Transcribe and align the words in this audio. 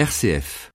RCF. 0.00 0.70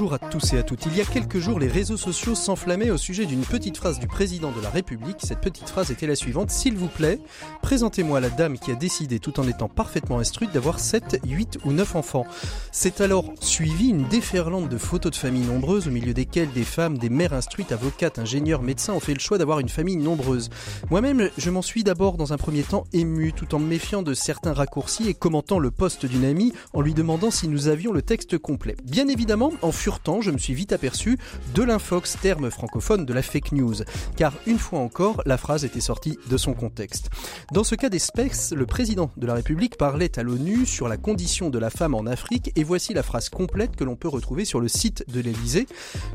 Bonjour 0.00 0.14
à 0.14 0.30
tous 0.30 0.54
et 0.54 0.58
à 0.58 0.62
toutes. 0.62 0.86
Il 0.86 0.96
y 0.96 1.02
a 1.02 1.04
quelques 1.04 1.40
jours, 1.40 1.60
les 1.60 1.68
réseaux 1.68 1.98
sociaux 1.98 2.34
s'enflammaient 2.34 2.90
au 2.90 2.96
sujet 2.96 3.26
d'une 3.26 3.42
petite 3.42 3.76
phrase 3.76 3.98
du 3.98 4.06
président 4.06 4.50
de 4.50 4.62
la 4.62 4.70
République. 4.70 5.18
Cette 5.22 5.42
petite 5.42 5.68
phrase 5.68 5.90
était 5.90 6.06
la 6.06 6.14
suivante. 6.14 6.50
S'il 6.50 6.74
vous 6.74 6.88
plaît, 6.88 7.20
présentez-moi 7.60 8.18
la 8.18 8.30
dame 8.30 8.58
qui 8.58 8.70
a 8.70 8.76
décidé, 8.76 9.18
tout 9.18 9.38
en 9.40 9.46
étant 9.46 9.68
parfaitement 9.68 10.18
instruite, 10.18 10.52
d'avoir 10.54 10.80
7, 10.80 11.20
8 11.28 11.58
ou 11.66 11.72
9 11.72 11.96
enfants. 11.96 12.24
C'est 12.72 13.02
alors 13.02 13.26
suivi 13.42 13.90
une 13.90 14.08
déferlante 14.08 14.70
de 14.70 14.78
photos 14.78 15.12
de 15.12 15.16
familles 15.16 15.44
nombreuses, 15.44 15.86
au 15.86 15.90
milieu 15.90 16.14
desquelles 16.14 16.50
des 16.50 16.64
femmes, 16.64 16.96
des 16.96 17.10
mères 17.10 17.34
instruites, 17.34 17.70
avocates, 17.70 18.18
ingénieurs, 18.18 18.62
médecins 18.62 18.94
ont 18.94 19.00
fait 19.00 19.12
le 19.12 19.20
choix 19.20 19.36
d'avoir 19.36 19.60
une 19.60 19.68
famille 19.68 19.98
nombreuse. 19.98 20.48
Moi-même, 20.88 21.28
je 21.36 21.50
m'en 21.50 21.60
suis 21.60 21.84
d'abord 21.84 22.16
dans 22.16 22.32
un 22.32 22.38
premier 22.38 22.62
temps 22.62 22.84
ému, 22.94 23.34
tout 23.34 23.54
en 23.54 23.58
me 23.58 23.66
méfiant 23.66 24.00
de 24.00 24.14
certains 24.14 24.54
raccourcis 24.54 25.10
et 25.10 25.14
commentant 25.14 25.58
le 25.58 25.70
poste 25.70 26.06
d'une 26.06 26.24
amie 26.24 26.54
en 26.72 26.80
lui 26.80 26.94
demandant 26.94 27.30
si 27.30 27.48
nous 27.48 27.68
avions 27.68 27.92
le 27.92 28.00
texte 28.00 28.38
complet. 28.38 28.76
Bien 28.82 29.06
évidemment, 29.08 29.52
en 29.60 29.72
furetant, 29.90 30.20
je 30.20 30.30
me 30.30 30.38
suis 30.38 30.54
vite 30.54 30.72
aperçu 30.72 31.18
de 31.52 31.64
l'infox, 31.64 32.16
terme 32.22 32.48
francophone 32.48 33.04
de 33.04 33.12
la 33.12 33.22
fake 33.22 33.50
news, 33.50 33.74
car 34.14 34.32
une 34.46 34.58
fois 34.58 34.78
encore, 34.78 35.20
la 35.26 35.36
phrase 35.36 35.64
était 35.64 35.80
sortie 35.80 36.16
de 36.28 36.36
son 36.36 36.54
contexte. 36.54 37.10
Dans 37.52 37.64
ce 37.64 37.74
cas 37.74 37.88
d'espèce, 37.88 38.52
le 38.52 38.66
président 38.66 39.10
de 39.16 39.26
la 39.26 39.34
République 39.34 39.76
parlait 39.76 40.16
à 40.16 40.22
l'ONU 40.22 40.64
sur 40.64 40.86
la 40.86 40.96
condition 40.96 41.50
de 41.50 41.58
la 41.58 41.70
femme 41.70 41.96
en 41.96 42.06
Afrique, 42.06 42.52
et 42.54 42.62
voici 42.62 42.94
la 42.94 43.02
phrase 43.02 43.30
complète 43.30 43.74
que 43.74 43.82
l'on 43.82 43.96
peut 43.96 44.06
retrouver 44.06 44.44
sur 44.44 44.60
le 44.60 44.68
site 44.68 45.04
de 45.08 45.18
l'Élysée. 45.18 45.66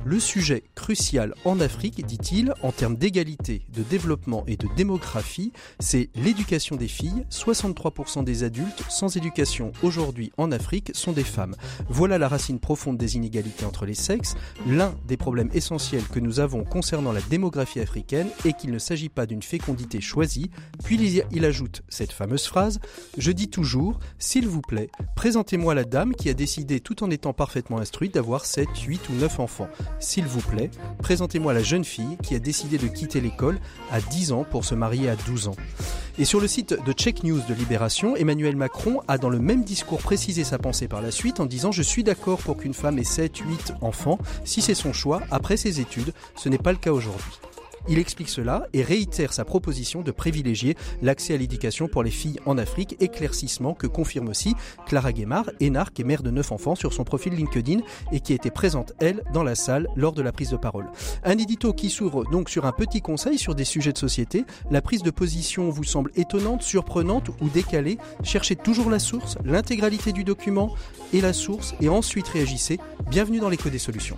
Le 0.05 0.21
sujet 0.21 0.63
crucial 0.73 1.33
en 1.43 1.59
Afrique, 1.59 2.05
dit-il, 2.05 2.53
en 2.63 2.71
termes 2.71 2.95
d'égalité, 2.95 3.65
de 3.73 3.83
développement 3.83 4.45
et 4.47 4.55
de 4.55 4.69
démographie, 4.77 5.51
c'est 5.81 6.09
l'éducation 6.15 6.77
des 6.77 6.87
filles. 6.87 7.25
63% 7.29 8.23
des 8.23 8.43
adultes 8.43 8.83
sans 8.87 9.17
éducation 9.17 9.73
aujourd'hui 9.83 10.31
en 10.37 10.53
Afrique 10.53 10.91
sont 10.93 11.11
des 11.11 11.25
femmes. 11.25 11.55
Voilà 11.89 12.17
la 12.17 12.29
racine 12.29 12.59
profonde 12.59 12.97
des 12.97 13.17
inégalités 13.17 13.64
entre 13.65 13.85
les 13.85 13.93
sexes, 13.93 14.35
l'un 14.67 14.95
des 15.07 15.17
problèmes 15.17 15.49
essentiels 15.53 16.03
que 16.03 16.19
nous 16.19 16.39
avons 16.39 16.63
concernant 16.63 17.11
la 17.11 17.21
démographie 17.21 17.79
africaine 17.79 18.27
est 18.45 18.53
qu'il 18.53 18.71
ne 18.71 18.79
s'agit 18.79 19.09
pas 19.09 19.25
d'une 19.25 19.41
fécondité 19.41 20.01
choisie, 20.01 20.49
puis 20.83 21.23
il 21.31 21.45
ajoute 21.45 21.83
cette 21.89 22.11
fameuse 22.11 22.45
phrase 22.45 22.79
Je 23.17 23.31
dis 23.31 23.49
toujours, 23.49 23.99
s'il 24.19 24.47
vous 24.47 24.61
plaît, 24.61 24.89
présentez-moi 25.15 25.73
la 25.73 25.83
dame 25.83 26.13
qui 26.13 26.29
a 26.29 26.33
décidé, 26.33 26.79
tout 26.79 27.03
en 27.03 27.09
étant 27.09 27.33
parfaitement 27.33 27.79
instruite, 27.79 28.13
d'avoir 28.13 28.45
7, 28.45 28.67
8 28.85 29.09
ou 29.09 29.13
9 29.13 29.39
enfants. 29.39 29.69
S'il 29.99 30.25
vous 30.25 30.41
plaît, 30.41 30.71
présentez-moi 30.99 31.53
la 31.53 31.63
jeune 31.63 31.85
fille 31.85 32.17
qui 32.23 32.35
a 32.35 32.39
décidé 32.39 32.77
de 32.77 32.87
quitter 32.87 33.21
l'école 33.21 33.59
à 33.91 34.01
10 34.01 34.31
ans 34.31 34.45
pour 34.49 34.65
se 34.65 34.75
marier 34.75 35.09
à 35.09 35.15
12 35.15 35.47
ans. 35.49 35.55
Et 36.17 36.23
sur 36.23 36.39
le 36.39 36.47
site 36.47 36.77
de 36.85 36.91
Check 36.93 37.23
News 37.23 37.41
de 37.49 37.53
Libération, 37.53 38.15
Emmanuel 38.15 38.55
Macron 38.55 39.01
a 39.09 39.17
dans 39.17 39.29
le 39.29 39.39
même 39.39 39.65
discours 39.65 40.01
précisé 40.01 40.45
sa 40.45 40.57
pensée 40.57 40.87
par 40.87 41.01
la 41.01 41.11
suite 41.11 41.41
en 41.41 41.45
disant 41.45 41.73
Je 41.73 41.81
suis 41.81 42.05
d'accord 42.05 42.39
pour 42.39 42.55
qu'une 42.55 42.73
femme 42.73 42.99
ait 42.99 43.03
7, 43.03 43.44
8 43.47 43.73
enfants, 43.81 44.19
si 44.43 44.61
c'est 44.61 44.75
son 44.75 44.93
choix, 44.93 45.21
après 45.31 45.57
ses 45.57 45.79
études. 45.79 46.13
Ce 46.35 46.49
n'est 46.49 46.57
pas 46.57 46.71
le 46.71 46.77
cas 46.77 46.91
aujourd'hui. 46.91 47.39
Il 47.87 47.99
explique 47.99 48.29
cela 48.29 48.67
et 48.73 48.81
réitère 48.81 49.33
sa 49.33 49.45
proposition 49.45 50.01
de 50.01 50.11
privilégier 50.11 50.75
l'accès 51.01 51.35
à 51.35 51.37
l'éducation 51.37 51.87
pour 51.87 52.03
les 52.03 52.11
filles 52.11 52.39
en 52.45 52.57
Afrique, 52.57 52.95
éclaircissement 52.99 53.73
que 53.73 53.87
confirme 53.87 54.27
aussi 54.27 54.55
Clara 54.87 55.13
Guémard, 55.13 55.49
énarque 55.59 55.99
et 55.99 56.03
mère 56.03 56.23
de 56.23 56.31
neuf 56.31 56.51
enfants 56.51 56.75
sur 56.75 56.93
son 56.93 57.03
profil 57.03 57.33
LinkedIn 57.33 57.79
et 58.11 58.19
qui 58.19 58.33
était 58.33 58.49
présente, 58.49 58.93
elle, 58.99 59.23
dans 59.33 59.43
la 59.43 59.55
salle 59.55 59.87
lors 59.95 60.13
de 60.13 60.21
la 60.21 60.31
prise 60.31 60.49
de 60.49 60.57
parole. 60.57 60.87
Un 61.23 61.37
édito 61.37 61.73
qui 61.73 61.89
s'ouvre 61.89 62.25
donc 62.25 62.49
sur 62.49 62.65
un 62.65 62.71
petit 62.71 63.01
conseil 63.01 63.37
sur 63.37 63.53
des 63.53 63.65
sujets 63.65 63.93
de 63.93 63.97
société. 63.97 64.45
La 64.71 64.81
prise 64.81 65.03
de 65.03 65.11
position 65.11 65.69
vous 65.69 65.83
semble 65.83 66.11
étonnante, 66.15 66.63
surprenante 66.63 67.29
ou 67.41 67.49
décalée 67.49 67.97
Cherchez 68.23 68.55
toujours 68.55 68.89
la 68.89 68.99
source, 68.99 69.37
l'intégralité 69.43 70.11
du 70.11 70.23
document 70.23 70.73
et 71.13 71.21
la 71.21 71.33
source 71.33 71.75
et 71.81 71.89
ensuite 71.89 72.27
réagissez. 72.27 72.79
Bienvenue 73.09 73.39
dans 73.39 73.49
l'écho 73.49 73.69
des 73.69 73.79
solutions. 73.79 74.17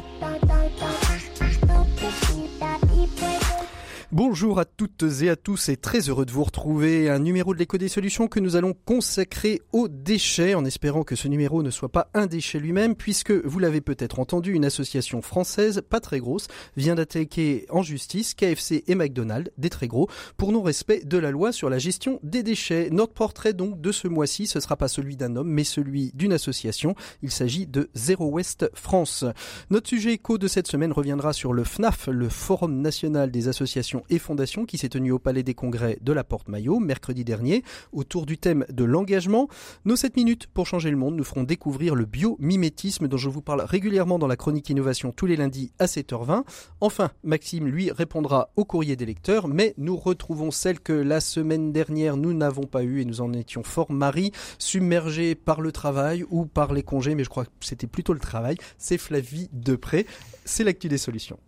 Bonjour 4.13 4.59
à 4.59 4.65
toutes 4.65 5.05
et 5.21 5.29
à 5.29 5.37
tous 5.37 5.69
et 5.69 5.77
très 5.77 6.09
heureux 6.09 6.25
de 6.25 6.31
vous 6.31 6.43
retrouver. 6.43 7.09
Un 7.09 7.19
numéro 7.19 7.53
de 7.53 7.59
l'écho 7.59 7.77
des 7.77 7.87
solutions 7.87 8.27
que 8.27 8.41
nous 8.41 8.57
allons 8.57 8.73
consacrer 8.73 9.61
aux 9.71 9.87
déchets 9.87 10.53
en 10.53 10.65
espérant 10.65 11.03
que 11.03 11.15
ce 11.15 11.29
numéro 11.29 11.63
ne 11.63 11.69
soit 11.69 11.87
pas 11.87 12.09
un 12.13 12.25
déchet 12.25 12.59
lui-même 12.59 12.95
puisque 12.95 13.31
vous 13.31 13.57
l'avez 13.59 13.79
peut-être 13.79 14.19
entendu, 14.19 14.51
une 14.51 14.65
association 14.65 15.21
française, 15.21 15.81
pas 15.89 16.01
très 16.01 16.19
grosse, 16.19 16.47
vient 16.75 16.95
d'attaquer 16.95 17.65
en 17.69 17.83
justice 17.83 18.33
KFC 18.33 18.83
et 18.85 18.95
McDonald's, 18.95 19.49
des 19.57 19.69
très 19.69 19.87
gros, 19.87 20.09
pour 20.35 20.51
non-respect 20.51 21.05
de 21.05 21.17
la 21.17 21.31
loi 21.31 21.53
sur 21.53 21.69
la 21.69 21.77
gestion 21.77 22.19
des 22.21 22.43
déchets. 22.43 22.89
Notre 22.91 23.13
portrait 23.13 23.53
donc 23.53 23.79
de 23.79 23.93
ce 23.93 24.09
mois-ci, 24.09 24.45
ce 24.45 24.59
sera 24.59 24.75
pas 24.75 24.89
celui 24.89 25.15
d'un 25.15 25.37
homme 25.37 25.49
mais 25.49 25.63
celui 25.63 26.11
d'une 26.15 26.33
association. 26.33 26.95
Il 27.21 27.31
s'agit 27.31 27.65
de 27.65 27.89
Zero 27.95 28.27
West 28.27 28.69
France. 28.73 29.23
Notre 29.69 29.87
sujet 29.87 30.11
écho 30.11 30.37
de 30.37 30.49
cette 30.49 30.67
semaine 30.67 30.91
reviendra 30.91 31.31
sur 31.31 31.53
le 31.53 31.63
FNAF, 31.63 32.07
le 32.07 32.27
Forum 32.27 32.81
national 32.81 33.31
des 33.31 33.47
associations 33.47 34.00
et 34.09 34.19
Fondation 34.19 34.65
qui 34.65 34.77
s'est 34.77 34.89
tenue 34.89 35.11
au 35.11 35.19
Palais 35.19 35.43
des 35.43 35.53
Congrès 35.53 35.97
de 36.01 36.13
la 36.13 36.23
Porte-Maillot 36.23 36.79
mercredi 36.79 37.23
dernier 37.23 37.63
autour 37.91 38.25
du 38.25 38.37
thème 38.37 38.65
de 38.69 38.83
l'engagement. 38.83 39.47
Nos 39.85 39.95
7 39.95 40.15
minutes 40.15 40.47
pour 40.47 40.67
changer 40.67 40.91
le 40.91 40.97
monde 40.97 41.15
nous 41.15 41.23
feront 41.23 41.43
découvrir 41.43 41.95
le 41.95 42.05
biomimétisme 42.05 43.07
dont 43.07 43.17
je 43.17 43.29
vous 43.29 43.41
parle 43.41 43.61
régulièrement 43.61 44.19
dans 44.19 44.27
la 44.27 44.35
chronique 44.35 44.69
innovation 44.69 45.11
tous 45.11 45.25
les 45.25 45.35
lundis 45.35 45.71
à 45.79 45.85
7h20. 45.85 46.43
Enfin, 46.79 47.11
Maxime 47.23 47.67
lui 47.67 47.91
répondra 47.91 48.51
au 48.55 48.65
courrier 48.65 48.95
des 48.95 49.05
lecteurs, 49.05 49.47
mais 49.47 49.73
nous 49.77 49.97
retrouvons 49.97 50.51
celle 50.51 50.79
que 50.79 50.93
la 50.93 51.19
semaine 51.19 51.71
dernière 51.71 52.17
nous 52.17 52.33
n'avons 52.33 52.63
pas 52.63 52.83
eue 52.83 53.01
et 53.01 53.05
nous 53.05 53.21
en 53.21 53.33
étions 53.33 53.63
fort 53.63 53.91
Marie, 53.91 54.31
submergée 54.59 55.35
par 55.35 55.61
le 55.61 55.71
travail 55.71 56.25
ou 56.29 56.45
par 56.45 56.73
les 56.73 56.83
congés, 56.83 57.15
mais 57.15 57.23
je 57.23 57.29
crois 57.29 57.45
que 57.45 57.51
c'était 57.61 57.87
plutôt 57.87 58.13
le 58.13 58.19
travail. 58.19 58.57
C'est 58.77 58.97
Flavie 58.97 59.49
Depré. 59.53 60.05
C'est 60.45 60.63
l'actu 60.63 60.87
des 60.89 60.97
solutions 60.97 61.39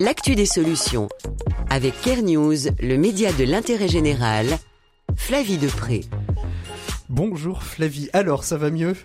l'actu 0.00 0.34
des 0.34 0.46
solutions. 0.46 1.08
Avec 1.68 2.00
Care 2.00 2.22
News, 2.22 2.56
le 2.80 2.96
média 2.96 3.32
de 3.32 3.44
l'intérêt 3.44 3.86
général, 3.86 4.46
Flavie 5.14 5.58
Depré. 5.58 6.04
Bonjour 7.08 7.62
Flavie, 7.62 8.08
alors 8.12 8.42
ça 8.44 8.56
va 8.56 8.70
mieux? 8.70 8.96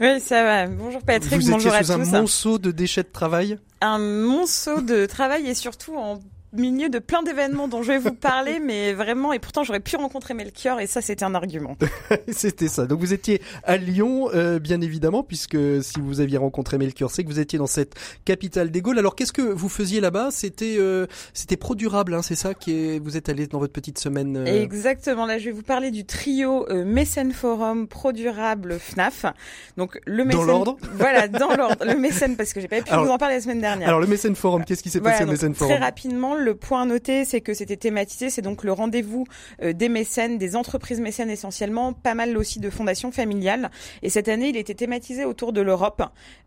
Oui, 0.00 0.20
ça 0.20 0.42
va. 0.44 0.66
Bonjour 0.68 1.02
Patrick, 1.02 1.40
Vous 1.40 1.50
bonjour 1.50 1.74
étiez 1.74 1.80
à 1.80 1.82
sous 1.84 1.98
tous. 2.04 2.14
un 2.14 2.20
monceau 2.20 2.58
de 2.58 2.70
déchets 2.70 3.02
de 3.02 3.08
travail? 3.08 3.58
Un 3.80 3.98
monceau 3.98 4.80
de 4.82 5.06
travail 5.06 5.48
et 5.48 5.54
surtout 5.54 5.96
en 5.96 6.20
milieu 6.56 6.88
de 6.88 6.98
plein 6.98 7.22
d'événements 7.22 7.68
dont 7.68 7.82
je 7.82 7.88
vais 7.92 7.98
vous 7.98 8.12
parler, 8.14 8.58
mais 8.64 8.92
vraiment, 8.92 9.32
et 9.32 9.38
pourtant 9.38 9.64
j'aurais 9.64 9.80
pu 9.80 9.96
rencontrer 9.96 10.34
Melchior, 10.34 10.80
et 10.80 10.86
ça 10.86 11.00
c'était 11.00 11.24
un 11.24 11.34
argument. 11.34 11.76
C'était 12.28 12.68
ça. 12.68 12.86
Donc 12.86 13.00
vous 13.00 13.12
étiez 13.12 13.40
à 13.64 13.76
Lyon, 13.76 14.28
euh, 14.34 14.58
bien 14.58 14.80
évidemment, 14.80 15.22
puisque 15.22 15.56
si 15.82 16.00
vous 16.00 16.20
aviez 16.20 16.38
rencontré 16.38 16.78
Melchior, 16.78 17.10
c'est 17.10 17.22
que 17.24 17.28
vous 17.28 17.40
étiez 17.40 17.58
dans 17.58 17.66
cette 17.66 17.94
capitale 18.24 18.70
des 18.70 18.82
Gaules. 18.82 18.98
Alors 18.98 19.14
qu'est-ce 19.16 19.32
que 19.32 19.42
vous 19.42 19.68
faisiez 19.68 20.00
là-bas? 20.00 20.28
C'était 20.30 20.76
euh, 20.78 21.06
c'était 21.32 21.56
Pro 21.56 21.74
Durable, 21.74 22.14
hein, 22.14 22.22
c'est 22.22 22.34
ça 22.34 22.54
qui 22.54 22.72
est, 22.72 22.98
vous 22.98 23.16
êtes 23.16 23.28
allé 23.28 23.46
dans 23.46 23.58
votre 23.58 23.72
petite 23.72 23.98
semaine. 23.98 24.36
euh, 24.36 24.62
Exactement, 24.62 25.26
là 25.26 25.38
je 25.38 25.46
vais 25.46 25.50
vous 25.52 25.62
parler 25.62 25.90
du 25.90 26.04
trio 26.04 26.68
euh, 26.70 26.84
Mécène 26.84 27.32
Forum 27.32 27.86
Pro 27.88 28.12
Durable 28.12 28.78
FNAF. 28.78 29.26
Donc 29.76 29.98
le 30.06 30.18
Dans 30.18 30.24
mécène, 30.26 30.46
l'ordre? 30.46 30.76
Voilà, 30.94 31.28
dans 31.28 31.54
l'ordre. 31.54 31.84
Le 31.84 31.94
mécène, 31.96 32.36
parce 32.36 32.52
que 32.52 32.60
j'ai 32.60 32.68
pas 32.68 32.80
pu 32.82 32.90
Alors- 32.90 33.04
vous 33.04 33.10
en 33.10 33.18
parler 33.18 33.36
la 33.36 33.40
semaine 33.40 33.60
dernière. 33.60 33.88
Alors 33.88 34.00
le 34.00 34.06
Mécène 34.06 34.34
Forum, 34.34 34.64
qu'est-ce 34.64 34.82
qui 34.82 34.90
s'est 34.90 34.98
Voilà, 34.98 35.16
passé 35.18 35.28
au 35.28 35.30
Mécène 35.32 35.52
Très 35.54 35.66
Forum 35.66 35.82
rapidement, 35.82 36.34
le 36.46 36.54
point 36.54 36.82
à 36.82 36.84
noter, 36.86 37.24
c'est 37.24 37.40
que 37.40 37.52
c'était 37.52 37.76
thématisé, 37.76 38.30
c'est 38.30 38.42
donc 38.42 38.64
le 38.64 38.72
rendez-vous 38.72 39.26
euh, 39.62 39.72
des 39.72 39.88
mécènes, 39.88 40.38
des 40.38 40.56
entreprises 40.56 41.00
mécènes 41.00 41.28
essentiellement, 41.28 41.92
pas 41.92 42.14
mal 42.14 42.36
aussi 42.38 42.60
de 42.60 42.70
fondations 42.70 43.12
familiales. 43.12 43.70
Et 44.02 44.08
cette 44.08 44.28
année, 44.28 44.48
il 44.48 44.56
était 44.56 44.74
thématisé 44.74 45.24
autour 45.24 45.52
de 45.52 45.60
l'Europe, 45.60 46.02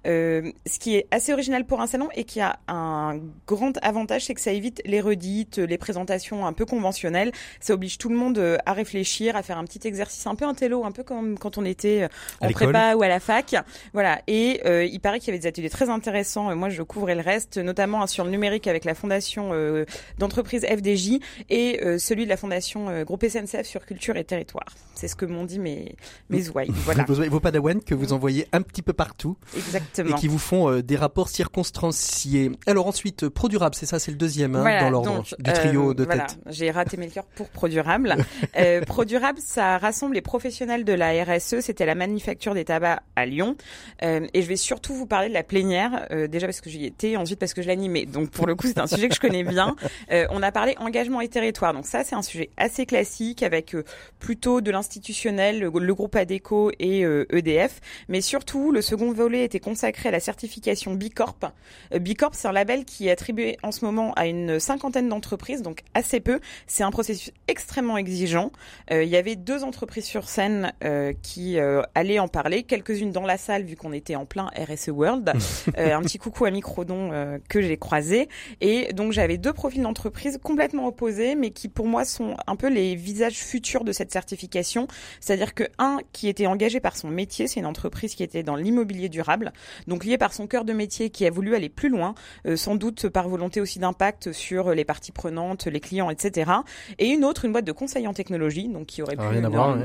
euh, 0.07 0.51
ce 0.65 0.79
qui 0.79 0.95
est 0.95 1.07
assez 1.11 1.33
original 1.33 1.65
pour 1.65 1.81
un 1.81 1.87
salon 1.87 2.09
et 2.15 2.23
qui 2.23 2.39
a 2.39 2.59
un 2.67 3.19
grand 3.45 3.77
avantage, 3.83 4.25
c'est 4.25 4.33
que 4.33 4.41
ça 4.41 4.51
évite 4.51 4.81
les 4.85 5.01
redites, 5.01 5.57
les 5.57 5.77
présentations 5.77 6.47
un 6.47 6.53
peu 6.53 6.65
conventionnelles. 6.65 7.31
Ça 7.59 7.73
oblige 7.73 7.97
tout 7.97 8.09
le 8.09 8.15
monde 8.15 8.37
euh, 8.37 8.57
à 8.65 8.73
réfléchir, 8.73 9.35
à 9.35 9.43
faire 9.43 9.57
un 9.57 9.65
petit 9.65 9.85
exercice 9.87 10.25
un 10.25 10.35
peu 10.35 10.45
intello, 10.45 10.85
un 10.85 10.91
peu 10.91 11.03
comme 11.03 11.37
quand 11.37 11.57
on 11.57 11.65
était 11.65 12.07
en 12.41 12.49
prépa 12.49 12.95
ou 12.95 13.03
à 13.03 13.07
la 13.07 13.19
fac. 13.19 13.55
Voilà. 13.93 14.21
Et 14.27 14.61
euh, 14.65 14.85
il 14.85 14.99
paraît 14.99 15.19
qu'il 15.19 15.27
y 15.27 15.31
avait 15.31 15.39
des 15.39 15.47
ateliers 15.47 15.69
très 15.69 15.89
intéressants. 15.89 16.55
Moi, 16.55 16.69
je 16.69 16.81
couvrais 16.81 17.15
le 17.15 17.21
reste, 17.21 17.57
notamment 17.57 18.07
sur 18.07 18.23
le 18.23 18.31
numérique 18.31 18.67
avec 18.67 18.85
la 18.85 18.95
fondation 18.95 19.49
euh, 19.53 19.85
d'entreprise 20.17 20.65
FDJ 20.65 21.19
et 21.49 21.79
celui 21.97 22.25
de 22.25 22.29
la 22.29 22.37
fondation 22.37 23.03
Groupe 23.03 23.25
SNCF 23.25 23.65
sur 23.65 23.85
culture 23.85 24.17
et 24.17 24.23
territoire. 24.23 24.67
C'est 24.95 25.07
ce 25.07 25.15
que 25.15 25.25
m'ont 25.25 25.45
dit 25.45 25.59
mes 25.59 25.95
mes 26.29 26.49
ouailles. 26.49 26.71
Voilà. 26.85 27.05
vos 27.05 27.39
padawans 27.39 27.79
que 27.79 27.95
vous 27.95 28.13
envoyez 28.13 28.47
un 28.51 28.61
petit 28.61 28.81
peu 28.81 28.93
partout. 28.93 29.37
Exactement. 29.55 30.15
Et 30.15 30.19
qui 30.19 30.27
vous 30.27 30.39
font 30.39 30.79
des 30.79 30.95
rapports 30.95 31.29
circonstanciés. 31.29 32.51
Alors 32.67 32.87
ensuite, 32.87 33.29
Produrable, 33.29 33.75
c'est 33.75 33.85
ça, 33.85 33.99
c'est 33.99 34.11
le 34.11 34.17
deuxième 34.17 34.55
hein, 34.55 34.81
dans 34.81 34.89
l'ordre 34.89 35.23
du 35.39 35.53
trio 35.53 35.93
de 35.93 36.03
voilà. 36.03 36.25
tête. 36.25 36.39
J'ai 36.47 36.71
raté 36.71 36.97
mes 36.97 37.07
cœurs 37.07 37.25
pour 37.35 37.49
Produrable. 37.49 38.17
Produrable, 38.87 39.39
ça 39.43 39.77
rassemble 39.77 40.15
les 40.15 40.21
professionnels 40.21 40.83
de 40.83 40.93
la 40.93 41.23
RSE. 41.23 41.59
C'était 41.61 41.85
la 41.85 41.95
manufacture 41.95 42.53
des 42.53 42.65
tabacs 42.65 43.01
à 43.15 43.25
Lyon. 43.25 43.55
Euh, 44.03 44.27
et 44.33 44.41
je 44.41 44.47
vais 44.47 44.55
surtout 44.55 44.93
vous 44.93 45.05
parler 45.05 45.29
de 45.29 45.33
la 45.33 45.43
plénière, 45.43 46.07
euh, 46.11 46.27
déjà 46.27 46.47
parce 46.47 46.61
que 46.61 46.69
j'y 46.69 46.85
étais, 46.85 47.15
ensuite 47.15 47.39
parce 47.39 47.53
que 47.53 47.61
je 47.61 47.67
l'animais. 47.67 48.05
Donc 48.05 48.29
pour 48.31 48.47
le 48.47 48.55
coup, 48.55 48.67
c'est 48.67 48.79
un 48.79 48.87
sujet 48.87 49.09
que 49.09 49.15
je 49.15 49.19
connais 49.19 49.43
bien. 49.43 49.68
Euh, 50.11 50.25
on 50.29 50.41
a 50.41 50.51
parlé 50.51 50.75
engagement 50.79 51.21
et 51.21 51.27
territoire. 51.27 51.73
Donc 51.73 51.85
ça, 51.85 52.03
c'est 52.03 52.15
un 52.15 52.21
sujet 52.21 52.49
assez 52.57 52.85
classique 52.85 53.43
avec 53.43 53.75
plutôt 54.19 54.61
de 54.61 54.71
l'institutionnel, 54.71 55.59
le, 55.59 55.93
groupe 55.93 56.15
ADECO 56.15 56.71
et 56.79 57.01
EDF. 57.01 57.79
Mais 58.07 58.21
surtout, 58.21 58.71
le 58.71 58.81
second 58.81 59.11
volet 59.11 59.43
était 59.43 59.59
consacré 59.59 60.09
à 60.09 60.11
la 60.11 60.19
certification 60.19 60.93
Bicorp. 60.93 61.51
Bicorp, 61.93 62.31
c'est 62.33 62.47
un 62.47 62.51
label 62.51 62.85
qui 62.85 63.07
est 63.07 63.11
attribué 63.11 63.57
en 63.63 63.71
ce 63.71 63.85
moment 63.85 64.13
à 64.13 64.27
une 64.27 64.59
cinquantaine 64.59 65.09
d'entreprises, 65.09 65.61
donc 65.61 65.81
assez 65.93 66.19
peu. 66.19 66.39
C'est 66.67 66.83
un 66.83 66.91
processus 66.91 67.31
extrêmement 67.47 67.97
exigeant. 67.97 68.51
Il 68.91 69.07
y 69.07 69.15
avait 69.15 69.35
deux 69.35 69.63
entreprises 69.63 70.05
sur 70.05 70.27
scène 70.29 70.73
qui 71.21 71.59
allaient 71.59 72.19
en 72.19 72.27
parler, 72.27 72.63
quelques-unes 72.63 73.11
dans 73.11 73.25
la 73.25 73.37
salle 73.37 73.63
vu 73.63 73.75
qu'on 73.75 73.93
était 73.93 74.15
en 74.15 74.25
plein 74.25 74.49
RSE 74.55 74.89
World. 74.89 75.33
Euh, 75.77 75.93
un 75.93 76.01
petit 76.01 76.17
coucou 76.17 76.45
à 76.45 76.51
Microdon 76.51 77.11
euh, 77.11 77.37
que 77.47 77.61
j'ai 77.61 77.77
croisé. 77.77 78.27
Et 78.59 78.91
donc 78.93 79.11
j'avais 79.11 79.37
deux 79.37 79.53
profils 79.59 79.81
d'entreprise 79.81 80.39
complètement 80.41 80.87
opposés, 80.87 81.35
mais 81.35 81.51
qui 81.51 81.67
pour 81.67 81.85
moi 81.85 82.05
sont 82.05 82.37
un 82.47 82.55
peu 82.55 82.69
les 82.69 82.95
visages 82.95 83.35
futurs 83.35 83.83
de 83.83 83.91
cette 83.91 84.09
certification. 84.09 84.87
C'est-à-dire 85.19 85.53
que 85.53 85.65
un 85.77 85.97
qui 86.13 86.29
était 86.29 86.47
engagé 86.47 86.79
par 86.79 86.95
son 86.95 87.09
métier, 87.09 87.45
c'est 87.45 87.59
une 87.59 87.65
entreprise 87.65 88.15
qui 88.15 88.23
était 88.23 88.41
dans 88.41 88.55
l'immobilier 88.55 89.09
durable, 89.09 89.51
donc 89.85 90.05
lié 90.05 90.17
par 90.17 90.31
son 90.31 90.47
cœur 90.47 90.63
de 90.63 90.71
métier, 90.71 91.09
qui 91.09 91.25
a 91.25 91.29
voulu 91.29 91.55
aller 91.55 91.67
plus 91.67 91.89
loin, 91.89 92.15
euh, 92.47 92.55
sans 92.55 92.75
doute 92.75 93.09
par 93.09 93.27
volonté 93.27 93.59
aussi 93.59 93.79
d'impact 93.79 94.31
sur 94.31 94.71
les 94.73 94.85
parties 94.85 95.11
prenantes, 95.11 95.67
les 95.67 95.81
clients, 95.81 96.09
etc. 96.09 96.51
Et 96.97 97.07
une 97.07 97.25
autre, 97.25 97.43
une 97.43 97.51
boîte 97.51 97.65
de 97.65 97.73
conseil 97.73 98.07
en 98.07 98.13
technologie, 98.13 98.69
donc 98.69 98.85
qui 98.85 99.01
aurait 99.01 99.17
pu 99.17 99.25
rien 99.25 99.43
avoir, 99.43 99.77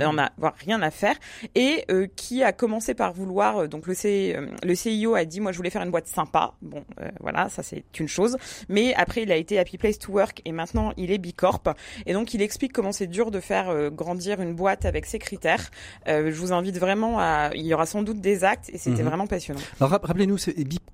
rien 0.64 0.82
à 0.82 0.90
faire, 0.92 1.16
et 1.56 1.84
qui 2.14 2.44
a 2.44 2.52
commencé 2.52 2.94
par 2.94 3.12
vouloir, 3.12 3.68
donc 3.68 3.88
le, 3.88 3.94
C, 3.94 4.36
le 4.62 4.74
CIO 4.76 5.16
a 5.16 5.24
dit 5.24 5.40
moi 5.40 5.50
je 5.50 5.56
voulais 5.56 5.70
faire 5.70 5.82
une 5.82 5.90
boîte 5.90 6.06
sympa. 6.06 6.54
Bon, 6.62 6.84
euh, 7.00 7.10
voilà, 7.18 7.48
ça 7.48 7.64
c'est 7.64 7.82
une 7.98 8.06
chose. 8.06 8.36
Mais 8.68 8.94
après 8.94 9.22
il 9.24 9.32
a 9.32 9.36
été 9.36 9.63
Happy 9.64 9.78
Place 9.78 9.98
to 9.98 10.12
Work 10.12 10.42
et 10.44 10.52
maintenant 10.52 10.92
il 10.96 11.10
est 11.10 11.18
Bicorp. 11.18 11.62
Et 12.06 12.12
donc 12.12 12.34
il 12.34 12.42
explique 12.42 12.72
comment 12.72 12.92
c'est 12.92 13.06
dur 13.06 13.30
de 13.30 13.40
faire 13.40 13.70
euh, 13.70 13.90
grandir 13.90 14.40
une 14.40 14.54
boîte 14.54 14.84
avec 14.84 15.06
ses 15.06 15.18
critères. 15.18 15.70
Euh, 16.06 16.30
je 16.30 16.36
vous 16.36 16.52
invite 16.52 16.78
vraiment 16.78 17.18
à, 17.18 17.50
il 17.54 17.66
y 17.66 17.72
aura 17.72 17.86
sans 17.86 18.02
doute 18.02 18.20
des 18.20 18.44
actes 18.44 18.68
et 18.70 18.78
c'était 18.78 19.02
mhm. 19.02 19.08
vraiment 19.08 19.26
passionnant. 19.26 19.60
Alors 19.80 19.90
rappelez-nous, 19.90 20.36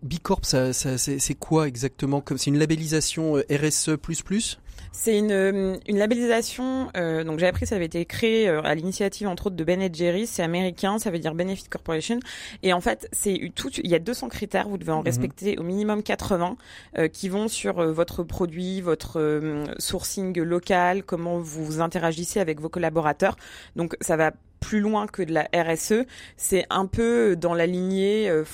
Bicorp, 0.02 0.44
ça, 0.44 0.72
ça 0.72 0.96
c'est 0.98 1.34
quoi 1.34 1.66
exactement? 1.66 2.22
C'est 2.36 2.50
une 2.50 2.58
labellisation 2.58 3.34
RSE++ 3.50 3.96
c'est 4.92 5.16
une, 5.16 5.30
euh, 5.30 5.76
une 5.86 5.98
labellisation. 5.98 6.90
Euh, 6.96 7.24
donc 7.24 7.38
j'ai 7.38 7.46
appris 7.46 7.62
que 7.62 7.68
ça 7.68 7.76
avait 7.76 7.86
été 7.86 8.04
créé 8.04 8.48
euh, 8.48 8.60
à 8.62 8.74
l'initiative 8.74 9.28
entre 9.28 9.46
autres 9.46 9.56
de 9.56 9.64
Ben 9.64 9.88
Jerry. 9.92 10.26
C'est 10.26 10.42
américain, 10.42 10.98
ça 10.98 11.10
veut 11.10 11.18
dire 11.18 11.34
Benefit 11.34 11.68
Corporation. 11.68 12.18
Et 12.62 12.72
en 12.72 12.80
fait, 12.80 13.08
c'est 13.12 13.52
tout. 13.54 13.70
Il 13.82 13.90
y 13.90 13.94
a 13.94 13.98
200 13.98 14.28
critères. 14.28 14.68
Vous 14.68 14.78
devez 14.78 14.92
en 14.92 14.98
mhm. 14.98 15.04
respecter 15.04 15.58
au 15.58 15.62
minimum 15.62 16.02
80 16.02 16.56
qui 17.12 17.28
vont 17.28 17.48
sur 17.48 17.82
votre 17.92 18.22
produit, 18.22 18.80
votre 18.80 19.70
sourcing 19.78 20.38
local, 20.40 21.02
comment 21.04 21.38
vous 21.38 21.80
interagissez 21.80 22.40
avec 22.40 22.60
vos 22.60 22.68
collaborateurs. 22.68 23.36
Donc 23.76 23.96
ça 24.00 24.16
va 24.16 24.32
plus 24.60 24.80
loin 24.80 25.06
que 25.06 25.22
de 25.22 25.32
la 25.32 25.48
RSE. 25.54 26.04
C'est 26.36 26.66
un 26.70 26.86
peu 26.86 27.36
dans 27.36 27.54
la 27.54 27.66
lignée 27.66 28.28
euh, 28.28 28.44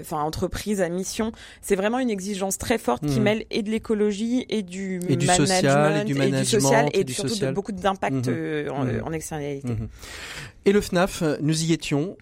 enfin 0.00 0.22
entreprise 0.22 0.80
à 0.80 0.88
mission. 0.88 1.32
C'est 1.60 1.76
vraiment 1.76 1.98
une 1.98 2.10
exigence 2.10 2.58
très 2.58 2.78
forte 2.78 3.06
qui 3.06 3.20
hmm. 3.20 3.22
mêle 3.22 3.44
et 3.50 3.62
de 3.62 3.70
l'écologie 3.70 4.46
et 4.48 4.62
du 4.62 5.00
management 5.00 5.36
social, 5.36 6.00
et 6.00 6.04
du, 6.04 6.14
management, 6.14 6.38
et 6.38 6.40
du 6.40 6.46
social 6.46 6.88
et, 6.92 7.12
surtout 7.12 7.38
de 7.38 7.50
beaucoup 7.50 7.72
d'impact 7.72 8.28
euh, 8.28 8.68
en, 8.70 8.84
hmm. 8.84 9.02
en, 9.04 9.12
externalité. 9.12 9.68
Et 10.64 10.72
le 10.72 10.80
FNAF, 10.80 11.22
nous 11.40 11.64
y 11.64 11.72
étions. 11.72 12.16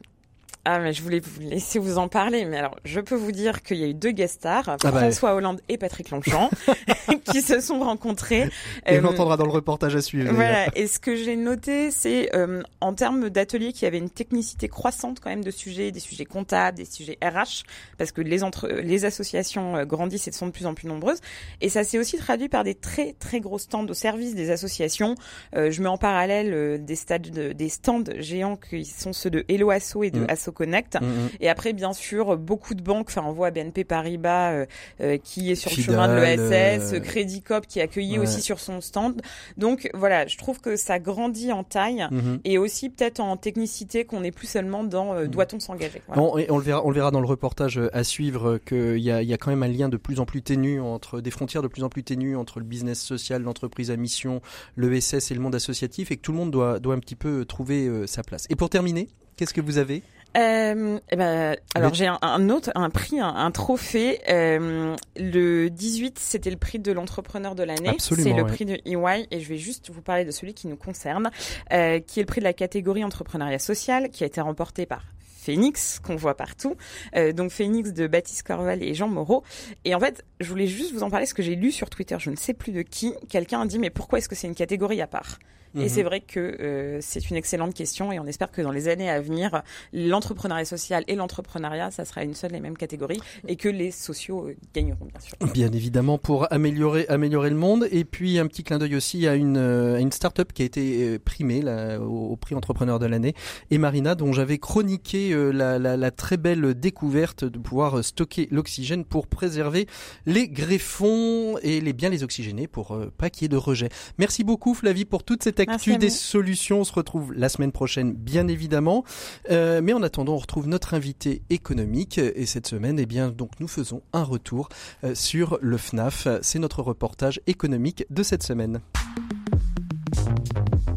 Ah, 0.66 0.78
mais 0.78 0.94
je 0.94 1.02
voulais 1.02 1.20
vous 1.20 1.40
laisser 1.40 1.78
vous 1.78 1.98
en 1.98 2.08
parler. 2.08 2.46
Mais 2.46 2.56
alors, 2.56 2.76
je 2.84 3.00
peux 3.00 3.14
vous 3.14 3.32
dire 3.32 3.62
qu'il 3.62 3.76
y 3.76 3.84
a 3.84 3.86
eu 3.86 3.94
deux 3.94 4.12
guest 4.12 4.36
stars, 4.36 4.64
ah 4.66 4.76
bah 4.82 4.92
François 4.92 5.34
Hollande 5.34 5.60
et 5.68 5.76
Patrick 5.76 6.10
Longchamp, 6.10 6.50
qui 7.32 7.42
se 7.42 7.60
sont 7.60 7.80
rencontrés. 7.80 8.48
Et 8.86 8.98
on 8.98 9.02
l'entendra 9.02 9.34
euh, 9.34 9.36
dans 9.36 9.44
le 9.44 9.50
reportage 9.50 9.94
à 9.94 10.00
suivre. 10.00 10.32
Voilà. 10.32 10.66
Et 10.74 10.86
ce 10.86 10.98
que 10.98 11.16
j'ai 11.16 11.36
noté, 11.36 11.90
c'est 11.90 12.34
euh, 12.34 12.62
en 12.80 12.94
termes 12.94 13.28
d'ateliers 13.28 13.72
qu'il 13.72 13.82
y 13.82 13.86
avait 13.86 13.98
une 13.98 14.08
technicité 14.08 14.68
croissante 14.68 15.20
quand 15.20 15.28
même 15.28 15.44
de 15.44 15.50
sujets, 15.50 15.90
des 15.90 16.00
sujets 16.00 16.24
comptables, 16.24 16.78
des 16.78 16.86
sujets 16.86 17.18
RH, 17.22 17.64
parce 17.98 18.12
que 18.12 18.22
les 18.22 18.42
entre 18.42 18.68
les 18.68 19.04
associations 19.04 19.76
euh, 19.76 19.84
grandissent 19.84 20.28
et 20.28 20.32
sont 20.32 20.46
de 20.46 20.52
plus 20.52 20.66
en 20.66 20.72
plus 20.72 20.88
nombreuses. 20.88 21.20
Et 21.60 21.68
ça 21.68 21.84
s'est 21.84 21.98
aussi 21.98 22.16
traduit 22.16 22.48
par 22.48 22.64
des 22.64 22.74
très 22.74 23.12
très 23.12 23.40
gros 23.40 23.58
stands 23.58 23.86
au 23.86 23.94
service 23.94 24.34
des 24.34 24.50
associations. 24.50 25.14
je 25.54 25.82
mets 25.82 25.88
en 25.88 25.98
parallèle 25.98 26.82
des 26.82 26.96
stades, 26.96 27.28
des 27.28 27.68
stands 27.68 28.04
géants 28.18 28.56
qui 28.56 28.84
sont 28.84 29.12
ceux 29.12 29.30
de 29.30 29.44
Hello 29.48 29.70
Asso 29.70 30.02
et 30.02 30.10
de 30.10 30.20
mmh. 30.20 30.26
Asso 30.28 30.53
Connect. 30.54 30.98
Mm, 31.00 31.04
mm. 31.04 31.28
Et 31.40 31.48
après, 31.48 31.72
bien 31.72 31.92
sûr, 31.92 32.36
beaucoup 32.38 32.74
de 32.74 32.82
banques. 32.82 33.08
Enfin, 33.08 33.24
on 33.26 33.32
voit 33.32 33.50
BNP 33.50 33.84
Paribas 33.84 34.52
euh, 34.52 34.66
euh, 35.00 35.18
qui 35.22 35.50
est 35.50 35.54
sur 35.54 35.70
le 35.70 35.82
chemin 35.82 36.08
de 36.08 36.20
l'ESS, 36.20 36.94
euh, 36.94 37.00
Crédit 37.00 37.42
Cop 37.42 37.66
qui 37.66 37.78
est 37.78 37.82
accueilli 37.82 38.18
aussi 38.18 38.40
sur 38.40 38.60
son 38.60 38.80
stand. 38.80 39.20
Donc 39.56 39.90
voilà, 39.94 40.26
je 40.26 40.36
trouve 40.38 40.60
que 40.60 40.76
ça 40.76 40.98
grandit 40.98 41.52
en 41.52 41.64
taille 41.64 42.06
mm-hmm. 42.10 42.40
et 42.44 42.58
aussi 42.58 42.90
peut-être 42.90 43.20
en 43.20 43.36
technicité 43.36 44.04
qu'on 44.04 44.20
n'est 44.20 44.30
plus 44.30 44.46
seulement 44.46 44.84
dans 44.84 45.14
mm. 45.14 45.28
doit-on 45.28 45.60
s'engager. 45.60 46.02
on 46.08 46.36
le 46.36 46.62
verra, 46.62 46.84
on 46.84 46.88
le 46.88 46.94
verra 46.94 47.10
dans 47.10 47.20
le 47.20 47.26
reportage 47.26 47.80
à 47.92 48.04
suivre 48.04 48.58
qu'il 48.58 48.98
y 48.98 49.10
a, 49.10 49.22
y 49.22 49.32
a 49.32 49.36
quand 49.36 49.50
même 49.50 49.62
un 49.62 49.68
lien 49.68 49.88
de 49.88 49.96
plus 49.96 50.20
en 50.20 50.26
plus 50.26 50.42
ténu 50.42 50.80
entre 50.80 51.20
des 51.20 51.30
frontières 51.30 51.62
de 51.62 51.68
plus 51.68 51.84
en 51.84 51.88
plus 51.88 52.04
ténues 52.04 52.36
entre 52.36 52.60
le 52.60 52.64
business 52.64 53.00
social, 53.00 53.42
l'entreprise 53.42 53.90
à 53.90 53.96
mission, 53.96 54.40
l'ESS 54.76 55.30
et 55.30 55.34
le 55.34 55.40
monde 55.40 55.54
associatif 55.54 56.10
et 56.10 56.16
que 56.16 56.22
tout 56.22 56.32
le 56.32 56.38
monde 56.38 56.50
doit, 56.50 56.78
doit 56.78 56.94
un 56.94 57.00
petit 57.00 57.16
peu 57.16 57.44
trouver 57.44 58.06
sa 58.06 58.22
place. 58.22 58.46
Et 58.50 58.56
pour 58.56 58.70
terminer, 58.70 59.08
qu'est-ce 59.36 59.54
que 59.54 59.60
vous 59.60 59.78
avez? 59.78 60.02
Euh, 60.36 60.98
eh 61.10 61.16
ben, 61.16 61.56
alors 61.74 61.94
j'ai 61.94 62.06
un, 62.06 62.48
autre, 62.48 62.70
un 62.74 62.90
prix, 62.90 63.20
un, 63.20 63.50
trophée. 63.50 64.20
Euh, 64.28 64.96
le 65.16 65.68
18, 65.68 66.18
c'était 66.18 66.50
le 66.50 66.56
prix 66.56 66.78
de 66.78 66.92
l'entrepreneur 66.92 67.54
de 67.54 67.62
l'année. 67.62 67.96
C'est 67.98 68.32
le 68.32 68.44
prix 68.44 68.64
de 68.64 68.74
EY 68.84 69.26
et 69.30 69.40
je 69.40 69.48
vais 69.48 69.58
juste 69.58 69.90
vous 69.90 70.02
parler 70.02 70.24
de 70.24 70.30
celui 70.30 70.54
qui 70.54 70.66
nous 70.66 70.76
concerne, 70.76 71.30
euh, 71.72 72.00
qui 72.00 72.20
est 72.20 72.22
le 72.22 72.26
prix 72.26 72.40
de 72.40 72.44
la 72.44 72.52
catégorie 72.52 73.04
entrepreneuriat 73.04 73.58
social, 73.58 74.10
qui 74.10 74.24
a 74.24 74.26
été 74.26 74.40
remporté 74.40 74.86
par 74.86 75.04
Phoenix 75.44 76.00
qu'on 76.00 76.16
voit 76.16 76.36
partout. 76.36 76.76
Euh, 77.16 77.32
donc 77.32 77.50
Phoenix 77.50 77.92
de 77.92 78.06
Baptiste 78.06 78.46
Corval 78.46 78.82
et 78.82 78.94
Jean 78.94 79.08
Moreau. 79.08 79.44
Et 79.84 79.94
en 79.94 80.00
fait, 80.00 80.24
je 80.40 80.48
voulais 80.48 80.66
juste 80.66 80.92
vous 80.92 81.02
en 81.02 81.10
parler 81.10 81.26
ce 81.26 81.34
que 81.34 81.42
j'ai 81.42 81.54
lu 81.54 81.70
sur 81.70 81.90
Twitter, 81.90 82.16
je 82.18 82.30
ne 82.30 82.36
sais 82.36 82.54
plus 82.54 82.72
de 82.72 82.82
qui. 82.82 83.14
Quelqu'un 83.28 83.60
a 83.60 83.66
dit 83.66 83.78
mais 83.78 83.90
pourquoi 83.90 84.18
est-ce 84.18 84.28
que 84.28 84.34
c'est 84.34 84.46
une 84.46 84.54
catégorie 84.54 85.00
à 85.02 85.06
part? 85.06 85.38
Et 85.74 85.82
mhm. 85.82 85.88
c'est 85.88 86.02
vrai 86.02 86.20
que 86.20 86.40
euh, 86.40 86.98
c'est 87.00 87.30
une 87.30 87.36
excellente 87.36 87.74
question 87.74 88.12
et 88.12 88.20
on 88.20 88.26
espère 88.26 88.50
que 88.50 88.62
dans 88.62 88.70
les 88.70 88.88
années 88.88 89.10
à 89.10 89.20
venir, 89.20 89.62
l'entrepreneuriat 89.92 90.64
social 90.64 91.04
et 91.08 91.16
l'entrepreneuriat, 91.16 91.90
ça 91.90 92.04
sera 92.04 92.22
une 92.22 92.34
seule 92.34 92.54
et 92.54 92.60
même 92.60 92.76
catégorie 92.76 93.20
et 93.48 93.56
que 93.56 93.68
les 93.68 93.90
sociaux 93.90 94.48
euh, 94.48 94.56
gagneront 94.72 95.06
bien 95.06 95.20
sûr. 95.20 95.36
Bien 95.52 95.72
évidemment 95.72 96.18
pour 96.18 96.52
améliorer 96.52 97.06
améliorer 97.08 97.50
le 97.50 97.56
monde 97.56 97.88
et 97.90 98.04
puis 98.04 98.38
un 98.38 98.46
petit 98.46 98.62
clin 98.62 98.78
d'œil 98.78 98.94
aussi 98.94 99.26
à 99.26 99.34
une 99.34 99.56
euh, 99.56 99.96
à 99.96 100.00
une 100.00 100.12
start-up 100.12 100.52
qui 100.52 100.62
a 100.62 100.64
été 100.64 101.18
primée 101.18 101.60
là, 101.60 101.98
au, 102.00 102.36
prix 102.36 102.54
entrepreneur 102.54 102.98
de 102.98 103.06
l'année 103.06 103.34
et 103.70 103.78
Marina 103.78 104.14
dont 104.14 104.32
j'avais 104.32 104.58
chroniqué 104.58 105.34
la, 105.52 105.78
la, 105.78 105.96
la, 105.96 106.10
très 106.10 106.36
belle 106.36 106.74
découverte 106.74 107.44
de 107.44 107.58
pouvoir 107.58 108.04
stocker 108.04 108.48
l'oxygène 108.50 109.04
pour 109.04 109.26
préserver 109.26 109.86
les 110.26 110.48
greffons 110.48 111.58
et 111.62 111.80
les 111.80 111.92
bien 111.92 112.10
les 112.10 112.22
oxygéner 112.22 112.66
pour 112.66 112.98
pas 113.16 113.30
qu'il 113.30 113.42
y 113.42 113.46
ait 113.46 113.48
de 113.48 113.56
rejet. 113.56 113.88
Merci 114.18 114.44
beaucoup 114.44 114.74
Flavie 114.74 115.04
pour 115.04 115.24
toute 115.24 115.42
cette 115.42 115.60
actu 115.68 115.96
des 115.98 116.10
solutions. 116.10 116.80
On 116.80 116.84
se 116.84 116.92
retrouve 116.92 117.32
la 117.32 117.48
semaine 117.48 117.72
prochaine, 117.72 118.12
bien 118.12 118.48
évidemment. 118.48 119.04
Euh, 119.50 119.80
mais 119.82 119.92
en 119.92 120.02
attendant, 120.02 120.34
on 120.34 120.38
retrouve 120.38 120.68
notre 120.68 120.94
invité 120.94 121.42
économique. 121.50 122.18
Et 122.18 122.46
cette 122.46 122.66
semaine, 122.66 122.98
eh 122.98 123.06
bien, 123.06 123.30
donc, 123.30 123.50
nous 123.60 123.68
faisons 123.68 124.02
un 124.12 124.22
retour 124.24 124.68
euh, 125.04 125.14
sur 125.14 125.58
le 125.60 125.76
FNAF. 125.76 126.28
C'est 126.42 126.58
notre 126.58 126.82
reportage 126.82 127.40
économique 127.46 128.04
de 128.10 128.22
cette 128.22 128.42
semaine. 128.42 128.80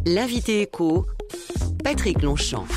L'invité 0.05 0.61
éco 0.61 1.05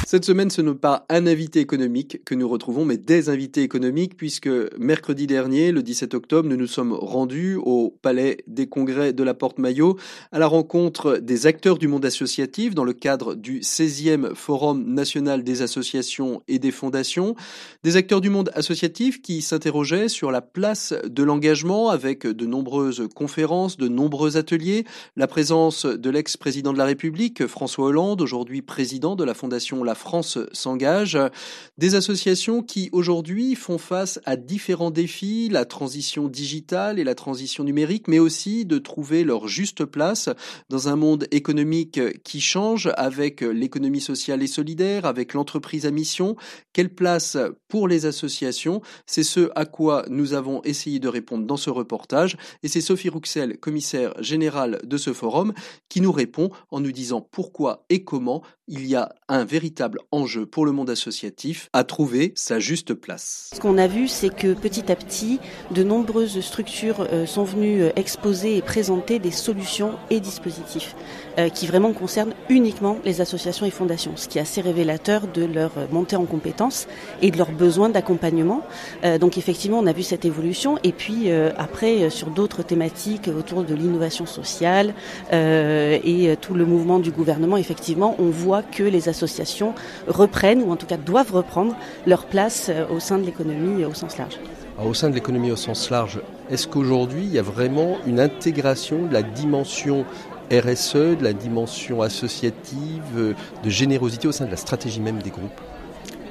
Cette 0.07 0.25
semaine, 0.25 0.50
ce 0.50 0.62
n'est 0.62 0.73
pas 0.73 1.05
un 1.09 1.26
invité 1.26 1.59
économique 1.59 2.25
que 2.25 2.37
nous 2.37 2.49
retrouvons, 2.49 2.85
mais 2.85 2.97
des 2.97 3.29
invités 3.29 3.62
économiques, 3.62 4.17
puisque 4.17 4.49
mercredi 4.79 5.26
dernier, 5.26 5.73
le 5.73 5.83
17 5.83 6.14
octobre, 6.14 6.49
nous 6.49 6.57
nous 6.57 6.69
sommes 6.69 6.93
rendus 6.93 7.57
au 7.57 7.93
Palais 8.02 8.37
des 8.47 8.69
Congrès 8.69 9.12
de 9.12 9.25
la 9.25 9.35
Porte-Maillot 9.35 9.97
à 10.31 10.38
la 10.38 10.47
rencontre 10.47 11.17
des 11.17 11.47
acteurs 11.47 11.79
du 11.79 11.88
monde 11.88 12.05
associatif 12.05 12.76
dans 12.76 12.85
le 12.85 12.93
cadre 12.93 13.35
du 13.35 13.59
16e 13.59 14.37
Forum 14.37 14.85
national 14.87 15.43
des 15.43 15.62
associations 15.62 16.45
et 16.47 16.61
des 16.61 16.71
fondations. 16.71 17.35
Des 17.83 17.97
acteurs 17.97 18.21
du 18.21 18.31
monde 18.31 18.52
associatif 18.55 19.21
qui 19.23 19.43
s'interrogeaient 19.43 20.09
sur 20.09 20.31
la 20.31 20.40
place 20.40 20.95
de 21.05 21.25
l'engagement 21.25 21.88
avec 21.88 22.29
de 22.29 22.47
nombreuses 22.47 23.09
conférences, 23.12 23.76
de 23.76 23.88
nombreux 23.88 24.37
ateliers, 24.37 24.85
la 25.17 25.26
présence 25.26 25.85
de 25.85 26.11
l'ex-président 26.11 26.73
de 26.73 26.79
la 26.79 26.85
République, 26.85 27.49
François 27.49 27.87
Hollande, 27.87 28.21
aujourd'hui 28.21 28.62
président 28.62 29.00
de 29.00 29.25
la 29.25 29.33
fondation 29.35 29.83
La 29.83 29.95
France 29.95 30.38
s'engage, 30.52 31.19
des 31.78 31.95
associations 31.95 32.62
qui 32.62 32.90
aujourd'hui 32.92 33.54
font 33.54 33.78
face 33.78 34.21
à 34.26 34.37
différents 34.37 34.90
défis, 34.90 35.49
la 35.50 35.64
transition 35.64 36.28
digitale 36.28 36.99
et 36.99 37.04
la 37.04 37.14
transition 37.14 37.64
numérique, 37.64 38.09
mais 38.09 38.19
aussi 38.19 38.66
de 38.66 38.76
trouver 38.76 39.25
leur 39.25 39.49
juste 39.49 39.87
place 39.87 40.28
dans 40.69 40.88
un 40.88 40.97
monde 40.97 41.26
économique 41.30 41.99
qui 42.25 42.42
change 42.42 42.90
avec 42.97 43.40
l'économie 43.40 44.02
sociale 44.02 44.42
et 44.42 44.47
solidaire, 44.47 45.07
avec 45.07 45.33
l'entreprise 45.33 45.87
à 45.87 45.90
mission. 45.90 46.37
Quelle 46.75 46.90
place 46.95 47.38
pour 47.69 47.88
les 47.88 48.04
associations? 48.04 48.83
C'est 49.07 49.23
ce 49.23 49.50
à 49.54 49.64
quoi 49.64 50.04
nous 50.11 50.35
avons 50.35 50.61
essayé 50.62 50.99
de 50.99 51.09
répondre 51.09 51.47
dans 51.47 51.57
ce 51.57 51.71
reportage. 51.71 52.37
Et 52.62 52.69
c'est 52.69 52.83
Sophie 52.83 53.09
Rouxel, 53.09 53.57
commissaire 53.59 54.12
générale 54.23 54.78
de 54.85 54.99
ce 54.99 55.14
forum, 55.14 55.54
qui 55.88 56.02
nous 56.02 56.12
répond 56.12 56.50
en 56.71 56.80
nous 56.80 56.92
disant 56.92 57.26
pourquoi 57.30 57.87
et 57.88 58.04
comment 58.04 58.42
il 58.71 58.79
y 58.87 58.96
a 58.96 59.10
un 59.28 59.44
véritable 59.44 60.00
enjeu 60.12 60.46
pour 60.46 60.66
le 60.66 60.72
monde 60.72 60.90
associatif 60.90 61.68
à 61.72 61.84
trouver 61.84 62.32
sa 62.34 62.58
juste 62.58 62.94
place. 62.94 63.50
Ce 63.54 63.60
qu'on 63.60 63.78
a 63.78 63.87
vu, 63.87 64.08
c'est 64.08 64.34
que 64.34 64.54
petit 64.54 64.90
à 64.90 64.96
petit, 64.96 65.40
de 65.70 65.82
nombreuses 65.82 66.40
structures 66.40 67.06
euh, 67.12 67.26
sont 67.26 67.44
venues 67.44 67.82
euh, 67.82 67.90
exposer 67.96 68.56
et 68.56 68.62
présenter 68.62 69.18
des 69.18 69.30
solutions 69.30 69.92
et 70.10 70.20
dispositifs 70.20 70.96
euh, 71.38 71.49
qui 71.49 71.66
vraiment 71.66 71.92
concernent 71.92 72.34
uniquement 72.49 72.99
les 73.04 73.20
associations 73.20 73.66
et 73.66 73.70
fondations, 73.70 74.12
ce 74.16 74.28
qui 74.28 74.38
est 74.38 74.40
assez 74.40 74.60
révélateur 74.60 75.26
de 75.26 75.44
leur 75.44 75.72
montée 75.92 76.16
en 76.16 76.25
compétences 76.25 76.87
et 77.22 77.30
de 77.30 77.38
leurs 77.38 77.52
besoins 77.52 77.88
d'accompagnement. 77.88 78.62
Donc 79.20 79.38
effectivement, 79.38 79.78
on 79.78 79.87
a 79.87 79.92
vu 79.92 80.02
cette 80.02 80.25
évolution 80.25 80.78
et 80.82 80.92
puis 80.92 81.30
après 81.30 82.10
sur 82.10 82.30
d'autres 82.30 82.62
thématiques 82.62 83.28
autour 83.28 83.64
de 83.64 83.75
l'innovation 83.75 84.26
sociale 84.26 84.94
et 85.32 86.37
tout 86.40 86.54
le 86.54 86.64
mouvement 86.64 86.99
du 86.99 87.10
gouvernement, 87.10 87.56
effectivement, 87.56 88.16
on 88.18 88.30
voit 88.30 88.62
que 88.70 88.82
les 88.82 89.08
associations 89.08 89.74
reprennent, 90.06 90.62
ou 90.62 90.72
en 90.72 90.76
tout 90.76 90.86
cas 90.86 90.96
doivent 90.96 91.32
reprendre, 91.32 91.74
leur 92.06 92.24
place 92.26 92.68
euh, 92.68 92.86
au 92.88 93.00
sein 93.00 93.18
de 93.18 93.24
l'économie 93.24 93.84
au 93.84 93.94
sens 93.94 94.16
large. 94.18 94.38
au 94.84 94.94
sein 94.94 95.10
de 95.10 95.14
l'économie 95.14 95.50
au 95.50 95.56
sens 95.56 95.90
large, 95.90 96.20
est-ce 96.50 96.66
qu'aujourd'hui 96.66 97.24
il 97.24 97.32
y 97.32 97.38
a 97.38 97.42
vraiment 97.42 97.98
une 98.06 98.20
intégration 98.20 99.06
de 99.06 99.12
la 99.12 99.22
dimension 99.22 100.04
RSE, 100.50 101.16
de 101.16 101.22
la 101.22 101.32
dimension 101.32 102.02
associative, 102.02 103.02
euh, 103.16 103.34
de 103.62 103.70
générosité 103.70 104.26
au 104.26 104.32
sein 104.32 104.46
de 104.46 104.50
la 104.50 104.56
stratégie 104.56 105.00
même 105.00 105.22
des 105.22 105.30
groupes? 105.30 105.60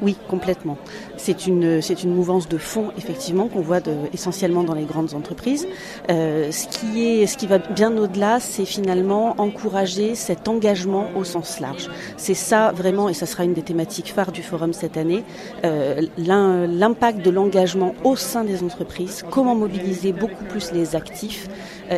Oui, 0.01 0.15
complètement. 0.29 0.77
C'est 1.18 1.48
une, 1.48 1.82
c'est 1.82 2.03
une 2.03 2.13
mouvance 2.13 2.48
de 2.48 2.58
fond, 2.58 2.91
effectivement, 2.98 3.48
qu'on 3.48 3.62
voit 3.62 3.82
essentiellement 4.13 4.63
dans 4.63 4.74
les 4.74 4.86
grandes 4.86 5.13
entreprises. 5.13 5.68
Euh, 6.10 6.51
ce, 6.51 6.68
qui 6.68 7.06
est, 7.06 7.25
ce 7.27 7.38
qui 7.38 7.48
va 7.48 7.58
bien 7.58 7.96
au-delà, 7.98 8.39
c'est 8.39 8.65
finalement 8.65 9.36
encourager 9.38 10.15
cet 10.15 10.48
engagement 10.48 11.08
au 11.15 11.24
sens 11.24 11.60
large. 11.60 11.89
C'est 12.18 12.34
ça 12.34 12.72
vraiment, 12.72 13.10
et 13.10 13.13
ça 13.13 13.25
sera 13.25 13.44
une 13.44 13.53
des 13.53 13.62
thématiques 13.62 14.13
phares 14.13 14.32
du 14.32 14.44
forum 14.44 14.74
cette 14.74 14.98
année, 14.98 15.24
euh, 15.65 16.01
l'impact 16.18 17.24
de 17.24 17.29
l'engagement 17.29 17.94
au 18.03 18.15
sein 18.15 18.44
des 18.44 18.63
entreprises, 18.63 19.24
comment 19.29 19.56
mobiliser 19.56 20.13
beaucoup 20.13 20.46
plus 20.46 20.72
les 20.72 20.96
actifs 20.96 21.48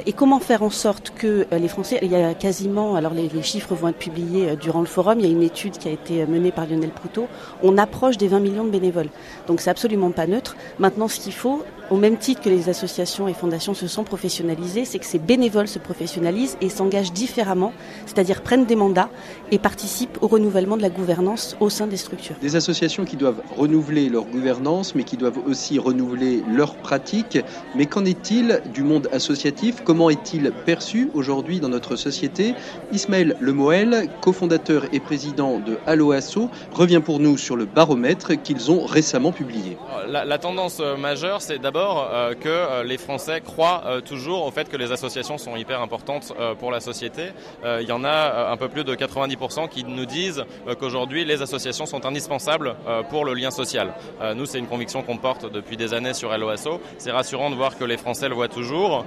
et 0.06 0.14
comment 0.14 0.40
faire 0.40 0.64
en 0.64 0.70
sorte 0.70 1.12
que 1.12 1.46
euh, 1.52 1.60
les 1.60 1.68
Français, 1.68 2.00
il 2.02 2.12
y 2.12 2.16
a 2.16 2.34
quasiment, 2.34 2.96
alors 2.96 3.14
les, 3.14 3.30
chiffres 3.44 3.76
vont 3.76 3.90
être 3.90 3.98
publiés 3.98 4.52
euh, 4.52 4.56
durant 4.56 4.80
le 4.80 4.86
forum, 4.86 5.20
il 5.20 5.26
y 5.26 5.30
a 5.30 5.32
une 5.32 5.44
étude 5.44 5.78
qui 5.78 5.90
a 5.90 5.92
été 5.92 6.26
menée 6.26 6.52
par 6.52 6.66
Lionel 6.66 6.92
Proutot, 6.92 7.28
on 7.62 7.78
approche 7.78 8.18
des 8.18 8.30
20 8.30 8.40
millions 8.40 8.64
de 8.64 8.70
bénévoles. 8.70 9.10
Donc 9.48 9.60
c'est 9.60 9.70
absolument 9.70 10.12
pas 10.12 10.28
neutre. 10.28 10.56
Maintenant, 10.80 11.10
ce 11.10 11.20
qu'il 11.20 11.34
faut, 11.34 11.64
au 11.92 11.98
même 11.98 12.18
titre 12.18 12.42
que 12.42 12.50
les 12.50 12.70
associations 12.70 13.28
et 13.28 13.34
fondations 13.34 13.74
se 13.74 13.86
sont 13.88 14.06
professionnalisées, 14.06 14.86
c'est 14.86 14.98
que 14.98 15.06
ces 15.06 15.20
bénévoles 15.20 15.68
se 15.68 15.78
professionnalisent 15.78 16.58
et 16.62 16.70
s'engagent 16.70 17.12
différemment, 17.12 17.74
c'est-à-dire 18.06 18.42
prennent 18.42 18.66
des 18.66 18.78
mandats 18.78 19.10
et 19.52 19.60
participent 19.60 20.18
au 20.22 20.28
renouvellement 20.28 20.78
de 20.78 20.82
la 20.82 20.90
gouvernance 20.90 21.58
au 21.60 21.70
sein 21.70 21.88
des 21.88 21.98
structures. 21.98 22.36
Des 22.42 22.56
associations 22.56 23.04
qui 23.04 23.18
doivent 23.18 23.42
renouveler 23.58 24.08
leur 24.08 24.24
gouvernance, 24.24 24.96
mais 24.96 25.04
qui 25.04 25.18
doivent 25.18 25.40
aussi 25.46 25.80
renouveler 25.80 26.44
leurs 26.50 26.76
pratiques. 26.76 27.40
Mais 27.76 27.86
qu'en 27.86 28.06
est-il 28.06 28.62
du 28.74 28.84
monde 28.84 29.10
associatif? 29.12 29.84
Comment 29.84 30.10
est-il 30.10 30.54
perçu 30.66 31.10
aujourd'hui 31.14 31.60
dans 31.60 31.70
notre 31.70 31.98
société? 31.98 32.56
Ismaël 32.94 33.36
Lemoel, 33.42 34.08
cofondateur 34.22 34.86
et 34.94 35.02
président 35.02 35.60
de 35.60 35.78
Allo 35.86 36.14
Asso, 36.14 36.50
revient 36.72 37.02
pour 37.04 37.20
nous 37.20 37.38
sur 37.38 37.58
le 37.58 37.66
baromètre 37.66 38.42
qu'ils 38.42 38.72
ont 38.72 38.86
récemment 38.86 39.34
publié. 39.34 39.78
La, 40.08 40.38
tendance 40.38 40.80
euh, 40.80 40.96
majeure, 40.96 41.42
c'est 41.42 41.60
d'abord 41.60 41.81
euh, 41.82 42.34
que 42.34 42.48
euh, 42.48 42.84
les 42.84 42.98
Français 42.98 43.42
croient 43.42 43.84
toujours 44.06 44.46
au 44.46 44.52
fait 44.52 44.70
que 44.70 44.78
les 44.78 44.92
associations 44.92 45.38
sont 45.38 45.56
hyper 45.56 45.82
importantes 45.82 46.34
pour 46.60 46.72
la 46.72 46.80
société. 46.80 47.32
Il 47.64 47.88
y 47.88 47.92
en 47.92 48.04
a 48.04 48.50
un 48.52 48.58
peu 48.58 48.70
plus 48.70 48.84
de 48.84 48.96
90% 48.96 49.70
qui 49.70 49.84
nous 49.84 50.06
disent 50.06 50.44
qu'aujourd'hui 50.80 51.26
les 51.26 51.42
associations 51.42 51.86
sont 51.86 52.06
indispensables 52.06 52.76
pour 53.10 53.26
le 53.26 53.34
lien 53.34 53.52
social. 53.52 53.94
Nous, 54.36 54.46
c'est 54.46 54.60
une 54.60 54.68
conviction 54.68 55.04
qu'on 55.04 55.18
porte 55.18 55.52
depuis 55.52 55.78
des 55.78 55.94
années 55.94 56.14
sur 56.14 56.36
LOSO. 56.36 56.82
C'est 56.98 57.12
rassurant 57.12 57.50
de 57.50 57.56
voir 57.56 57.78
que 57.78 57.84
les 57.84 57.98
Français 57.98 58.30
le 58.30 58.36
voient 58.36 58.48
toujours 58.48 59.06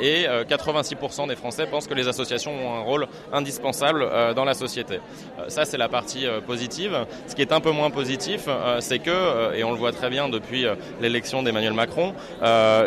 et 0.00 0.26
86% 0.26 1.28
des 1.28 1.36
Français 1.36 1.66
pensent 1.66 1.86
que 1.86 1.94
les 1.94 2.08
associations 2.08 2.52
ont 2.52 2.74
un 2.76 2.82
rôle 2.82 3.06
indispensable 3.32 4.34
dans 4.34 4.44
la 4.44 4.54
société. 4.54 5.00
Ça, 5.48 5.64
c'est 5.64 5.78
la 5.78 5.88
partie 5.88 6.26
positive. 6.46 7.06
Ce 7.26 7.34
qui 7.34 7.42
est 7.42 7.52
un 7.52 7.60
peu 7.60 7.70
moins 7.70 7.90
positif, 7.90 8.44
euh, 8.48 8.80
c'est 8.80 8.98
que, 8.98 9.10
euh, 9.10 9.54
et 9.54 9.64
on 9.64 9.72
le 9.72 9.78
voit 9.78 9.92
très 9.92 10.10
bien 10.10 10.28
depuis 10.28 10.66
euh, 10.66 10.74
l'élection 11.00 11.42
d'Emmanuel 11.42 11.72
Macron, 11.72 12.11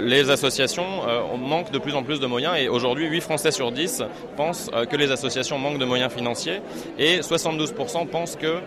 les 0.01 0.29
associations 0.29 0.86
manquent 1.38 1.72
de 1.72 1.79
plus 1.79 1.96
en 1.96 2.03
plus 2.03 2.20
de 2.20 2.27
moyens 2.27 2.55
et 2.58 2.67
aujourd'hui 2.67 3.08
8 3.08 3.22
Français 3.22 3.51
sur 3.51 3.72
10 3.72 4.03
pensent 4.36 4.70
que 4.89 4.96
les 4.96 5.12
associations 5.12 5.58
manquent 5.58 5.77
de 5.77 5.86
moyens 5.86 6.12
financiers 6.12 6.62
et 7.00 7.20
72% 7.20 8.08
pensent 8.08 8.36
que 8.36 8.60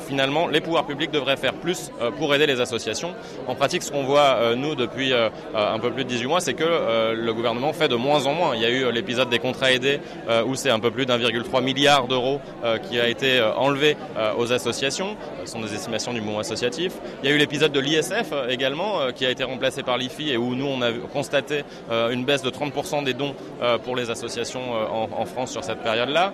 finalement 0.00 0.48
les 0.48 0.60
pouvoirs 0.60 0.86
publics 0.86 1.10
devraient 1.10 1.36
faire 1.36 1.54
plus 1.54 1.90
pour 2.18 2.34
aider 2.34 2.46
les 2.46 2.60
associations. 2.60 3.14
En 3.46 3.54
pratique, 3.54 3.82
ce 3.82 3.92
qu'on 3.92 4.04
voit 4.04 4.54
nous 4.56 4.74
depuis 4.74 5.12
un 5.12 5.78
peu 5.78 5.90
plus 5.90 6.04
de 6.04 6.08
18 6.08 6.26
mois, 6.26 6.40
c'est 6.40 6.54
que 6.54 7.14
le 7.14 7.34
gouvernement 7.34 7.72
fait 7.72 7.88
de 7.88 7.96
moins 7.96 8.26
en 8.26 8.34
moins. 8.34 8.54
Il 8.54 8.62
y 8.62 8.66
a 8.66 8.70
eu 8.70 8.90
l'épisode 8.92 9.28
des 9.28 9.38
contrats 9.38 9.72
aidés 9.72 10.00
où 10.46 10.54
c'est 10.54 10.70
un 10.70 10.80
peu 10.80 10.90
plus 10.90 11.06
d'1,3 11.06 11.62
milliard 11.62 12.08
d'euros 12.08 12.40
qui 12.88 12.98
a 12.98 13.08
été 13.08 13.40
enlevé 13.56 13.96
aux 14.38 14.52
associations. 14.52 15.16
Ce 15.44 15.52
sont 15.52 15.60
des 15.60 15.74
estimations 15.74 16.12
du 16.12 16.20
mouvement 16.20 16.40
associatif. 16.40 16.92
Il 17.22 17.28
y 17.28 17.32
a 17.32 17.34
eu 17.34 17.38
l'épisode 17.38 17.72
de 17.72 17.80
l'ISF 17.80 18.30
euh, 18.32 18.48
également, 18.48 19.00
euh, 19.00 19.10
qui 19.10 19.26
a 19.26 19.30
été 19.30 19.44
remplacé 19.44 19.82
par 19.82 19.91
l'IFI 19.96 20.30
et 20.30 20.36
où 20.36 20.54
nous, 20.54 20.66
on 20.66 20.82
a 20.82 20.92
constaté 21.12 21.64
euh, 21.90 22.10
une 22.10 22.24
baisse 22.24 22.42
de 22.42 22.50
30% 22.50 23.04
des 23.04 23.14
dons 23.14 23.34
pour 23.84 23.96
les 23.96 24.10
associations 24.10 24.60
en, 24.72 25.24
France 25.24 25.52
sur 25.52 25.62
cette 25.64 25.82
période-là. 25.82 26.32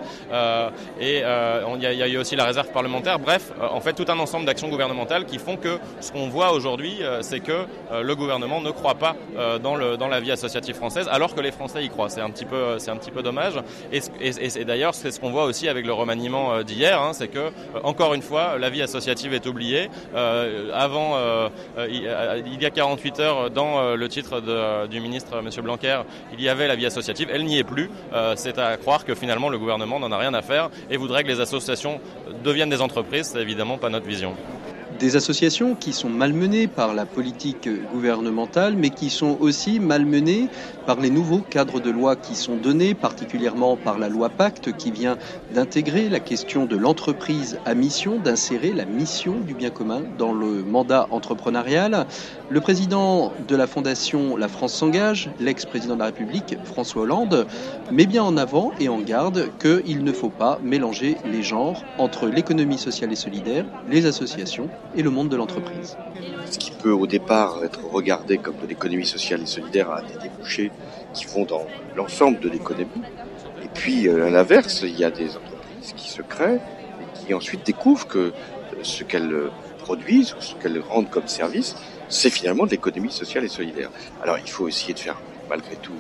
et 1.00 1.19
il 1.19 1.83
y, 1.83 2.03
a, 2.03 2.09
eu 2.09 2.17
aussi 2.17 2.37
la 2.37 2.45
réserve 2.45 2.69
parlementaire. 2.69 3.19
Bref, 3.19 3.53
en 3.61 3.81
fait, 3.81 3.93
tout 3.93 4.07
un 4.09 4.19
ensemble 4.19 4.47
d'actions 4.47 4.69
gouvernementales 4.69 5.27
qui 5.27 5.38
font 5.38 5.57
que 5.57 5.79
ce 6.00 6.11
qu'on 6.11 6.29
voit 6.29 6.53
aujourd'hui, 6.53 7.00
c'est 7.21 7.41
que 7.41 7.67
le 7.93 8.17
gouvernement 8.17 8.61
ne 8.61 8.71
croit 8.71 8.95
pas 8.95 9.15
dans, 9.62 9.77
la 9.77 10.21
vie 10.21 10.33
associative 10.33 10.75
française, 10.75 11.09
alors 11.11 11.35
que 11.35 11.41
les 11.41 11.53
Français 11.53 11.85
y 11.85 11.88
croient. 11.88 12.09
C'est 12.09 12.21
un 12.21 12.31
petit 12.31 12.47
peu, 12.47 13.23
dommage. 13.23 13.61
Et, 13.93 14.65
d'ailleurs, 14.65 14.95
c'est 14.95 15.11
ce 15.11 15.21
qu'on 15.21 15.31
voit 15.31 15.45
aussi 15.45 15.69
avec 15.69 15.87
le 15.87 15.93
remaniement 15.93 16.62
d'hier, 16.62 17.00
hein, 17.00 17.12
c'est 17.12 17.29
que, 17.29 17.50
encore 17.83 18.15
une 18.15 18.23
fois, 18.23 18.59
la 18.59 18.71
vie 18.71 18.83
associative 18.83 19.35
est 19.35 19.47
oublié. 19.47 19.91
Euh, 20.15 20.71
avant, 20.75 21.17
euh, 21.17 21.49
euh, 21.79 21.88
il 21.88 22.62
y 22.62 22.67
a 22.67 22.71
48 22.71 23.21
heures, 23.21 23.38
dans 23.49 23.95
le 23.95 24.09
titre 24.09 24.87
du 24.87 25.00
ministre 25.00 25.38
M. 25.38 25.49
Blanquer, 25.62 26.02
il 26.33 26.40
y 26.40 26.49
avait 26.49 26.68
la 26.68 26.76
vie 26.76 26.87
associative. 26.87 27.28
Elle 27.33 27.45
n'y 27.45 27.59
est 27.59 27.64
plus. 27.64 27.90
C'est 28.37 28.59
à 28.59 28.76
croire 28.76 29.04
que 29.04 29.14
finalement 29.14 29.49
le 29.49 29.59
gouvernement 29.59 29.99
n'en 30.00 30.12
a 30.12 30.18
rien 30.18 30.35
à 30.35 30.42
faire 30.42 30.71
et 30.90 30.97
voudrait 30.97 31.25
que 31.25 31.28
les 31.28 31.40
associations 31.40 32.00
deviennent 32.45 32.71
des 32.71 32.83
entreprises. 32.83 33.30
C'est 33.33 33.40
évidemment 33.40 33.78
pas 33.78 33.88
notre 33.88 34.07
vision. 34.07 34.35
Des 34.99 35.14
associations 35.17 35.76
qui 35.76 35.93
sont 35.93 36.09
malmenées 36.11 36.67
par 36.67 36.93
la 36.93 37.07
politique 37.07 37.69
gouvernementale, 37.87 38.76
mais 38.76 38.90
qui 38.90 39.11
sont 39.11 39.37
aussi 39.38 39.78
malmenées 39.78 40.50
par 40.87 41.00
les 41.00 41.11
nouveaux 41.11 41.43
cadres 41.43 41.78
de 41.81 41.90
loi 41.90 42.17
qui 42.17 42.35
sont 42.35 42.57
donnés, 42.57 42.95
particulièrement 42.95 43.76
par 43.76 43.99
la 43.99 44.09
loi 44.09 44.31
Pacte 44.31 44.73
qui 44.76 44.90
vient 44.90 45.17
d'intégrer 45.50 46.09
la 46.09 46.19
question 46.21 46.67
de 46.67 46.76
l'entreprise 46.76 47.61
à 47.64 47.75
mission, 47.75 48.19
d'insérer 48.19 48.73
la 48.73 48.87
mission 48.87 49.38
du 49.40 49.55
bien 49.55 49.71
commun 49.71 50.02
dans 50.19 50.33
le 50.33 50.64
mandat 50.64 51.07
entrepreneurial. 51.11 52.07
Le 52.49 52.61
président 52.61 53.33
de 53.47 53.55
la 53.55 53.67
fondation 53.67 54.37
La 54.37 54.49
France 54.49 54.75
s'engage, 54.75 55.31
l'ex-président 55.38 55.95
de 55.95 56.00
la 56.00 56.07
République 56.07 56.57
François 56.64 57.02
Hollande, 57.02 57.47
met 57.93 58.07
bien 58.07 58.25
en 58.25 58.37
avant 58.37 58.73
et 58.81 58.88
en 58.88 58.99
garde 59.00 59.49
qu'il 59.61 60.02
ne 60.02 60.12
faut 60.12 60.31
pas 60.31 60.59
mélanger 60.62 61.19
les 61.25 61.43
genres 61.43 61.85
entre 61.99 62.26
l'économie 62.26 62.78
sociale 62.78 63.12
et 63.12 63.17
solidaire, 63.17 63.64
les 63.88 64.07
associations 64.07 64.71
et 64.95 65.02
le 65.02 65.11
monde 65.11 65.28
de 65.28 65.37
l'entreprise. 65.37 65.97
Ce 66.50 66.59
qui 66.59 66.71
peut 66.71 66.92
au 66.92 67.07
départ 67.07 67.64
être 67.64 67.85
regardé 67.90 68.38
comme 68.38 68.57
de 68.57 68.66
l'économie 68.66 69.07
sociale 69.07 69.42
et 69.42 69.47
solidaire 69.47 69.90
a 69.90 70.02
des 70.02 70.18
débouchés 70.23 70.71
qui 71.12 71.26
vont 71.26 71.45
dans 71.45 71.66
l'ensemble 71.97 72.40
de 72.40 72.49
l'économie. 72.49 73.02
Et 73.62 73.68
puis 73.75 74.09
euh, 74.09 74.26
à 74.26 74.30
l'inverse, 74.30 74.83
il 74.83 74.99
y 74.99 75.04
a 75.04 75.11
des 75.11 75.37
entreprises 75.37 75.92
qui 75.97 76.09
se 76.09 76.23
créent 76.23 76.61
et 77.00 77.18
qui 77.18 77.35
ensuite 77.35 77.66
découvrent 77.66 78.07
que 78.07 78.33
ce 78.83 79.04
qu'elles 79.04 79.50
produisent 79.78 80.35
ou 80.35 80.40
ce 80.40 80.54
qu'elles 80.54 80.80
rendent 80.80 81.11
comme 81.11 81.28
service, 81.28 81.75
c'est 82.09 82.30
finalement 82.30 82.64
de 82.64 82.71
l'économie 82.71 83.11
sociale 83.11 83.45
et 83.45 83.49
solidaire. 83.49 83.90
Alors 84.23 84.38
il 84.38 84.50
faut 84.50 84.68
essayer 84.68 84.95
de 84.95 84.99
faire 84.99 85.21
malgré 85.49 85.76
tout 85.76 85.92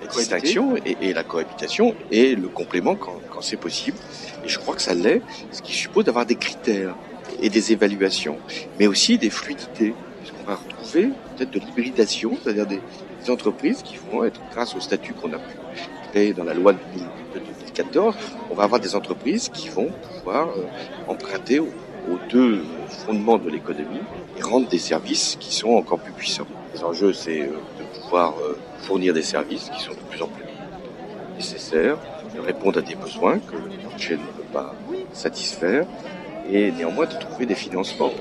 la 0.00 0.08
distinction 0.08 0.74
et, 0.84 1.12
la 1.12 1.22
cohabitation 1.22 1.94
et 2.10 2.34
le 2.34 2.48
complément 2.48 2.96
quand, 2.96 3.20
quand 3.30 3.40
c'est 3.40 3.56
possible. 3.56 3.96
Et 4.44 4.48
je 4.48 4.58
crois 4.58 4.74
que 4.74 4.82
ça 4.82 4.94
l'est, 4.94 5.22
ce 5.50 5.62
qui 5.62 5.72
suppose 5.72 6.04
d'avoir 6.04 6.26
des 6.26 6.34
critères 6.34 6.94
et 7.40 7.48
des 7.48 7.72
évaluations, 7.72 8.38
mais 8.78 8.86
aussi 8.86 9.18
des 9.18 9.30
fluidités. 9.30 9.94
Puisqu'on 10.18 10.44
va 10.44 10.56
retrouver 10.56 11.10
peut-être 11.36 11.50
de 11.50 11.58
l'hybridation, 11.58 12.36
c'est-à-dire 12.42 12.66
des, 12.66 12.80
entreprises 13.28 13.82
qui 13.82 13.96
vont 14.10 14.24
être, 14.24 14.40
grâce 14.50 14.74
au 14.74 14.80
statut 14.80 15.12
qu'on 15.12 15.32
a 15.32 15.38
pu 15.38 15.56
créer 16.10 16.32
dans 16.32 16.42
la 16.42 16.54
loi 16.54 16.72
de 16.72 16.78
2014, 17.34 18.16
on 18.50 18.54
va 18.54 18.64
avoir 18.64 18.80
des 18.80 18.96
entreprises 18.96 19.48
qui 19.48 19.68
vont 19.68 19.90
pouvoir 20.16 20.48
euh, 20.48 20.64
emprunter 21.06 21.60
aux, 21.60 21.68
deux 22.28 22.64
fondements 23.06 23.38
de 23.38 23.48
l'économie 23.48 24.00
et 24.36 24.42
rendre 24.42 24.68
des 24.68 24.78
services 24.78 25.36
qui 25.38 25.54
sont 25.54 25.70
encore 25.70 26.00
plus 26.00 26.12
puissants. 26.12 26.48
Les 26.74 26.82
enjeux, 26.82 27.12
c'est 27.12 27.42
euh, 27.42 27.52
de 27.78 28.00
pouvoir 28.00 28.34
euh, 28.40 28.58
fournir 28.78 29.14
des 29.14 29.22
services 29.22 29.70
qui 29.70 29.80
sont 29.80 29.92
de 29.92 30.10
plus 30.10 30.20
en 30.20 30.26
plus 30.26 30.44
nécessaires, 31.36 31.98
de 32.34 32.40
répondre 32.40 32.80
à 32.80 32.82
des 32.82 32.96
besoins 32.96 33.38
que 33.38 33.54
le 33.54 33.88
marché 33.88 34.14
ne 34.14 34.18
peut 34.18 34.48
pas 34.52 34.74
satisfaire, 35.12 35.86
et 36.50 36.72
néanmoins 36.72 37.06
de 37.06 37.18
trouver 37.18 37.46
des 37.46 37.54
financements. 37.54 38.12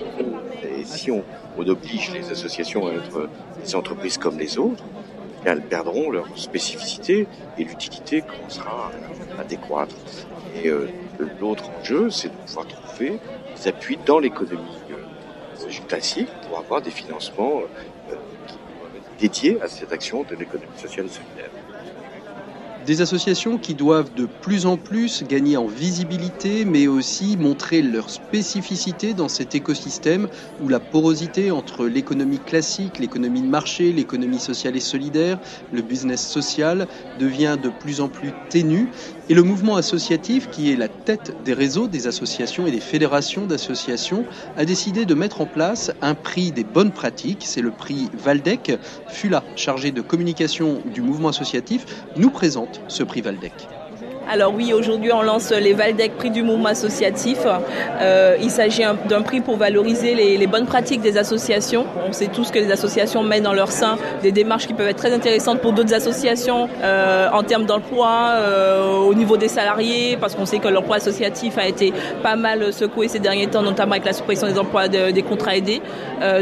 Et 0.78 0.84
si 0.84 1.12
on, 1.12 1.24
oblige 1.58 2.12
les 2.12 2.32
associations 2.32 2.88
à 2.88 2.94
être 2.94 3.30
des 3.64 3.76
entreprises 3.76 4.18
comme 4.18 4.40
les 4.40 4.58
autres, 4.58 4.84
elles 5.46 5.62
perdront 5.62 6.10
leur 6.10 6.26
spécificité 6.36 7.28
et 7.58 7.64
l'utilité 7.64 8.22
commencera 8.22 8.92
à 9.38 9.44
décroître. 9.44 9.96
Et 10.64 10.68
euh, 10.70 10.90
l'autre 11.40 11.70
enjeu, 11.80 12.10
c'est 12.10 12.30
de 12.30 12.34
pouvoir 12.46 12.68
trouver 12.68 13.20
des 13.56 13.68
appuis 13.68 13.98
dans 14.06 14.20
l'économie 14.20 14.80
euh, 14.92 15.88
classique 15.88 16.30
pour 16.48 16.60
avoir 16.60 16.82
des 16.82 16.92
financements 16.92 17.62
euh, 18.10 18.16
dédiés 19.20 19.60
à 19.62 19.68
cette 19.68 19.92
action 19.92 20.24
de 20.24 20.36
l'économie 20.36 20.78
sociale 20.78 21.06
et 21.06 21.10
solidaire. 21.10 21.50
Des 22.84 23.02
associations 23.02 23.60
qui 23.60 23.76
doivent 23.76 24.12
de 24.16 24.26
plus 24.26 24.66
en 24.66 24.76
plus 24.76 25.22
gagner 25.22 25.56
en 25.56 25.68
visibilité, 25.68 26.66
mais 26.66 26.88
aussi 26.88 27.38
montrer 27.38 27.84
leur 27.84 28.10
spécificité 28.10 29.14
dans 29.14 29.30
cet 29.30 29.54
écosystème 29.54 30.28
où 30.58 30.68
la 30.68 30.80
porosité 30.80 31.52
entre 31.52 31.86
l'économie 31.86 32.40
classique, 32.40 32.98
l'économie 32.98 33.44
de 33.44 33.48
marché, 33.48 33.94
l'économie 33.94 34.40
sociale 34.40 34.76
et 34.76 34.80
solidaire, 34.80 35.40
le 35.70 35.84
business 35.84 36.28
social 36.28 36.88
devient 37.14 37.56
de 37.62 37.70
plus 37.70 38.02
en 38.02 38.10
plus 38.10 38.34
ténue. 38.50 38.90
Et 39.30 39.36
le 39.36 39.44
mouvement 39.44 39.76
associatif, 39.76 40.50
qui 40.50 40.72
est 40.72 40.76
la 40.76 40.90
tête 40.90 41.38
des 41.44 41.54
réseaux 41.54 41.88
des 41.88 42.08
associations 42.08 42.66
et 42.66 42.72
des 42.72 42.80
fédérations 42.82 43.46
d'associations, 43.46 44.26
a 44.56 44.66
décidé 44.66 45.06
de 45.06 45.14
mettre 45.14 45.42
en 45.42 45.46
place 45.46 45.92
un 46.02 46.16
prix 46.16 46.52
des 46.52 46.64
bonnes 46.64 46.92
pratiques. 46.94 47.46
C'est 47.46 47.62
le 47.62 47.72
prix 47.72 48.10
Valdec. 48.14 48.72
Fula, 49.06 49.46
chargé 49.56 49.92
de 49.92 50.02
communication 50.02 50.82
du 50.86 51.02
mouvement 51.02 51.30
associatif, 51.30 51.86
nous 52.16 52.32
présente 52.32 52.71
ce 52.88 53.04
prix 53.04 53.22
Valdec. 53.22 53.72
Alors 54.30 54.54
oui, 54.56 54.72
aujourd'hui 54.72 55.12
on 55.12 55.24
lance 55.24 55.52
les 55.52 55.74
Valdec 55.74 56.16
Prix 56.16 56.30
du 56.30 56.44
mouvement 56.44 56.70
associatif. 56.70 57.40
Euh, 58.02 58.38
il 58.42 58.52
s'agit 58.52 58.84
d'un 59.10 59.22
prix 59.24 59.42
pour 59.42 59.58
valoriser 59.58 60.14
les, 60.14 60.48
bonnes 60.48 60.66
pratiques 60.66 61.02
des 61.02 61.18
associations. 61.18 61.86
On 62.08 62.12
sait 62.12 62.28
tous 62.28 62.52
que 62.52 62.60
les 62.60 62.72
associations 62.72 63.24
mènent 63.24 63.44
dans 63.44 63.54
leur 63.54 63.72
sein 63.72 63.98
des 64.22 64.32
démarches 64.32 64.68
qui 64.68 64.74
peuvent 64.74 64.88
être 64.88 64.98
très 64.98 65.14
intéressantes 65.14 65.60
pour 65.60 65.74
d'autres 65.74 65.94
associations 65.94 66.70
euh, 66.84 67.30
en 67.34 67.44
termes 67.44 67.66
d'emploi, 67.66 68.36
euh, 68.36 68.98
au 69.00 69.14
niveau 69.14 69.38
des 69.38 69.48
salariés, 69.48 70.18
parce 70.20 70.36
qu'on 70.36 70.46
sait 70.46 70.60
que 70.60 70.68
l'emploi 70.68 70.98
associatif 70.98 71.58
a 71.58 71.68
été 71.68 71.94
pas 72.22 72.36
mal 72.36 72.72
secoué 72.72 73.08
ces 73.08 73.20
derniers 73.20 73.48
temps, 73.48 73.64
notamment 73.64 73.94
avec 73.94 74.06
la 74.06 74.14
suppression 74.14 74.48
des 74.48 74.60
emplois 74.60 74.88
des 74.88 75.24
contrats 75.24 75.56
aidés. 75.56 75.82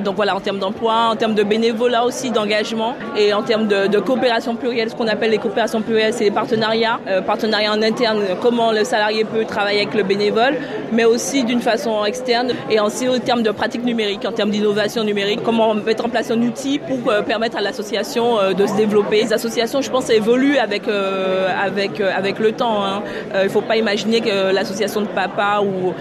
donc 0.04 0.16
voilà, 0.16 0.36
en 0.36 0.40
termes 0.40 0.60
d'emploi, 0.60 1.10
en 1.12 1.16
termes 1.16 1.36
de 1.36 1.44
bénévolat 1.44 2.04
aussi, 2.04 2.32
d'engagement, 2.32 2.96
et 3.16 3.34
en 3.34 3.44
termes 3.44 3.68
de, 3.68 3.88
de 3.88 4.00
coopération 4.00 4.56
plurielle, 4.56 4.90
ce 4.90 4.96
qu'on 4.96 5.08
appelle 5.08 5.32
les 5.32 5.38
coopérations 5.38 5.82
plurielles, 5.82 6.14
c'est 6.14 6.26
les 6.26 6.32
partenariats, 6.32 7.00
partenariats 7.26 7.69
en 7.70 7.82
interne, 7.82 8.24
comment 8.42 8.72
le 8.72 8.84
salarié 8.84 9.24
peut 9.24 9.46
travailler 9.46 9.82
avec 9.82 9.94
le 9.94 10.04
bénévole, 10.04 10.58
mais 10.92 11.06
aussi 11.06 11.44
d'une 11.44 11.62
façon 11.62 12.04
externe 12.06 12.54
et 12.70 12.80
aussi 12.80 13.08
au 13.08 13.20
terme 13.20 13.44
de 13.44 13.52
pratiques 13.52 13.84
numériques, 13.84 14.26
en 14.26 14.32
termes 14.32 14.50
d'innovation 14.50 15.04
numérique, 15.04 15.42
comment 15.44 15.74
mettre 15.74 16.06
en 16.06 16.10
place 16.10 16.32
un 16.32 16.42
outil 16.42 16.80
pour 16.80 17.12
euh, 17.12 17.22
permettre 17.22 17.58
à 17.58 17.62
l'association 17.62 18.40
euh, 18.40 18.54
de 18.54 18.66
se 18.66 18.76
développer. 18.76 19.24
Les 19.24 19.34
associations, 19.34 19.82
je 19.82 19.90
pense, 19.90 20.10
évoluent 20.10 20.58
avec 20.58 20.88
euh, 20.88 21.48
avec 21.62 22.00
avec 22.02 22.40
le 22.40 22.52
temps. 22.52 22.84
Hein. 22.84 23.04
Il 23.36 23.44
ne 23.44 23.50
faut 23.50 23.62
pas 23.62 23.78
imaginer 23.78 24.22
que 24.22 24.54
l'association 24.54 25.02
de 25.02 25.08
papa 25.08 25.62
ou 25.62 25.94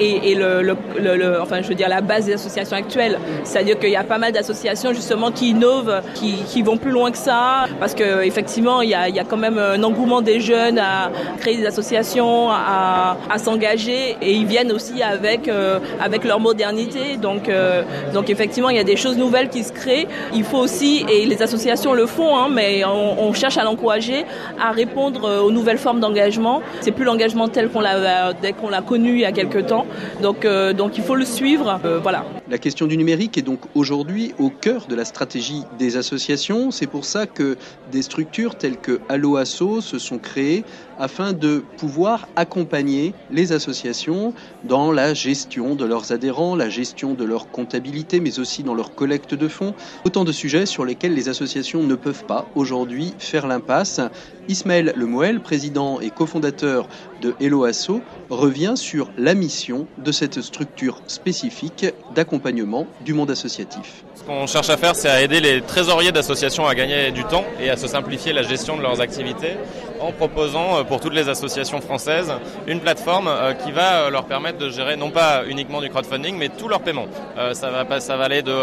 est, 0.00 0.34
le, 0.34 1.40
enfin 1.40 1.62
je 1.62 1.68
veux 1.68 1.74
dire 1.74 1.88
la 1.88 2.00
base 2.00 2.26
des 2.26 2.34
associations 2.34 2.76
actuelles. 2.76 3.18
C'est-à-dire 3.44 3.78
qu'il 3.78 3.90
y 3.90 3.96
a 3.96 4.04
pas 4.04 4.18
mal 4.18 4.32
d'associations 4.32 4.92
justement 4.92 5.30
qui 5.30 5.50
innovent, 5.50 6.00
qui, 6.14 6.34
qui 6.46 6.62
vont 6.62 6.76
plus 6.76 6.90
loin 6.90 7.10
que 7.10 7.18
ça, 7.18 7.66
parce 7.80 7.94
que 7.94 8.22
effectivement 8.24 8.82
il 8.82 8.90
y 8.90 8.94
a, 8.94 9.08
il 9.08 9.14
y 9.14 9.20
a 9.20 9.24
quand 9.24 9.36
même 9.36 9.58
un 9.58 9.82
engouement 9.82 10.22
des 10.22 10.40
jeunes 10.40 10.53
à 10.54 11.10
créer 11.38 11.56
des 11.56 11.66
associations, 11.66 12.50
à, 12.50 13.16
s'engager 13.38 14.16
et 14.22 14.32
ils 14.32 14.46
viennent 14.46 14.72
aussi 14.72 15.02
avec 15.02 15.48
euh, 15.48 15.78
avec 16.00 16.24
leur 16.24 16.40
modernité. 16.40 17.16
Donc 17.16 17.48
euh, 17.48 17.82
donc 18.12 18.30
effectivement 18.30 18.70
il 18.70 18.76
y 18.76 18.80
a 18.80 18.84
des 18.84 18.96
choses 18.96 19.16
nouvelles 19.16 19.48
qui 19.48 19.64
se 19.64 19.72
créent. 19.72 20.06
Il 20.34 20.44
faut 20.44 20.58
aussi 20.58 21.04
et 21.08 21.26
les 21.26 21.42
associations 21.42 21.92
le 21.92 22.06
font, 22.06 22.36
hein, 22.36 22.48
mais 22.50 22.84
on, 22.84 23.32
cherche 23.32 23.58
à 23.58 23.64
l'encourager 23.64 24.24
à 24.60 24.70
répondre 24.70 25.24
euh, 25.24 25.40
aux 25.40 25.50
nouvelles 25.50 25.78
formes 25.78 26.00
d'engagement. 26.00 26.62
C'est 26.80 26.92
plus 26.92 27.04
l'engagement 27.04 27.48
tel 27.48 27.68
qu'on 27.68 27.80
l'a 27.80 28.32
qu'on 28.60 28.68
l'a 28.68 28.82
connu 28.82 29.14
il 29.14 29.20
y 29.20 29.24
a 29.24 29.32
quelques 29.32 29.66
temps. 29.66 29.86
Donc 30.22 30.46
donc 30.76 30.96
il 30.96 31.02
faut 31.02 31.16
le 31.16 31.24
suivre. 31.24 31.80
voilà. 32.02 32.24
La 32.48 32.58
question 32.58 32.86
du 32.86 32.96
numérique 32.96 33.36
est 33.38 33.42
donc 33.42 33.60
aujourd'hui 33.74 34.34
au 34.38 34.50
cœur 34.50 34.86
de 34.86 34.94
la 34.94 35.04
stratégie 35.04 35.62
des 35.78 35.96
associations. 35.96 36.70
C'est 36.70 36.86
pour 36.86 37.04
ça 37.04 37.26
que 37.26 37.56
des 37.90 38.02
structures 38.02 38.54
telles 38.56 38.76
que 38.76 39.00
Allo 39.08 39.36
Asso 39.36 39.80
se 39.80 39.98
sont 39.98 40.18
créées 40.18 40.43
aí 40.44 40.64
afin 40.98 41.32
de 41.32 41.64
pouvoir 41.76 42.28
accompagner 42.36 43.14
les 43.30 43.52
associations 43.52 44.34
dans 44.64 44.92
la 44.92 45.14
gestion 45.14 45.74
de 45.74 45.84
leurs 45.84 46.12
adhérents, 46.12 46.56
la 46.56 46.68
gestion 46.68 47.14
de 47.14 47.24
leur 47.24 47.50
comptabilité, 47.50 48.20
mais 48.20 48.38
aussi 48.38 48.62
dans 48.62 48.74
leur 48.74 48.94
collecte 48.94 49.34
de 49.34 49.48
fonds. 49.48 49.74
Autant 50.04 50.24
de 50.24 50.32
sujets 50.32 50.66
sur 50.66 50.84
lesquels 50.84 51.14
les 51.14 51.28
associations 51.28 51.82
ne 51.82 51.94
peuvent 51.94 52.24
pas 52.24 52.46
aujourd'hui 52.54 53.14
faire 53.18 53.46
l'impasse. 53.46 54.00
Ismaël 54.48 54.92
Lemoel, 54.96 55.40
président 55.40 56.00
et 56.00 56.10
cofondateur 56.10 56.88
de 57.22 57.34
Hello 57.40 57.64
Asso, 57.64 58.00
revient 58.28 58.74
sur 58.76 59.10
la 59.16 59.34
mission 59.34 59.86
de 59.98 60.12
cette 60.12 60.42
structure 60.42 61.00
spécifique 61.06 61.86
d'accompagnement 62.14 62.86
du 63.04 63.14
monde 63.14 63.30
associatif. 63.30 64.04
Ce 64.14 64.22
qu'on 64.22 64.46
cherche 64.46 64.70
à 64.70 64.76
faire, 64.76 64.94
c'est 64.94 65.08
à 65.08 65.22
aider 65.22 65.40
les 65.40 65.62
trésoriers 65.62 66.12
d'associations 66.12 66.66
à 66.66 66.74
gagner 66.74 67.10
du 67.10 67.24
temps 67.24 67.44
et 67.60 67.70
à 67.70 67.76
se 67.76 67.88
simplifier 67.88 68.32
la 68.32 68.42
gestion 68.42 68.76
de 68.76 68.82
leurs 68.82 69.00
activités 69.00 69.56
en 70.00 70.12
proposant 70.12 70.78
euh, 70.78 70.83
pour 70.88 71.00
toutes 71.00 71.14
les 71.14 71.28
associations 71.28 71.80
françaises 71.80 72.32
une 72.66 72.80
plateforme 72.80 73.28
euh, 73.28 73.54
qui 73.54 73.72
va 73.72 74.02
euh, 74.02 74.10
leur 74.10 74.24
permettre 74.24 74.58
de 74.58 74.70
gérer 74.70 74.96
non 74.96 75.10
pas 75.10 75.44
uniquement 75.46 75.80
du 75.80 75.90
crowdfunding 75.90 76.36
mais 76.36 76.48
tout 76.48 76.68
leur 76.68 76.80
paiement. 76.80 77.06
Ça 77.52 77.70
va, 77.70 78.00
ça 78.00 78.16
va 78.16 78.24
aller 78.24 78.42
de 78.42 78.54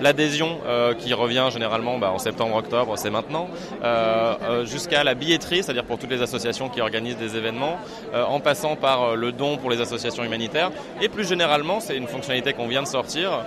l'adhésion 0.00 0.58
qui 0.98 1.14
revient 1.14 1.48
généralement 1.52 1.98
bah, 1.98 2.10
en 2.12 2.18
septembre-octobre, 2.18 2.96
c'est 2.96 3.10
maintenant, 3.10 3.48
jusqu'à 4.64 5.04
la 5.04 5.14
billetterie, 5.14 5.62
c'est-à-dire 5.62 5.84
pour 5.84 5.98
toutes 5.98 6.10
les 6.10 6.22
associations 6.22 6.68
qui 6.68 6.80
organisent 6.80 7.16
des 7.16 7.36
événements, 7.36 7.78
en 8.14 8.40
passant 8.40 8.76
par 8.76 9.16
le 9.16 9.32
don 9.32 9.56
pour 9.56 9.70
les 9.70 9.80
associations 9.80 10.24
humanitaires 10.24 10.70
et 11.00 11.08
plus 11.08 11.26
généralement, 11.26 11.80
c'est 11.80 11.96
une 11.96 12.06
fonctionnalité 12.06 12.52
qu'on 12.52 12.68
vient 12.68 12.82
de 12.82 12.88
sortir, 12.88 13.44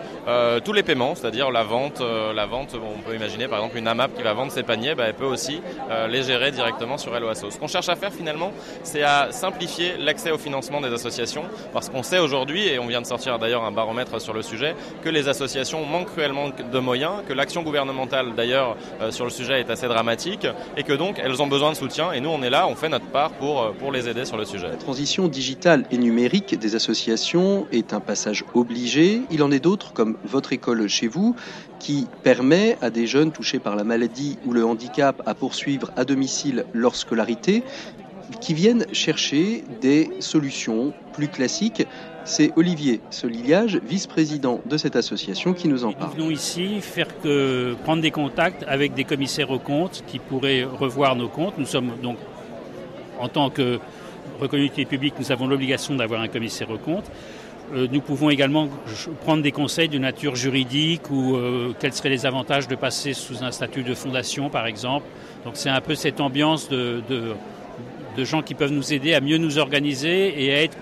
tous 0.64 0.74
les 0.74 0.84
paiements, 0.84 1.16
c'est-à-dire 1.16 1.52
la 1.52 1.64
vente, 1.64 2.02
la 2.02 2.46
vente, 2.46 2.76
on 2.76 3.02
peut 3.02 3.16
imaginer 3.16 3.48
par 3.48 3.60
exemple 3.60 3.78
une 3.78 3.88
AMAP 3.88 4.16
qui 4.16 4.24
va 4.24 4.34
vendre 4.34 4.52
ses 4.52 4.64
paniers, 4.64 4.96
bah, 4.96 5.06
elle 5.08 5.16
peut 5.16 5.26
aussi 5.26 5.62
les 6.10 6.24
gérer 6.24 6.52
directement 6.52 6.98
sur 6.98 7.16
Hello 7.16 7.28
Helloasso. 7.28 7.52
Ce 7.52 7.58
qu'on 7.58 7.68
cherche 7.68 7.90
à 7.90 7.96
faire 7.96 8.12
finalement, 8.22 8.52
c'est 8.84 9.02
à 9.02 9.32
simplifier 9.32 9.98
l'accès 9.98 10.30
au 10.30 10.38
financement 10.38 10.80
des 10.80 10.94
associations, 10.94 11.44
parce 11.74 11.90
qu'on 11.90 12.04
sait 12.04 12.20
aujourd'hui, 12.20 12.68
et 12.68 12.78
on 12.78 12.86
vient 12.86 13.02
de 13.02 13.08
sortir 13.08 13.40
d'ailleurs 13.40 13.64
un 13.64 13.72
baromètre 13.72 14.22
sur 14.22 14.32
le 14.32 14.44
sujet, 14.44 14.76
que 15.04 15.10
les 15.10 15.28
associations 15.28 15.84
manquent 15.88 16.12
cruellement 16.12 16.50
de 16.50 16.80
moyens, 16.80 17.14
que 17.28 17.34
l'action 17.34 17.64
gouvernementale 17.64 18.36
d'ailleurs 18.36 18.78
euh, 19.02 19.10
sur 19.10 19.26
le 19.26 19.32
sujet 19.32 19.60
est 19.60 19.72
assez 19.72 19.88
dramatique, 19.88 20.46
et 20.78 20.84
que 20.84 20.94
donc 20.94 21.18
elles 21.18 21.42
ont 21.42 21.48
besoin 21.48 21.72
de 21.72 21.76
soutien, 21.76 22.12
et 22.12 22.22
nous 22.22 22.30
on 22.30 22.44
est 22.44 22.52
là, 22.52 22.68
on 22.68 22.76
fait 22.76 22.90
notre 22.90 23.08
part 23.08 23.32
pour, 23.32 23.64
euh, 23.64 23.72
pour 23.72 23.92
les 23.92 24.08
aider 24.08 24.26
sur 24.26 24.38
le 24.38 24.46
sujet. 24.46 24.68
La 24.68 24.76
transition 24.76 25.28
digitale 25.28 25.86
et 25.90 25.98
numérique 25.98 26.60
des 26.60 26.76
associations 26.76 27.66
est 27.72 27.92
un 27.92 28.02
passage 28.02 28.46
obligé. 28.54 29.24
Il 29.32 29.42
en 29.42 29.50
est 29.50 29.60
d'autres, 29.60 29.94
comme 29.94 30.18
votre 30.26 30.54
école 30.54 30.88
chez 30.88 31.08
vous, 31.08 31.36
qui 31.80 32.08
permet 32.22 32.78
à 32.82 32.92
des 32.92 33.08
jeunes 33.08 33.32
touchés 33.32 33.58
par 33.58 33.76
la 33.76 33.84
maladie 33.84 34.38
ou 34.46 34.54
le 34.54 34.64
handicap 34.64 35.24
à 35.26 35.34
poursuivre 35.34 35.90
à 35.98 36.06
domicile 36.06 36.66
leur 36.74 36.96
scolarité, 36.96 37.64
qui 38.40 38.54
viennent 38.54 38.86
chercher 38.94 39.64
des 39.82 40.10
solutions 40.20 40.94
plus 41.14 41.28
classiques. 41.28 41.86
C'est 42.24 42.52
Olivier 42.56 43.02
Soliliage, 43.10 43.80
vice-président 43.84 44.62
de 44.66 44.78
cette 44.78 44.96
association, 44.96 45.54
qui 45.54 45.68
nous 45.68 45.84
en 45.84 45.92
parle. 45.92 46.12
Nous 46.12 46.24
venons 46.24 46.32
ici 46.32 46.80
faire 46.82 47.08
que 47.22 47.76
prendre 47.84 48.02
des 48.02 48.12
contacts 48.12 48.64
avec 48.68 48.94
des 48.94 49.04
commissaires 49.04 49.50
aux 49.50 49.60
comptes 49.60 50.04
qui 50.08 50.20
pourraient 50.20 50.64
revoir 50.64 51.16
nos 51.16 51.28
comptes. 51.28 51.58
Nous 51.58 51.66
sommes 51.66 51.92
donc, 52.02 52.18
en 53.20 53.28
tant 53.28 53.50
que 53.50 53.80
reconnue 54.40 54.70
publique, 54.70 55.16
nous 55.20 55.32
avons 55.32 55.48
l'obligation 55.48 55.96
d'avoir 55.96 56.22
un 56.22 56.28
commissaire 56.28 56.70
aux 56.70 56.78
comptes. 56.78 57.10
Euh, 57.74 57.88
nous 57.92 58.02
pouvons 58.02 58.30
également 58.30 58.68
prendre 59.24 59.42
des 59.42 59.52
conseils 59.52 59.88
de 59.88 59.98
nature 59.98 60.36
juridique 60.36 61.10
ou 61.10 61.36
euh, 61.36 61.74
quels 61.80 61.94
seraient 61.94 62.10
les 62.10 62.26
avantages 62.26 62.68
de 62.68 62.76
passer 62.76 63.14
sous 63.14 63.44
un 63.44 63.52
statut 63.52 63.84
de 63.84 63.94
fondation, 63.94 64.50
par 64.50 64.68
exemple. 64.68 65.06
Donc 65.46 65.54
c'est 65.56 65.70
un 65.70 65.80
peu 65.80 65.96
cette 65.96 66.20
ambiance 66.20 66.68
de, 66.70 67.02
de, 67.10 67.34
gens 68.18 68.42
qui 68.42 68.56
peuvent 68.56 68.72
nous 68.72 68.94
aider 68.94 69.14
à 69.14 69.22
mieux 69.22 69.38
nous 69.38 69.58
organiser 69.58 70.44
et 70.44 70.54
à 70.54 70.64
être 70.64 70.78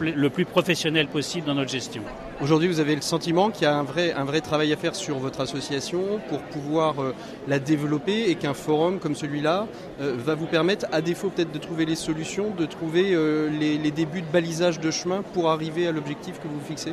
le 0.00 0.30
plus 0.30 0.44
professionnel 0.44 1.08
possible 1.08 1.46
dans 1.46 1.54
notre 1.54 1.70
gestion. 1.70 2.02
Aujourd'hui, 2.40 2.68
vous 2.68 2.80
avez 2.80 2.94
le 2.96 3.00
sentiment 3.00 3.50
qu'il 3.50 3.62
y 3.62 3.66
a 3.66 3.76
un 3.76 3.84
vrai, 3.84 4.12
un 4.12 4.24
vrai 4.24 4.40
travail 4.40 4.72
à 4.72 4.76
faire 4.76 4.94
sur 4.94 5.18
votre 5.18 5.40
association 5.40 6.20
pour 6.28 6.40
pouvoir 6.40 7.00
euh, 7.00 7.14
la 7.46 7.58
développer 7.58 8.28
et 8.28 8.34
qu'un 8.34 8.54
forum 8.54 8.98
comme 8.98 9.14
celui-là 9.14 9.68
euh, 10.00 10.16
va 10.18 10.34
vous 10.34 10.46
permettre, 10.46 10.86
à 10.90 11.00
défaut 11.00 11.30
peut-être 11.30 11.52
de 11.52 11.58
trouver 11.58 11.84
les 11.84 11.94
solutions, 11.94 12.50
de 12.50 12.66
trouver 12.66 13.14
euh, 13.14 13.48
les, 13.50 13.90
débuts 13.90 14.22
de 14.22 14.32
balisage 14.32 14.80
de 14.80 14.90
chemin 14.90 15.22
pour 15.32 15.48
arriver 15.48 15.86
à 15.86 15.92
l'objectif 15.92 16.40
que 16.40 16.48
vous 16.48 16.60
fixez? 16.66 16.92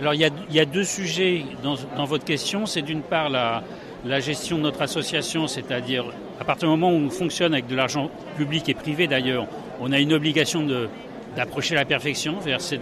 Alors, 0.00 0.14
il 0.14 0.20
y, 0.20 0.60
a, 0.60 0.64
deux 0.66 0.84
sujets 0.84 1.44
dans, 1.62 2.04
votre 2.04 2.24
question. 2.24 2.66
C'est 2.66 2.82
d'une 2.82 3.00
part 3.00 3.30
la, 3.30 3.64
la 4.06 4.20
gestion 4.20 4.58
de 4.58 4.62
notre 4.62 4.82
association, 4.82 5.46
c'est-à-dire 5.46 6.04
à 6.40 6.44
partir 6.44 6.68
du 6.68 6.70
moment 6.76 6.90
où 6.90 7.06
on 7.06 7.10
fonctionne 7.10 7.52
avec 7.52 7.66
de 7.66 7.74
l'argent 7.74 8.10
public 8.36 8.68
et 8.68 8.74
privé 8.74 9.06
d'ailleurs, 9.06 9.46
on 9.80 9.92
a 9.92 9.98
une 9.98 10.12
obligation 10.12 10.66
d'approcher 11.36 11.74
la 11.74 11.84
perfection. 11.84 12.36
C'est 12.58 12.80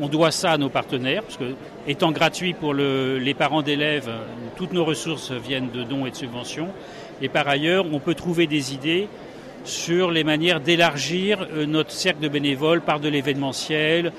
on 0.00 0.08
doit 0.08 0.30
ça 0.30 0.52
à 0.52 0.58
nos 0.58 0.68
partenaires, 0.68 1.22
parce 1.22 1.36
que 1.36 1.54
étant 1.86 2.12
gratuit 2.12 2.52
pour 2.52 2.74
les 2.74 3.34
parents 3.34 3.62
d'élèves, 3.62 4.10
toutes 4.56 4.72
nos 4.72 4.84
ressources 4.84 5.32
viennent 5.32 5.70
de 5.70 5.82
dons 5.84 6.06
et 6.06 6.10
de 6.10 6.16
subventions. 6.16 6.68
Et 7.22 7.28
par 7.28 7.48
ailleurs, 7.48 7.86
on 7.92 7.98
peut 7.98 8.14
trouver 8.14 8.46
des 8.46 8.74
idées 8.74 9.08
sur 9.64 10.10
les 10.10 10.24
manières 10.24 10.60
d'élargir 10.60 11.46
euh, 11.52 11.66
notre 11.66 11.90
cercle 11.90 12.20
de 12.20 12.28
bénévoles 12.28 12.82
par 12.82 13.00
de 13.00 13.08
l'événementiel, 13.08 14.12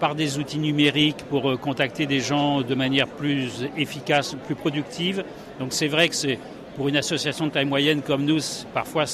par 0.00 0.14
des 0.14 0.38
outils 0.38 0.58
numériques 0.58 1.24
pour 1.28 1.50
euh, 1.50 1.56
contacter 1.56 2.06
des 2.06 2.20
gens 2.20 2.62
de 2.62 2.74
manière 2.74 3.06
plus 3.06 3.66
efficace, 3.76 4.34
plus 4.46 4.56
productive. 4.56 5.22
Donc 5.60 5.72
c'est 5.72 5.88
vrai 5.88 6.08
que 6.08 6.16
pour 6.76 6.88
une 6.88 6.96
association 6.96 7.46
de 7.46 7.52
taille 7.52 7.66
moyenne 7.66 8.00
comme 8.00 8.24
nous, 8.24 8.40
parfois 8.72 9.04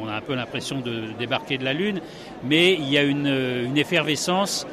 on 0.00 0.08
a 0.08 0.14
un 0.14 0.20
peu 0.22 0.34
l'impression 0.34 0.80
de 0.80 1.12
débarquer 1.18 1.58
de 1.58 1.64
la 1.64 1.74
Lune, 1.74 2.00
mais 2.42 2.72
il 2.72 2.88
y 2.88 2.96
a 2.96 3.02
une 3.02 3.76
effervescence 3.76 4.66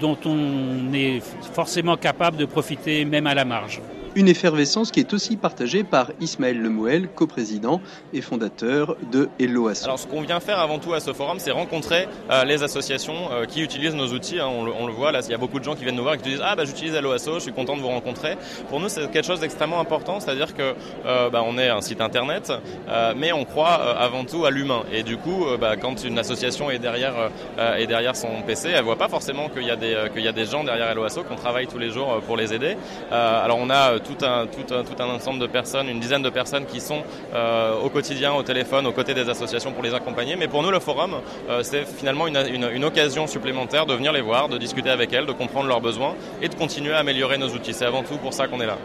dont 0.00 0.18
on 0.26 0.92
est 0.92 1.22
forcément 1.54 1.96
capable 1.96 2.36
de 2.36 2.44
profiter 2.44 3.04
même 3.04 3.26
à 3.26 3.34
la 3.34 3.44
marge. 3.44 3.80
Une 4.16 4.28
effervescence 4.28 4.92
qui 4.92 5.00
est 5.00 5.12
aussi 5.12 5.36
partagée 5.36 5.84
par 5.84 6.10
Ismaël 6.22 6.58
Lemouel, 6.58 7.06
coprésident 7.06 7.82
et 8.14 8.22
fondateur 8.22 8.96
de 9.12 9.28
Hello 9.38 9.68
Alors 9.84 9.98
ce 9.98 10.06
qu'on 10.06 10.22
vient 10.22 10.40
faire 10.40 10.58
avant 10.58 10.78
tout 10.78 10.94
à 10.94 11.00
ce 11.00 11.12
forum, 11.12 11.38
c'est 11.38 11.50
rencontrer 11.50 12.08
euh, 12.30 12.42
les 12.44 12.62
associations 12.62 13.30
euh, 13.30 13.44
qui 13.44 13.60
utilisent 13.60 13.94
nos 13.94 14.14
outils. 14.14 14.40
Hein. 14.40 14.48
on, 14.48 14.86
le, 14.86 14.92
voit 14.94 15.12
là, 15.12 15.20
il 15.22 15.30
y 15.30 15.34
a 15.34 15.36
beaucoup 15.36 15.58
de 15.58 15.64
gens 15.64 15.74
qui 15.74 15.82
viennent 15.82 15.96
nous 15.96 16.02
voir 16.02 16.14
et 16.14 16.16
qui 16.16 16.30
disent 16.30 16.40
ah 16.42 16.56
bah 16.56 16.64
j'utilise 16.64 16.94
Hello 16.94 17.12
je 17.14 17.40
suis 17.40 17.52
content 17.52 17.76
de 17.76 17.82
vous 17.82 17.88
rencontrer. 17.88 18.38
Pour 18.70 18.80
nous 18.80 18.88
c'est 18.88 19.10
quelque 19.10 19.26
chose 19.26 19.40
d'extrêmement 19.40 19.80
important, 19.80 20.18
c'est-à-dire 20.18 20.54
que 20.54 20.74
euh, 21.04 21.28
bah, 21.28 21.42
on 21.44 21.58
est 21.58 21.68
un 21.68 21.82
site 21.82 22.00
internet, 22.00 22.50
mais 23.18 23.34
on 23.34 23.44
croit 23.44 23.74
avant 23.74 24.24
tout 24.24 24.46
à 24.46 24.50
l'humain. 24.50 24.84
Et 24.94 25.02
du 25.02 25.18
coup, 25.18 25.44
bah, 25.60 25.76
quand 25.76 26.04
une 26.04 26.18
association 26.18 26.70
est 26.70 26.78
derrière 26.78 27.30
est 27.58 27.86
derrière 27.86 28.16
son 28.16 28.40
PC, 28.46 28.70
elle 28.70 28.84
voit 28.84 28.96
pas 28.96 29.08
forcément 29.08 29.50
qu'il 29.50 29.64
y 29.64 29.70
a 29.70 29.76
des 29.76 29.94
y 30.16 30.28
a 30.28 30.32
des 30.32 30.46
gens 30.46 30.64
derrière 30.64 30.88
Hello 30.88 31.06
qu'on 31.28 31.36
travaille 31.36 31.66
tous 31.66 31.78
les 31.78 31.90
jours 31.90 32.22
pour 32.26 32.38
les 32.38 32.54
aider. 32.54 32.78
alors 33.10 33.58
on 33.60 33.68
a 33.68 33.98
tout 34.06 34.24
un, 34.24 35.08
ensemble 35.10 35.38
de 35.38 35.46
personnes, 35.46 35.88
une 35.88 36.00
dizaine 36.00 36.22
de 36.22 36.30
personnes 36.30 36.66
qui 36.66 36.80
sont 36.80 37.02
euh, 37.34 37.78
au 37.80 37.88
quotidien, 37.88 38.32
au 38.32 38.42
téléphone, 38.42 38.86
aux 38.86 38.92
côtés 38.92 39.14
des 39.14 39.28
associations 39.28 39.72
pour 39.72 39.82
les 39.82 39.94
accompagner. 39.94 40.36
Mais 40.36 40.48
pour 40.48 40.62
nous, 40.62 40.70
le 40.70 40.80
forum, 40.80 41.16
euh, 41.48 41.62
c'est 41.62 41.84
finalement 41.84 42.26
une, 42.26 42.36
une, 42.36 42.68
une, 42.72 42.84
occasion 42.84 43.26
supplémentaire 43.26 43.86
de 43.86 43.94
venir 43.94 44.12
les 44.12 44.20
voir, 44.20 44.48
de 44.48 44.58
discuter 44.58 44.90
avec 44.90 45.12
elles, 45.12 45.26
de 45.26 45.32
comprendre 45.32 45.68
leurs 45.68 45.80
besoins 45.80 46.14
et 46.40 46.48
de 46.48 46.54
continuer 46.54 46.92
à 46.92 46.98
améliorer 46.98 47.38
nos 47.38 47.48
outils. 47.48 47.74
C'est 47.74 47.86
avant 47.86 48.02
tout 48.02 48.16
pour 48.18 48.32
ça 48.32 48.46
qu'on 48.46 48.60
est 48.60 48.66
là. 48.66 48.78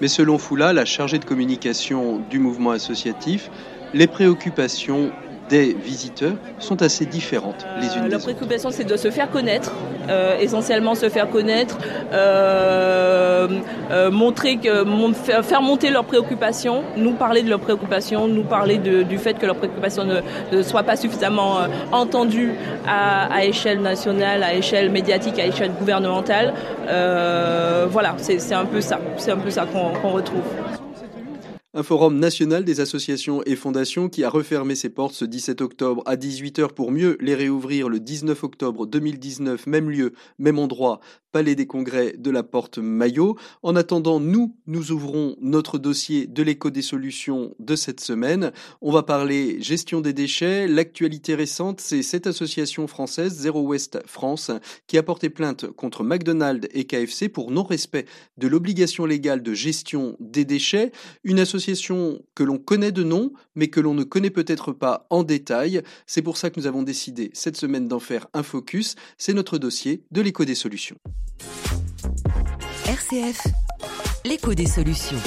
Mais 0.00 0.08
selon 0.08 0.38
Foula, 0.38 0.72
la 0.72 0.84
chargée 0.84 1.18
de 1.18 1.24
communication 1.24 2.20
du 2.30 2.38
mouvement 2.38 2.70
associatif, 2.70 3.50
les 3.94 4.06
préoccupations 4.06 5.10
des 5.48 5.74
visiteurs 5.74 6.34
sont 6.58 6.82
assez 6.82 7.06
différentes 7.06 7.66
les 7.80 7.96
unes 7.96 8.04
euh, 8.04 8.08
La 8.08 8.18
préoccupation, 8.18 8.70
c'est 8.70 8.84
de 8.84 8.96
se 8.96 9.10
faire 9.10 9.30
connaître, 9.30 9.72
euh, 10.08 10.38
essentiellement 10.38 10.94
se 10.94 11.08
faire 11.08 11.28
connaître, 11.30 11.78
euh, 12.12 13.48
montrer 14.10 14.56
que, 14.56 14.84
faire 15.42 15.62
monter 15.62 15.90
leurs 15.90 16.04
préoccupations, 16.04 16.82
nous 16.96 17.12
parler 17.12 17.42
de 17.42 17.50
leurs 17.50 17.60
préoccupations, 17.60 18.28
nous 18.28 18.44
parler 18.44 18.78
du 18.78 19.18
fait 19.18 19.34
que 19.34 19.46
leurs 19.46 19.56
préoccupations 19.56 20.04
ne, 20.04 20.20
ne 20.52 20.62
soient 20.62 20.82
pas 20.82 20.96
suffisamment 20.96 21.58
entendues 21.92 22.54
à, 22.86 23.32
à, 23.32 23.44
échelle 23.44 23.80
nationale, 23.80 24.42
à 24.42 24.54
échelle 24.54 24.90
médiatique, 24.90 25.38
à 25.38 25.46
échelle 25.46 25.72
gouvernementale. 25.78 26.52
voilà, 27.90 28.14
c'est 28.18 28.54
un 28.54 28.66
peu 28.66 28.80
ça, 28.80 28.98
c'est 29.16 29.32
un 29.32 29.38
peu 29.38 29.50
ça 29.50 29.66
qu'on 29.66 30.10
retrouve 30.10 30.42
un 31.74 31.82
forum 31.82 32.18
national 32.18 32.64
des 32.64 32.80
associations 32.80 33.42
et 33.44 33.54
fondations 33.54 34.08
qui 34.08 34.24
a 34.24 34.30
refermé 34.30 34.74
ses 34.74 34.88
portes 34.88 35.14
ce 35.14 35.26
17 35.26 35.60
octobre 35.60 36.02
à 36.06 36.16
18h 36.16 36.72
pour 36.72 36.90
mieux 36.90 37.18
les 37.20 37.34
réouvrir 37.34 37.90
le 37.90 38.00
19 38.00 38.42
octobre 38.42 38.86
2019, 38.86 39.66
même 39.66 39.90
lieu, 39.90 40.14
même 40.38 40.58
endroit, 40.58 41.00
Palais 41.30 41.54
des 41.54 41.66
Congrès 41.66 42.14
de 42.16 42.30
la 42.30 42.42
Porte 42.42 42.78
Maillot. 42.78 43.36
En 43.62 43.76
attendant, 43.76 44.18
nous, 44.18 44.56
nous 44.66 44.92
ouvrons 44.92 45.36
notre 45.42 45.76
dossier 45.76 46.26
de 46.26 46.42
l'écho 46.42 46.70
des 46.70 46.80
solutions 46.80 47.54
de 47.58 47.76
cette 47.76 48.00
semaine. 48.00 48.50
On 48.80 48.90
va 48.90 49.02
parler 49.02 49.60
gestion 49.60 50.00
des 50.00 50.14
déchets. 50.14 50.66
L'actualité 50.66 51.34
récente, 51.34 51.82
c'est 51.82 52.02
cette 52.02 52.26
association 52.26 52.86
française, 52.86 53.34
Zero 53.34 53.60
West 53.60 53.98
France, 54.06 54.50
qui 54.86 54.96
a 54.96 55.02
porté 55.02 55.28
plainte 55.28 55.66
contre 55.66 56.02
McDonald's 56.02 56.66
et 56.72 56.86
KFC 56.86 57.28
pour 57.28 57.50
non-respect 57.50 58.06
de 58.38 58.48
l'obligation 58.48 59.04
légale 59.04 59.42
de 59.42 59.52
gestion 59.52 60.16
des 60.20 60.46
déchets. 60.46 60.92
Que 62.34 62.42
l'on 62.42 62.58
connaît 62.58 62.92
de 62.92 63.02
nom, 63.02 63.32
mais 63.54 63.68
que 63.68 63.80
l'on 63.80 63.94
ne 63.94 64.04
connaît 64.04 64.30
peut-être 64.30 64.72
pas 64.72 65.06
en 65.10 65.22
détail. 65.22 65.82
C'est 66.06 66.22
pour 66.22 66.36
ça 66.36 66.50
que 66.50 66.58
nous 66.60 66.66
avons 66.66 66.82
décidé 66.82 67.30
cette 67.34 67.56
semaine 67.56 67.88
d'en 67.88 67.98
faire 67.98 68.26
un 68.34 68.42
focus. 68.42 68.94
C'est 69.16 69.34
notre 69.34 69.58
dossier 69.58 70.02
de 70.10 70.20
l'écho 70.20 70.44
des 70.44 70.54
solutions. 70.54 70.96
RCF, 72.86 73.46
l'écho 74.24 74.54
des 74.54 74.66
solutions. 74.66 75.18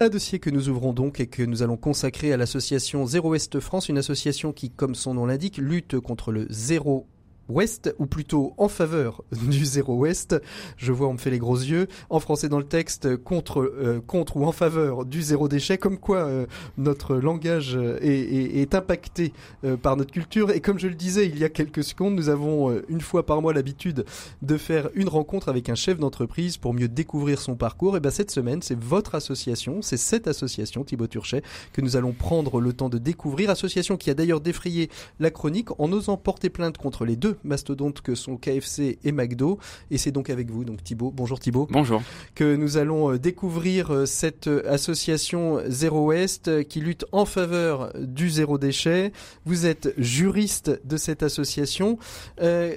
Un 0.00 0.08
dossier 0.08 0.38
que 0.38 0.50
nous 0.50 0.68
ouvrons 0.68 0.92
donc 0.92 1.18
et 1.18 1.26
que 1.26 1.42
nous 1.42 1.62
allons 1.62 1.76
consacrer 1.76 2.32
à 2.32 2.36
l'association 2.36 3.04
Zéro 3.06 3.30
Ouest 3.30 3.58
France, 3.58 3.88
une 3.88 3.98
association 3.98 4.52
qui, 4.52 4.70
comme 4.70 4.94
son 4.94 5.14
nom 5.14 5.26
l'indique, 5.26 5.56
lutte 5.56 5.98
contre 5.98 6.30
le 6.30 6.46
zéro 6.50 7.08
ouest, 7.48 7.94
ou 7.98 8.06
plutôt 8.06 8.54
en 8.56 8.68
faveur 8.68 9.24
du 9.32 9.64
zéro 9.64 9.96
ouest. 9.96 10.40
Je 10.76 10.92
vois, 10.92 11.08
on 11.08 11.14
me 11.14 11.18
fait 11.18 11.30
les 11.30 11.38
gros 11.38 11.56
yeux. 11.56 11.88
En 12.10 12.20
français 12.20 12.48
dans 12.48 12.58
le 12.58 12.64
texte, 12.64 13.16
contre, 13.16 13.60
euh, 13.60 14.02
contre 14.06 14.36
ou 14.36 14.44
en 14.44 14.52
faveur 14.52 15.04
du 15.04 15.22
zéro 15.22 15.48
déchet, 15.48 15.78
comme 15.78 15.98
quoi 15.98 16.18
euh, 16.18 16.46
notre 16.76 17.16
langage 17.16 17.78
est, 18.00 18.60
est, 18.60 18.74
impacté 18.74 19.32
euh, 19.64 19.76
par 19.76 19.96
notre 19.96 20.12
culture. 20.12 20.50
Et 20.50 20.60
comme 20.60 20.78
je 20.78 20.88
le 20.88 20.94
disais 20.94 21.26
il 21.26 21.38
y 21.38 21.44
a 21.44 21.48
quelques 21.48 21.84
secondes, 21.84 22.14
nous 22.14 22.28
avons 22.28 22.70
une 22.88 23.00
fois 23.00 23.24
par 23.24 23.40
mois 23.40 23.52
l'habitude 23.52 24.04
de 24.42 24.56
faire 24.56 24.90
une 24.94 25.08
rencontre 25.08 25.48
avec 25.48 25.68
un 25.68 25.74
chef 25.74 25.98
d'entreprise 25.98 26.56
pour 26.56 26.74
mieux 26.74 26.88
découvrir 26.88 27.40
son 27.40 27.56
parcours. 27.56 27.96
Et 27.96 28.00
ben 28.00 28.10
cette 28.10 28.30
semaine, 28.30 28.62
c'est 28.62 28.78
votre 28.78 29.14
association, 29.14 29.80
c'est 29.82 29.96
cette 29.96 30.28
association, 30.28 30.84
Thibaut 30.84 31.06
Turchet, 31.06 31.42
que 31.72 31.80
nous 31.80 31.96
allons 31.96 32.12
prendre 32.12 32.60
le 32.60 32.72
temps 32.72 32.88
de 32.88 32.98
découvrir. 32.98 33.50
Association 33.50 33.96
qui 33.96 34.10
a 34.10 34.14
d'ailleurs 34.14 34.40
défrayé 34.40 34.90
la 35.18 35.30
chronique 35.30 35.68
en 35.78 35.90
osant 35.92 36.16
porter 36.16 36.50
plainte 36.50 36.78
contre 36.78 37.04
les 37.04 37.16
deux 37.16 37.37
mastodontes 37.44 38.00
que 38.00 38.14
sont 38.14 38.36
KFC 38.36 38.98
et 39.04 39.12
McDo. 39.12 39.58
Et 39.90 39.98
c'est 39.98 40.12
donc 40.12 40.30
avec 40.30 40.50
vous, 40.50 40.64
donc 40.64 40.82
Thibaut. 40.82 41.12
Bonjour 41.14 41.38
Thibaut. 41.38 41.66
Bonjour. 41.70 42.02
Que 42.34 42.56
nous 42.56 42.76
allons 42.76 43.16
découvrir 43.16 44.06
cette 44.06 44.48
association 44.66 45.60
Zero 45.68 46.06
Waste 46.06 46.64
qui 46.68 46.80
lutte 46.80 47.04
en 47.12 47.24
faveur 47.24 47.92
du 47.98 48.30
zéro 48.30 48.58
déchet. 48.58 49.12
Vous 49.44 49.66
êtes 49.66 49.94
juriste 49.98 50.80
de 50.84 50.96
cette 50.96 51.22
association. 51.22 51.98
Euh, 52.40 52.74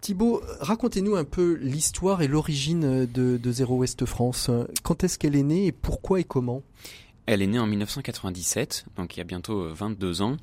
Thibaut, 0.00 0.42
racontez-nous 0.60 1.16
un 1.16 1.24
peu 1.24 1.54
l'histoire 1.62 2.20
et 2.20 2.28
l'origine 2.28 3.06
de, 3.06 3.38
de 3.38 3.52
Zéro 3.52 3.76
Ouest 3.76 4.04
France. 4.04 4.50
Quand 4.82 5.02
est-ce 5.02 5.18
qu'elle 5.18 5.34
est 5.34 5.42
née 5.42 5.66
et 5.66 5.72
pourquoi 5.72 6.20
et 6.20 6.24
comment? 6.24 6.62
Elle 7.26 7.42
est 7.42 7.46
née 7.46 7.58
en 7.58 7.66
1997, 7.66 8.86
donc 8.96 9.16
il 9.16 9.18
y 9.18 9.20
a 9.20 9.24
bientôt 9.24 9.68
22 9.72 10.22
ans, 10.22 10.36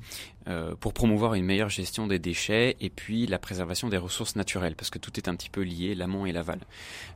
euh, 0.48 0.74
pour 0.74 0.92
promouvoir 0.92 1.34
une 1.34 1.44
meilleure 1.44 1.68
gestion 1.68 2.08
des 2.08 2.18
déchets 2.18 2.76
et 2.80 2.90
puis 2.90 3.28
la 3.28 3.38
préservation 3.38 3.88
des 3.88 3.96
ressources 3.96 4.34
naturelles, 4.34 4.74
parce 4.74 4.90
que 4.90 4.98
tout 4.98 5.12
est 5.16 5.28
un 5.28 5.36
petit 5.36 5.48
peu 5.48 5.60
lié, 5.60 5.94
l'amont 5.94 6.26
et 6.26 6.32
l'aval. 6.32 6.58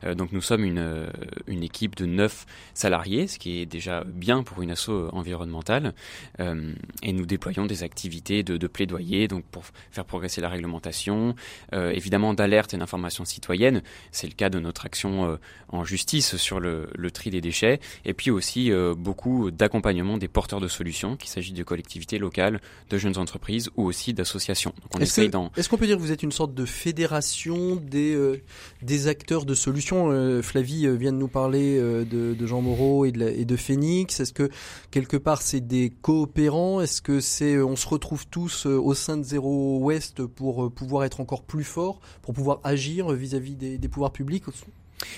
Euh, 0.05 0.15
donc 0.15 0.31
nous 0.31 0.41
sommes 0.41 0.63
une, 0.63 0.79
euh, 0.79 1.07
une 1.45 1.61
équipe 1.61 1.95
de 1.97 2.05
neuf 2.05 2.45
salariés, 2.73 3.27
ce 3.27 3.37
qui 3.37 3.59
est 3.59 3.65
déjà 3.65 4.05
bien 4.05 4.43
pour 4.43 4.61
une 4.61 4.71
asso 4.71 5.09
environnementale, 5.11 5.93
et 6.39 7.13
nous 7.13 7.25
déployons 7.25 7.65
des 7.65 7.83
activités 7.83 8.43
de, 8.43 8.57
de, 8.57 8.67
plaidoyer, 8.67 9.27
donc 9.27 9.43
pour 9.45 9.63
faire 9.91 10.05
progresser 10.05 10.41
la 10.41 10.49
réglementation, 10.49 11.35
évidemment 11.73 12.33
d'alerte 12.33 12.73
et 12.73 12.77
d'information 12.77 13.25
citoyenne, 13.25 13.81
c'est 14.11 14.27
le 14.27 14.33
cas 14.33 14.49
de 14.49 14.59
notre 14.59 14.85
action 14.85 15.37
en 15.69 15.83
justice 15.83 16.37
sur 16.37 16.59
le, 16.59 16.89
le, 16.95 17.11
tri 17.11 17.29
des 17.29 17.41
déchets, 17.41 17.79
et 18.05 18.13
puis 18.13 18.31
aussi 18.31 18.71
beaucoup 18.97 19.51
d'accompagnement 19.57 20.17
des 20.17 20.27
porteurs 20.27 20.61
de 20.61 20.67
solutions, 20.67 21.17
qu'il 21.17 21.29
s'agit 21.29 21.53
de 21.53 21.63
collectivités 21.63 22.17
locales, 22.17 22.61
de 22.89 22.97
jeunes 22.97 23.17
entreprises 23.17 23.69
ou 23.75 23.83
aussi 23.83 24.13
d'associations. 24.13 24.73
Est-ce 24.99 25.69
qu'on 25.69 25.77
peut 25.77 25.87
dire 25.87 25.97
que 25.97 26.01
vous 26.01 26.11
êtes 26.11 26.23
une 26.23 26.31
sorte 26.31 26.53
de 26.53 26.65
fédération 26.65 27.75
des, 27.75 28.13
euh, 28.13 28.41
des 28.81 29.07
acteurs 29.07 29.45
de 29.45 29.53
solutions 29.53 30.09
euh, 30.11 30.41
Flavie 30.41 30.85
euh, 30.85 30.93
vient 30.93 31.11
de 31.11 31.17
nous 31.17 31.27
parler 31.27 31.79
de, 31.79 32.45
Jean 32.45 32.61
Moreau 32.61 33.05
et 33.05 33.11
de, 33.11 33.27
et 33.27 33.45
de 33.45 33.55
Phoenix. 33.55 34.19
Est-ce 34.19 34.33
que 34.33 34.49
quelque 34.91 35.17
part 35.17 35.41
c'est 35.41 35.65
des 35.65 35.89
coopérants? 35.89 36.81
Est-ce 36.81 37.01
que 37.01 37.19
c'est 37.19 37.59
on 37.59 37.75
se 37.75 37.87
retrouve 37.87 38.27
tous 38.27 38.65
au 38.65 38.93
sein 38.93 39.17
de 39.17 39.23
Zéro 39.23 39.79
Ouest 39.79 40.25
pour 40.25 40.71
pouvoir 40.71 41.03
être 41.03 41.19
encore 41.19 41.43
plus 41.43 41.63
fort, 41.63 41.99
pour 42.21 42.33
pouvoir 42.33 42.59
agir 42.63 43.11
vis-à-vis 43.11 43.55
des, 43.55 43.77
des 43.77 43.87
pouvoirs 43.87 44.13
publics? 44.13 44.45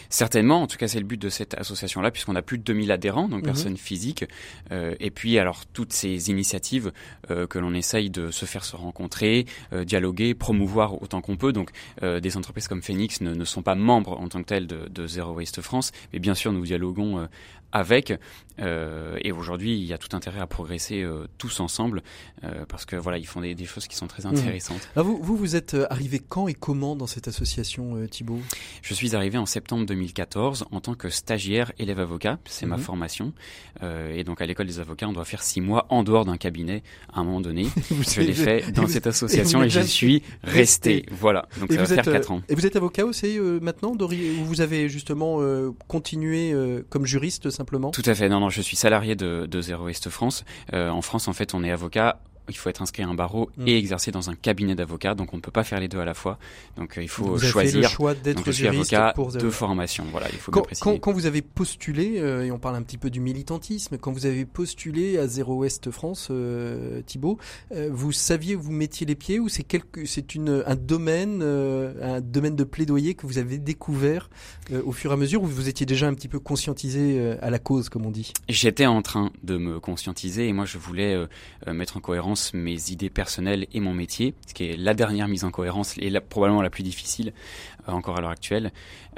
Certainement, 0.10 0.62
en 0.62 0.68
tout 0.68 0.78
cas 0.78 0.88
c'est 0.88 1.00
le 1.00 1.06
but 1.06 1.22
de 1.22 1.30
cette 1.30 1.54
association-là, 1.54 2.12
puisqu'on 2.12 2.36
a 2.36 2.42
plus 2.42 2.58
de 2.58 2.63
2000 2.63 2.92
adhérents, 2.92 3.28
donc 3.28 3.39
mhm. 3.39 3.46
personnes 3.46 3.78
physiques. 3.78 4.26
Euh, 4.72 4.96
et 5.00 5.12
puis 5.12 5.39
alors 5.39 5.65
toutes 5.65 5.94
ces 5.94 6.30
initiatives 6.30 6.92
euh, 7.30 7.48
que 7.48 7.60
l'on 7.60 7.74
essaye 7.74 8.10
de 8.10 8.32
se 8.32 8.46
faire 8.46 8.65
se 8.65 8.76
rencontrer, 8.76 9.46
euh, 9.74 9.86
dialoguer, 9.86 10.34
promouvoir 10.34 11.02
autant 11.02 11.22
qu'on 11.22 11.38
peut. 11.38 11.54
Donc 11.54 11.72
des 12.02 12.38
entreprises 12.38 12.68
comme 12.68 12.82
Phoenix 12.82 13.22
ne, 13.22 13.34
ne, 13.34 13.46
sont 13.46 13.62
pas 13.62 13.76
membres 13.76 14.20
en 14.20 14.28
tant 14.28 14.42
que 14.42 14.48
telles 14.48 14.68
de, 14.68 14.88
de 14.88 15.08
Zero 15.08 15.34
Waste 15.34 15.62
France, 15.62 15.92
mais 16.13 16.20
bien 16.20 16.36
sûr 16.36 16.52
nous 16.52 16.63
dialoguons 16.63 17.28
avec. 17.72 18.13
Euh, 18.62 19.17
et 19.22 19.32
aujourd'hui, 19.32 19.78
il 19.78 19.86
y 19.86 19.93
a 19.93 19.98
tout 19.98 20.15
intérêt 20.15 20.39
à 20.39 20.48
progresser 20.48 21.02
euh, 21.02 21.28
tous 21.38 21.60
ensemble 21.60 22.02
euh, 22.43 22.65
parce 22.67 22.86
que 22.86 22.95
voilà, 22.95 23.17
ils 23.17 23.28
font 23.28 23.41
des, 23.41 23.56
des, 23.56 23.65
choses 23.65 23.88
qui 23.88 23.95
sont 23.95 24.08
très 24.08 24.24
mmh. 24.24 24.36
intéressantes. 24.36 24.89
vous, 24.95 25.19
vous, 25.22 25.38
vous 25.38 25.56
êtes 25.56 25.76
arrivé 25.89 26.19
quand 26.19 26.48
et 26.48 26.54
comment 26.54 26.95
dans 26.95 27.08
cette 27.08 27.28
association, 27.28 28.06
Thibault? 28.10 28.39
Je 28.82 28.93
suis 28.93 29.15
arrivé 29.15 29.38
en 29.38 29.45
septembre 29.45 29.86
2014 29.86 30.65
en 30.72 30.82
tant 30.82 30.95
que 30.95 31.10
stagiaire 31.10 31.72
élève 31.78 32.00
avocat. 32.00 32.39
C'est 32.45 32.65
ma 32.65 32.78
mmh. 32.78 32.82
formation. 32.82 33.34
et 33.82 34.24
donc 34.24 34.41
à 34.41 34.45
l'école 34.45 34.67
des 34.67 34.80
avocats, 34.80 35.08
on 35.08 35.13
doit 35.13 35.26
faire 35.26 35.43
six 35.43 35.62
mois 35.62 35.86
en 35.89 36.04
dehors 36.04 36.26
d'un 36.26 36.38
cabinet 36.38 36.84
à 37.13 37.19
un 37.19 37.24
moment 37.24 37.41
donné. 37.41 37.67
je 37.91 38.22
l'ai 38.22 38.34
fait 38.34 38.72
dans 38.72 38.88
cette 38.88 39.08
association 39.08 39.63
et, 39.63 39.69
j'y 39.69 39.88
suis 39.88 40.24
resté. 40.43 41.06
Voilà, 41.12 41.48
donc 41.60 41.72
ça 41.72 41.84
va 41.84 41.86
faire 41.86 42.04
quatre 42.04 42.32
ans. 42.32 42.41
Et 42.50 42.56
vous 42.56 42.65
êtes 42.65 42.76
avocat 42.76 43.06
aussi 43.06 43.38
maintenant, 43.62 43.95
Dori 43.95 44.32
Vous 44.43 44.62
avez 44.62 44.89
justement 44.89 45.39
continué 45.88 46.56
comme 46.89 47.06
juriste 47.06 47.50
simplement? 47.50 47.91
Tout 47.91 48.04
à 48.06 48.15
fait. 48.15 48.30
Non, 48.30 48.39
non, 48.39 48.49
je 48.50 48.62
suis 48.62 48.76
salarié 48.76 49.16
de, 49.16 49.48
de 49.50 49.62
Zero 49.62 49.86
Waste 49.86 50.10
France. 50.10 50.46
Euh, 50.74 50.90
en 50.90 51.02
France, 51.02 51.28
en 51.28 51.34
fait, 51.34 51.54
on 51.54 51.64
est 51.64 51.72
avocat 51.72 52.20
il 52.50 52.58
faut 52.58 52.70
être 52.70 52.82
inscrit 52.82 53.04
à 53.04 53.08
un 53.08 53.14
barreau 53.14 53.50
mm. 53.58 53.68
et 53.68 53.78
exercer 53.78 54.12
dans 54.12 54.30
un 54.30 54.36
cabinet 54.36 54.76
d'avocat. 54.76 55.16
Donc 55.16 55.34
on 55.34 55.38
ne 55.38 55.42
peut 55.42 55.52
pas 55.52 55.64
faire 55.64 55.80
les 55.80 55.88
deux 55.88 56.00
à 56.00 56.06
la 56.06 56.14
fois. 56.14 56.38
Donc 56.78 56.98
euh, 56.98 57.04
il 57.04 57.10
faut 57.10 57.26
vous 57.26 57.40
choisir. 57.40 57.74
Fait 57.74 57.82
le 57.82 57.88
choix 57.88 58.14
d'être 58.14 58.52
juriste 58.52 58.94
avocat 58.94 59.14
pour 59.16 59.32
de 59.32 59.50
formation. 59.50 60.06
Voilà, 60.12 60.28
il 60.32 60.38
faut 60.38 60.52
quand, 60.52 60.62
préciser. 60.62 61.00
Quand, 61.00 61.12
vous 61.12 61.26
avez 61.26 61.42
postulé, 61.42 62.20
euh, 62.20 62.46
et 62.46 62.52
on 62.52 62.60
parle 62.60 62.76
un 62.76 62.82
petit 62.82 62.98
peu 62.98 63.10
du 63.10 63.20
militantisme, 63.20 63.98
quand 63.98 64.12
vous 64.12 64.26
avez 64.26 64.46
postulé 64.46 65.18
à 65.18 65.28
Zéro 65.28 65.56
Ouest 65.58 65.92
France, 65.92 66.30
euh, 66.32 67.02
Thibault, 67.06 67.38
euh, 67.72 67.90
vous 67.92 68.12
saviez 68.12 68.56
où 68.56 68.62
vous 68.62 68.72
mettiez 68.72 69.06
les 69.06 69.16
pieds 69.16 69.40
ou 69.40 69.50
c'est 69.50 69.64
quelque, 69.64 70.06
c'est 70.06 70.36
une 70.36 70.64
un 70.66 70.76
domaine, 70.76 71.42
un 71.42 72.22
domaine 72.22 72.56
de 72.56 72.64
plaidoyer 72.64 73.14
que 73.14 73.26
vous 73.26 73.38
avez 73.38 73.58
découvert 73.58 74.30
au 74.86 74.92
fur 74.92 75.12
et 75.12 75.14
à 75.14 75.18
mesure 75.18 75.44
ou 75.44 75.46
vous 75.46 75.70
étiez 75.70 75.86
déjà 75.86 76.08
un 76.08 76.14
petit 76.14 76.28
peu 76.28 76.40
conscientisé 76.40 77.36
à 77.42 77.50
la 77.50 77.60
cause, 77.60 77.90
comme 77.90 78.06
on 78.06 78.12
dit? 78.12 78.34
J'étais 78.48 78.86
en 78.86 79.02
train 79.02 79.32
de 79.44 79.58
me 79.58 79.80
conscientiser 79.80 80.48
et 80.48 80.54
moi 80.54 80.66
je 80.66 80.78
voulais 80.78 81.18
mettre 81.68 81.98
en 81.98 82.00
cohérence 82.00 82.38
mes 82.54 82.91
idées 82.91 83.10
personnelles 83.10 83.67
et 83.73 83.80
mon 83.80 83.93
métier, 83.93 84.34
ce 84.47 84.54
qui 84.54 84.65
est 84.65 84.78
la 84.78 84.93
dernière 84.93 85.28
mise 85.28 85.43
en 85.43 85.52
cohérence 85.52 85.97
et 85.97 86.12
probablement 86.19 86.62
la 86.62 86.69
plus 86.69 86.84
difficile 86.84 87.34
encore 87.93 88.17
à 88.17 88.21
l'heure 88.21 88.30
actuelle, 88.30 88.71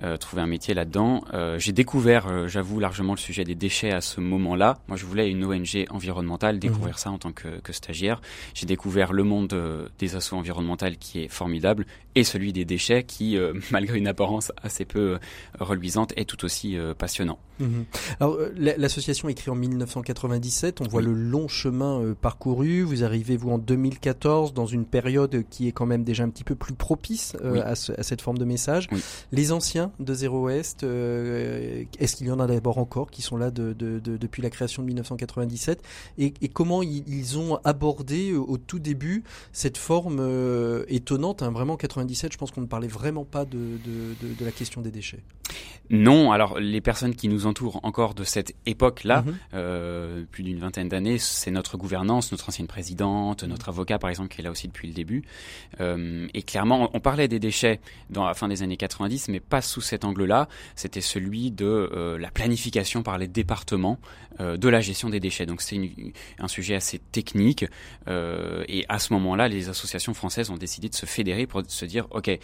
euh, 0.04 0.18
trouver 0.18 0.42
un 0.42 0.48
métier 0.48 0.74
là-dedans. 0.74 1.24
Euh, 1.34 1.60
j'ai 1.60 1.74
découvert, 1.74 2.48
j'avoue, 2.48 2.80
largement 2.80 3.14
le 3.14 3.20
sujet 3.20 3.44
des 3.44 3.56
déchets 3.56 3.92
à 3.92 4.02
ce 4.02 4.20
moment-là. 4.22 4.80
Moi, 4.88 4.98
je 4.98 5.06
voulais 5.06 5.30
une 5.30 5.44
ONG 5.46 5.86
environnementale, 5.90 6.60
découvrir 6.60 6.96
mhm. 6.96 7.00
ça 7.00 7.12
en 7.12 7.18
tant 7.18 7.32
que, 7.32 7.60
que 7.60 7.74
stagiaire. 7.74 8.22
J'ai 8.54 8.66
découvert 8.66 9.14
le 9.14 9.24
monde 9.24 9.56
des 10.00 10.16
assauts 10.16 10.38
environnementales 10.38 10.98
qui 10.98 11.24
est 11.24 11.28
formidable 11.28 11.86
et 12.16 12.24
celui 12.24 12.52
des 12.52 12.66
déchets 12.66 13.04
qui, 13.04 13.38
malgré 13.72 13.98
une 13.98 14.08
apparence 14.08 14.52
assez 14.62 14.86
peu 14.86 15.20
reluisante, 15.60 16.14
est 16.16 16.26
tout 16.26 16.44
aussi 16.46 16.78
passionnant. 16.98 17.40
Mhm. 17.60 17.86
Alors, 18.20 18.38
l'association 18.58 19.30
est 19.30 19.34
créée 19.34 19.52
en 19.52 19.56
1997. 19.56 20.82
On 20.82 20.88
voit 20.88 21.02
le 21.02 21.14
long 21.14 21.48
chemin 21.48 22.16
parcouru. 22.20 22.82
Vous 22.82 23.04
arrivez, 23.04 23.38
vous, 23.38 23.52
en 23.52 23.58
2014, 23.58 24.54
dans 24.54 24.66
une 24.66 24.86
période 24.86 25.44
qui 25.50 25.68
est 25.68 25.72
quand 25.72 25.86
même 25.86 26.04
déjà 26.04 26.24
un 26.24 26.30
petit 26.30 26.44
peu 26.44 26.56
plus 26.56 26.74
propice 26.74 27.36
à, 27.44 27.72
à 27.72 27.76
cette 27.76 28.22
forme 28.22 28.38
de 28.38 28.46
message. 28.46 28.61
Les 29.32 29.52
anciens 29.52 29.92
de 30.00 30.14
Zero 30.14 30.46
West, 30.46 30.84
euh, 30.84 31.84
est-ce 32.00 32.16
qu'il 32.16 32.28
y 32.28 32.32
en 32.32 32.40
a 32.40 32.48
d'abord 32.48 32.78
encore 32.78 33.12
qui 33.12 33.22
sont 33.22 33.38
là 33.38 33.52
de, 33.52 33.74
depuis 33.74 34.42
la 34.42 34.50
création 34.50 34.82
de 34.82 34.88
1997 34.88 35.82
et, 36.18 36.32
comment 36.50 36.82
ils, 36.84 37.38
ont 37.38 37.60
abordé 37.64 38.32
euh, 38.32 38.38
au 38.38 38.58
tout 38.58 38.80
début 38.80 39.24
cette 39.54 39.78
forme 39.78 40.18
euh, 40.20 40.84
étonnante 40.88 41.44
hein, 41.44 41.52
Vraiment, 41.52 41.78
97, 41.78 42.34
je 42.34 42.38
pense 42.38 42.52
qu'on 42.52 42.62
ne 42.62 42.66
parlait 42.66 42.88
vraiment 42.88 43.26
pas 43.26 43.46
de, 43.46 43.58
de 43.86 44.46
la 44.46 44.52
question 44.52 44.82
des 44.82 44.92
déchets. 44.92 45.20
Non, 45.92 46.32
alors 46.32 46.58
les 46.58 46.80
personnes 46.80 47.16
qui 47.16 47.28
nous 47.28 47.46
entourent 47.46 47.82
encore 47.84 48.14
de 48.14 48.24
cette 48.24 48.56
époque-là, 48.66 49.24
mhm. 49.24 49.36
euh, 49.54 50.24
plus 50.32 50.44
d'une 50.44 50.58
vingtaine 50.58 50.88
d'années, 50.88 51.18
c'est 51.18 51.52
notre 51.52 51.78
gouvernance, 51.78 52.32
notre 52.32 52.48
ancienne 52.48 52.68
présidente, 52.68 53.44
notre 53.44 53.68
avocat 53.70 54.00
par 54.00 54.10
exemple 54.10 54.30
qui 54.30 54.40
est 54.40 54.44
là 54.44 54.52
aussi 54.52 54.68
depuis 54.68 54.88
le 54.88 54.94
début. 54.94 55.24
Euh, 55.82 56.28
et 56.34 56.44
clairement, 56.44 56.90
on 56.94 57.02
parlait 57.02 57.28
des 57.28 57.40
déchets 57.40 57.82
dans 58.10 58.26
des 58.48 58.64
années 58.64 58.78
90, 58.78 59.30
mais 59.30 59.40
pas 59.40 59.62
sous 59.62 59.82
cet 59.82 60.06
angle-là. 60.06 60.48
C'était 60.76 61.02
celui 61.02 61.52
de 61.52 61.66
euh, 61.66 62.18
la 62.18 62.32
planification 62.32 63.04
par 63.04 63.18
les 63.18 63.28
départements 63.28 64.00
de 64.40 64.70
la 64.70 64.80
gestion 64.80 65.10
des 65.10 65.20
déchets. 65.20 65.46
Donc 65.46 65.62
c'est 65.62 65.78
un 66.40 66.48
sujet 66.48 66.74
assez 66.74 66.98
technique. 66.98 67.66
et 68.08 68.86
à 68.90 68.98
ce 68.98 69.14
moment-là, 69.14 69.48
les 69.48 69.70
associations 69.70 70.16
françaises 70.16 70.50
ont 70.50 70.58
décidé 70.58 70.90
de 70.90 70.96
se 70.96 71.06
fédérer 71.06 71.46
pour 71.46 71.62
se 71.68 71.86
dire, 71.86 72.08
ok, 72.10 72.40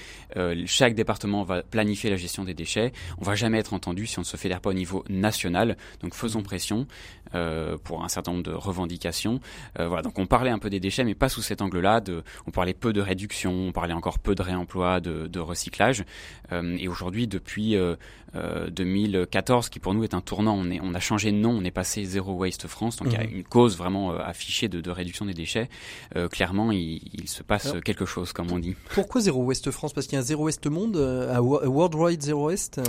chaque 0.65 0.93
département 0.93 1.43
va 1.43 1.63
planifier 1.63 2.11
la 2.11 2.17
gestion 2.17 2.43
des 2.43 2.53
déchets. 2.53 2.91
On 3.19 3.23
va 3.23 3.35
jamais 3.35 3.57
être 3.57 3.73
entendu 3.73 4.05
si 4.05 4.19
on 4.19 4.21
ne 4.21 4.25
se 4.25 4.37
fédère 4.37 4.61
pas 4.61 4.69
au 4.69 4.73
niveau 4.73 5.05
national. 5.09 5.77
Donc 6.01 6.13
faisons 6.13 6.43
pression 6.43 6.87
euh, 7.35 7.77
pour 7.83 8.03
un 8.03 8.09
certain 8.09 8.31
nombre 8.31 8.43
de 8.43 8.51
revendications. 8.51 9.39
Euh, 9.79 9.87
voilà, 9.87 10.01
donc 10.01 10.17
on 10.19 10.25
parlait 10.25 10.49
un 10.49 10.59
peu 10.59 10.69
des 10.69 10.79
déchets, 10.79 11.03
mais 11.03 11.15
pas 11.15 11.29
sous 11.29 11.41
cet 11.41 11.61
angle-là. 11.61 12.01
On 12.45 12.51
parlait 12.51 12.73
peu 12.73 12.93
de 12.93 13.01
réduction, 13.01 13.51
on 13.51 13.71
parlait 13.71 13.93
encore 13.93 14.19
peu 14.19 14.35
de 14.35 14.41
réemploi, 14.41 14.99
de 14.99 15.39
recyclage. 15.39 15.86
Euh, 16.51 16.77
et 16.79 16.87
aujourd'hui, 16.87 17.27
depuis 17.27 17.75
2014, 18.69 19.69
qui 19.69 19.79
pour 19.79 19.93
nous 19.93 20.03
est 20.03 20.13
un 20.13 20.21
tournant, 20.21 20.55
on, 20.55 20.69
est, 20.69 20.79
on 20.81 20.93
a 20.93 20.99
changé 20.99 21.31
de 21.31 21.37
nom, 21.37 21.51
on 21.51 21.63
est 21.63 21.71
passé 21.71 22.03
Zero 22.03 22.33
Waste 22.33 22.67
France. 22.67 22.97
Donc 22.97 23.07
il 23.11 23.13
y 23.13 23.17
a 23.17 23.23
mmh. 23.23 23.37
une 23.37 23.43
cause 23.43 23.77
vraiment 23.77 24.11
affichée 24.11 24.67
de, 24.67 24.81
de, 24.81 24.91
réduction 24.91 25.25
des 25.25 25.33
déchets. 25.33 25.69
clairement, 26.31 26.71
il, 26.71 27.01
il, 27.13 27.27
se 27.27 27.43
passe 27.43 27.73
quelque 27.83 28.05
chose, 28.05 28.33
comme 28.33 28.51
on 28.51 28.59
dit. 28.59 28.75
Pourquoi 28.93 29.21
Zero 29.21 29.43
Waste 29.43 29.71
France? 29.71 29.93
Parce 29.93 30.07
qu'il 30.07 30.15
y 30.15 30.17
a 30.17 30.21
un 30.21 30.25
Zero 30.25 30.45
Waste 30.45 30.67
Monde, 30.67 30.97
un 30.97 31.39
Worldwide 31.39 32.21
Zero 32.21 32.47
Waste? 32.47 32.81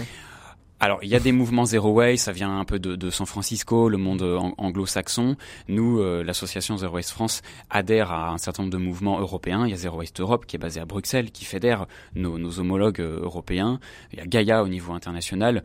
Alors, 0.80 1.00
il 1.02 1.08
y 1.08 1.16
a 1.16 1.20
des 1.20 1.32
mouvements 1.32 1.64
Zero 1.64 1.90
Waste, 1.90 2.26
ça 2.26 2.32
vient 2.32 2.60
un 2.60 2.64
peu 2.64 2.78
de, 2.78 2.94
de 2.94 3.10
San 3.10 3.26
Francisco, 3.26 3.88
le 3.88 3.98
monde 3.98 4.22
euh, 4.22 4.38
anglo-saxon. 4.58 5.36
Nous, 5.66 5.98
euh, 5.98 6.22
l'association 6.22 6.76
Zero 6.76 6.94
Waste 6.94 7.10
France 7.10 7.42
adhère 7.68 8.12
à 8.12 8.30
un 8.30 8.38
certain 8.38 8.62
nombre 8.62 8.72
de 8.72 8.78
mouvements 8.78 9.18
européens. 9.18 9.66
Il 9.66 9.70
y 9.70 9.74
a 9.74 9.76
Zero 9.76 9.98
Waste 9.98 10.20
Europe 10.20 10.46
qui 10.46 10.54
est 10.54 10.58
basé 10.58 10.78
à 10.78 10.84
Bruxelles, 10.84 11.32
qui 11.32 11.44
fédère 11.44 11.86
nos, 12.14 12.38
nos 12.38 12.60
homologues 12.60 13.00
euh, 13.00 13.22
européens. 13.22 13.80
Il 14.12 14.20
y 14.20 14.22
a 14.22 14.26
Gaia 14.26 14.62
au 14.62 14.68
niveau 14.68 14.92
international. 14.92 15.64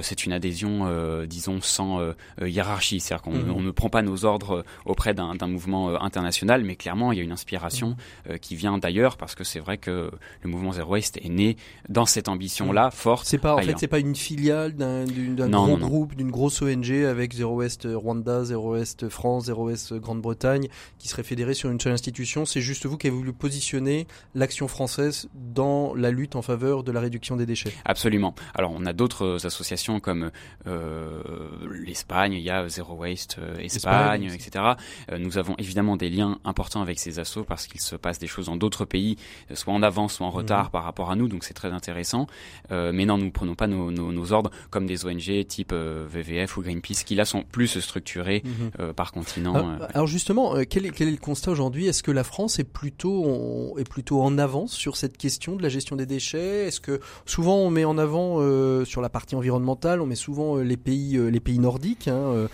c'est 0.00 0.26
une 0.26 0.32
adhésion, 0.32 0.88
disons, 1.26 1.60
sans 1.60 2.00
hiérarchie. 2.40 3.00
C'est-à-dire 3.00 3.22
qu'on 3.22 3.32
mmh. 3.32 3.64
ne 3.64 3.70
prend 3.70 3.88
pas 3.88 4.02
nos 4.02 4.24
ordres 4.24 4.64
auprès 4.84 5.14
d'un 5.14 5.34
mouvement 5.46 6.00
international, 6.00 6.64
mais 6.64 6.76
clairement, 6.76 7.12
il 7.12 7.18
y 7.18 7.20
a 7.20 7.24
une 7.24 7.32
inspiration 7.32 7.96
mmh. 8.28 8.38
qui 8.38 8.56
vient 8.56 8.78
d'ailleurs, 8.78 9.16
parce 9.16 9.34
que 9.34 9.44
c'est 9.44 9.60
vrai 9.60 9.78
que 9.78 10.10
le 10.42 10.50
mouvement 10.50 10.72
Zero 10.72 10.92
Waste 10.92 11.18
est 11.18 11.28
né 11.28 11.56
dans 11.88 12.06
cette 12.06 12.28
ambition-là, 12.28 12.88
mmh. 12.88 12.92
forte. 12.92 13.26
C'est 13.26 13.38
pas, 13.38 13.54
en 13.54 13.62
fait, 13.62 13.74
c'est 13.78 13.88
pas 13.88 13.98
une 13.98 14.16
filière 14.16 14.47
d'un 14.48 15.48
gros 15.48 15.76
groupe, 15.76 16.14
d'une 16.14 16.30
grosse 16.30 16.62
ONG 16.62 16.90
avec 16.90 17.34
Zero 17.34 17.56
West 17.56 17.86
Rwanda, 17.90 18.44
Zero 18.44 18.72
West 18.72 19.08
France, 19.08 19.46
Zero 19.46 19.66
West 19.66 19.94
Grande-Bretagne, 19.94 20.68
qui 20.98 21.08
serait 21.08 21.22
fédéré 21.22 21.54
sur 21.54 21.70
une 21.70 21.80
seule 21.80 21.92
institution. 21.92 22.44
C'est 22.44 22.60
juste 22.60 22.86
vous 22.86 22.96
qui 22.96 23.06
avez 23.06 23.16
voulu 23.16 23.32
positionner 23.32 24.06
l'action 24.34 24.68
française 24.68 25.28
dans 25.34 25.94
la 25.94 26.10
lutte 26.10 26.36
en 26.36 26.42
faveur 26.42 26.82
de 26.82 26.92
la 26.92 27.00
réduction 27.00 27.36
des 27.36 27.46
déchets. 27.46 27.72
Absolument. 27.84 28.34
Alors 28.54 28.72
on 28.74 28.84
a 28.86 28.92
d'autres 28.92 29.46
associations 29.46 30.00
comme 30.00 30.30
euh, 30.66 31.22
l'Espagne, 31.70 32.34
il 32.34 32.42
y 32.42 32.50
a 32.50 32.68
Zero 32.68 32.94
Waste 32.94 33.36
euh, 33.38 33.58
Espagne, 33.58 34.30
etc. 34.32 34.64
Euh, 35.10 35.18
nous 35.18 35.38
avons 35.38 35.54
évidemment 35.58 35.96
des 35.96 36.10
liens 36.10 36.38
importants 36.44 36.82
avec 36.82 36.98
ces 36.98 37.18
assos 37.18 37.44
parce 37.44 37.66
qu'il 37.66 37.80
se 37.80 37.96
passe 37.96 38.18
des 38.18 38.26
choses 38.26 38.46
dans 38.46 38.56
d'autres 38.56 38.84
pays, 38.84 39.16
soit 39.54 39.72
en 39.72 39.82
avance, 39.82 40.14
soit 40.14 40.26
en 40.26 40.30
retard 40.30 40.66
mhm. 40.66 40.70
par 40.70 40.84
rapport 40.84 41.10
à 41.10 41.16
nous, 41.16 41.28
donc 41.28 41.44
c'est 41.44 41.54
très 41.54 41.72
intéressant. 41.72 42.26
mais 42.70 43.04
non, 43.04 43.18
nous 43.18 43.26
ne 43.26 43.30
prenons 43.30 43.54
pas 43.54 43.66
nos, 43.66 43.90
nos, 43.90 44.12
nos 44.12 44.32
ordres 44.38 44.50
comme 44.70 44.86
des 44.86 45.04
ONG 45.04 45.46
type 45.46 45.72
euh, 45.72 46.06
VVF 46.08 46.56
ou 46.56 46.62
Greenpeace 46.62 47.04
qui 47.04 47.14
là 47.14 47.24
sont 47.24 47.42
plus 47.42 47.78
structurés 47.80 48.42
mhm. 48.44 48.70
euh, 48.80 48.92
par 48.92 49.12
continent. 49.12 49.52
Ah, 49.56 49.82
euh. 49.82 49.86
Alors, 49.94 50.06
justement, 50.06 50.54
quel 50.68 50.86
est, 50.86 50.90
quel, 50.90 51.08
est, 51.08 51.12
le 51.12 51.16
constat 51.18 51.50
aujourd'hui? 51.50 51.86
Est-ce 51.86 52.02
que 52.02 52.10
la 52.10 52.24
France 52.24 52.58
est 52.58 52.64
plutôt, 52.64 53.76
est 53.78 53.88
plutôt 53.88 54.22
en 54.22 54.38
avance 54.38 54.72
sur 54.72 54.96
cette 54.96 55.16
question 55.16 55.56
de 55.56 55.62
la 55.62 55.68
gestion 55.68 55.96
des 55.96 56.06
déchets? 56.06 56.66
Est-ce 56.66 56.80
que 56.80 57.00
souvent 57.26 57.56
on 57.56 57.70
met 57.70 57.84
en 57.84 57.98
avant 57.98 58.38
sur 58.84 59.00
la 59.00 59.08
partie 59.08 59.34
environnementale, 59.34 60.00
on 60.00 60.06
met 60.06 60.14
souvent 60.14 60.56
les 60.56 60.76
pays, 60.76 61.18
les 61.18 61.40
pays 61.40 61.58
nordiques, 61.58 62.08
hein, 62.08 62.48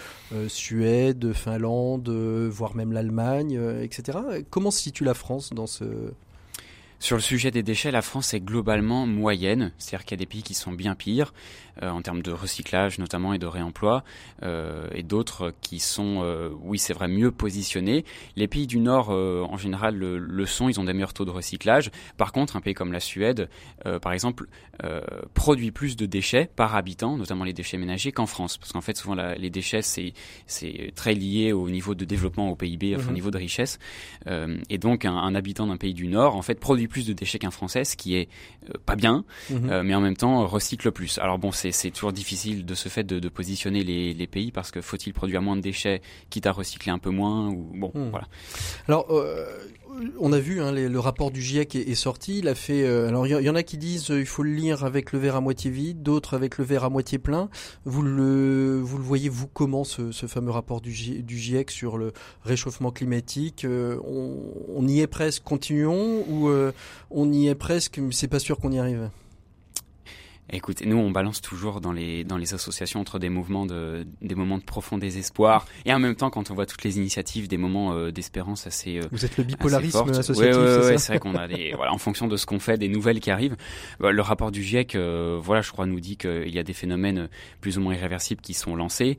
Suède, 0.48 1.32
Finlande, 1.32 2.08
voire 2.50 2.74
même 2.74 2.92
l'Allemagne, 2.92 3.60
etc. 3.82 4.18
Comment 4.50 4.70
se 4.70 4.80
situe 4.80 5.04
la 5.04 5.14
France 5.14 5.50
dans 5.52 5.66
ce 5.66 5.84
sur 7.04 7.16
le 7.16 7.22
sujet 7.22 7.50
des 7.50 7.62
déchets, 7.62 7.90
la 7.90 8.00
France 8.00 8.32
est 8.32 8.40
globalement 8.40 9.06
moyenne, 9.06 9.72
c'est-à-dire 9.76 10.06
qu'il 10.06 10.12
y 10.12 10.20
a 10.20 10.24
des 10.24 10.26
pays 10.26 10.42
qui 10.42 10.54
sont 10.54 10.72
bien 10.72 10.94
pires 10.94 11.34
euh, 11.82 11.90
en 11.90 12.00
termes 12.00 12.22
de 12.22 12.30
recyclage 12.30 12.98
notamment 12.98 13.34
et 13.34 13.38
de 13.38 13.46
réemploi, 13.46 14.04
euh, 14.42 14.86
et 14.94 15.02
d'autres 15.02 15.52
qui 15.60 15.80
sont, 15.80 16.20
euh, 16.22 16.48
oui 16.62 16.78
c'est 16.78 16.94
vrai, 16.94 17.08
mieux 17.08 17.30
positionnés. 17.30 18.06
Les 18.36 18.48
pays 18.48 18.66
du 18.66 18.78
Nord 18.78 19.10
en 19.10 19.56
général 19.58 19.96
le, 19.96 20.46
sont, 20.46 20.70
ils 20.70 20.80
ont 20.80 20.84
des 20.84 20.94
meilleurs 20.94 21.12
taux 21.12 21.26
de 21.26 21.30
recyclage. 21.30 21.90
Par 22.16 22.32
contre, 22.32 22.56
un 22.56 22.62
pays 22.62 22.72
comme 22.72 22.92
la 22.92 23.00
Suède, 23.00 23.50
par 24.00 24.12
exemple, 24.12 24.46
produit 25.34 25.72
plus 25.72 25.96
de 25.96 26.06
déchets 26.06 26.48
par 26.56 26.74
habitant, 26.74 27.18
notamment 27.18 27.44
les 27.44 27.52
déchets 27.52 27.76
ménagers, 27.76 28.12
qu'en 28.12 28.26
France, 28.26 28.56
parce 28.56 28.72
qu'en 28.72 28.80
fait 28.80 28.96
souvent 28.96 29.14
les 29.14 29.50
déchets 29.50 29.82
c'est 29.82 30.14
c'est 30.46 30.92
très 30.94 31.14
lié 31.14 31.52
au 31.52 31.68
niveau 31.68 31.94
de 31.94 32.04
développement 32.06 32.50
au 32.50 32.56
PIB, 32.56 32.96
au 32.96 33.02
mhm. 33.02 33.12
niveau 33.12 33.30
de 33.30 33.38
richesse, 33.38 33.78
et 34.26 34.78
donc 34.78 35.04
un, 35.04 35.14
un 35.14 35.34
habitant 35.34 35.66
d'un 35.66 35.76
pays 35.76 35.94
du 35.94 36.08
Nord 36.08 36.36
en 36.36 36.42
fait 36.42 36.58
produit 36.58 36.88
plus 36.94 37.06
de 37.08 37.12
déchets 37.12 37.40
qu'un 37.40 37.50
Français, 37.50 37.84
ce 37.84 37.96
qui 37.96 38.14
est 38.14 38.28
euh, 38.70 38.74
pas 38.86 38.94
bien, 38.94 39.24
mhm. 39.50 39.68
euh, 39.68 39.82
mais 39.82 39.96
en 39.96 40.00
même 40.00 40.16
temps 40.16 40.46
recycle 40.46 40.92
plus. 40.92 41.18
Alors 41.18 41.40
bon, 41.40 41.50
c'est 41.50 41.90
toujours 41.90 42.12
difficile 42.12 42.64
de 42.64 42.74
ce 42.76 42.88
fait 42.88 43.02
de, 43.02 43.28
positionner 43.28 43.82
les, 43.82 44.26
pays 44.28 44.52
parce 44.52 44.70
que 44.70 44.80
faut-il 44.80 45.12
produire 45.12 45.42
moins 45.42 45.56
de 45.56 45.60
déchets, 45.60 46.02
quitte 46.30 46.46
à 46.46 46.52
recycler 46.52 46.92
un 46.92 46.98
peu 46.98 47.10
moins 47.10 47.48
ou 47.48 47.68
bon, 47.74 47.90
mhm. 47.94 48.10
voilà. 48.10 48.28
Alors 48.86 49.06
euh, 49.10 49.44
on 50.18 50.32
a 50.32 50.38
vu 50.38 50.60
hein, 50.60 50.72
le 50.72 50.98
rapport 50.98 51.30
du 51.30 51.40
GIEC 51.40 51.76
est, 51.76 51.94
sorti. 51.94 52.38
Il 52.38 52.48
a 52.48 52.54
fait. 52.54 52.82
Euh, 52.82 53.08
alors 53.08 53.26
il 53.26 53.30
y, 53.30 53.50
en 53.50 53.54
a 53.54 53.62
qui 53.62 53.78
disent 53.78 54.10
euh, 54.10 54.20
il 54.20 54.26
faut 54.26 54.42
le 54.42 54.52
lire 54.52 54.84
avec 54.84 55.12
le 55.12 55.18
verre 55.18 55.36
à 55.36 55.40
moitié 55.40 55.70
vide, 55.70 56.02
d'autres 56.02 56.34
avec 56.34 56.58
le 56.58 56.64
verre 56.64 56.84
à 56.84 56.90
moitié 56.90 57.18
plein. 57.18 57.48
Vous 57.84 58.02
le 58.02 58.80
vous 58.82 58.98
le 58.98 59.04
voyez 59.04 59.28
vous 59.28 59.46
comment 59.46 59.84
ce, 59.84 60.10
fameux 60.12 60.50
rapport 60.50 60.80
du, 60.80 60.92
GIEC 60.92 61.70
sur 61.70 61.98
le 61.98 62.12
réchauffement 62.44 62.90
climatique 62.90 63.64
euh, 63.64 63.98
on, 64.04 64.86
y 64.86 65.00
est 65.00 65.06
presque. 65.06 65.42
Continuons 65.44 66.24
ou 66.28 66.50
on 67.10 67.32
y 67.32 67.48
est 67.48 67.54
presque, 67.54 67.98
mais 67.98 68.12
c'est 68.12 68.28
pas 68.28 68.38
sûr 68.38 68.58
qu'on 68.58 68.72
y 68.72 68.78
arrive? 68.78 69.10
Écoutez, 70.52 70.84
nous 70.84 70.98
on 70.98 71.10
balance 71.10 71.40
toujours 71.40 71.80
dans 71.80 71.92
les 71.92 72.22
dans 72.22 72.36
les 72.36 72.52
associations 72.52 73.00
entre 73.00 73.18
des 73.18 73.30
mouvements 73.30 73.64
de 73.64 74.06
des 74.20 74.34
moments 74.34 74.58
de 74.58 74.62
profond 74.62 74.98
désespoir 74.98 75.64
et 75.86 75.92
en 75.92 75.98
même 75.98 76.16
temps 76.16 76.28
quand 76.28 76.50
on 76.50 76.54
voit 76.54 76.66
toutes 76.66 76.84
les 76.84 76.98
initiatives 76.98 77.48
des 77.48 77.56
moments 77.56 77.94
euh, 77.94 78.10
d'espérance 78.10 78.66
assez 78.66 78.98
euh, 78.98 79.08
Vous 79.10 79.24
êtes 79.24 79.38
le 79.38 79.44
bipolarisme 79.44 80.10
associatif, 80.10 80.38
ouais, 80.38 80.54
ouais, 80.54 80.84
ouais, 80.84 80.98
c'est 80.98 81.12
vrai 81.12 81.18
qu'on 81.18 81.34
a 81.34 81.48
des 81.48 81.72
voilà 81.74 81.94
en 81.94 81.98
fonction 81.98 82.28
de 82.28 82.36
ce 82.36 82.44
qu'on 82.44 82.58
fait 82.58 82.76
des 82.76 82.88
nouvelles 82.88 83.20
qui 83.20 83.30
arrivent. 83.30 83.56
Bah, 84.00 84.12
le 84.12 84.20
rapport 84.20 84.52
du 84.52 84.62
GIEC 84.62 84.96
euh, 84.96 85.40
voilà, 85.42 85.62
je 85.62 85.72
crois 85.72 85.86
nous 85.86 85.98
dit 85.98 86.18
qu'il 86.18 86.54
y 86.54 86.58
a 86.58 86.62
des 86.62 86.74
phénomènes 86.74 87.30
plus 87.62 87.78
ou 87.78 87.80
moins 87.80 87.94
irréversibles 87.94 88.42
qui 88.42 88.52
sont 88.52 88.76
lancés. 88.76 89.16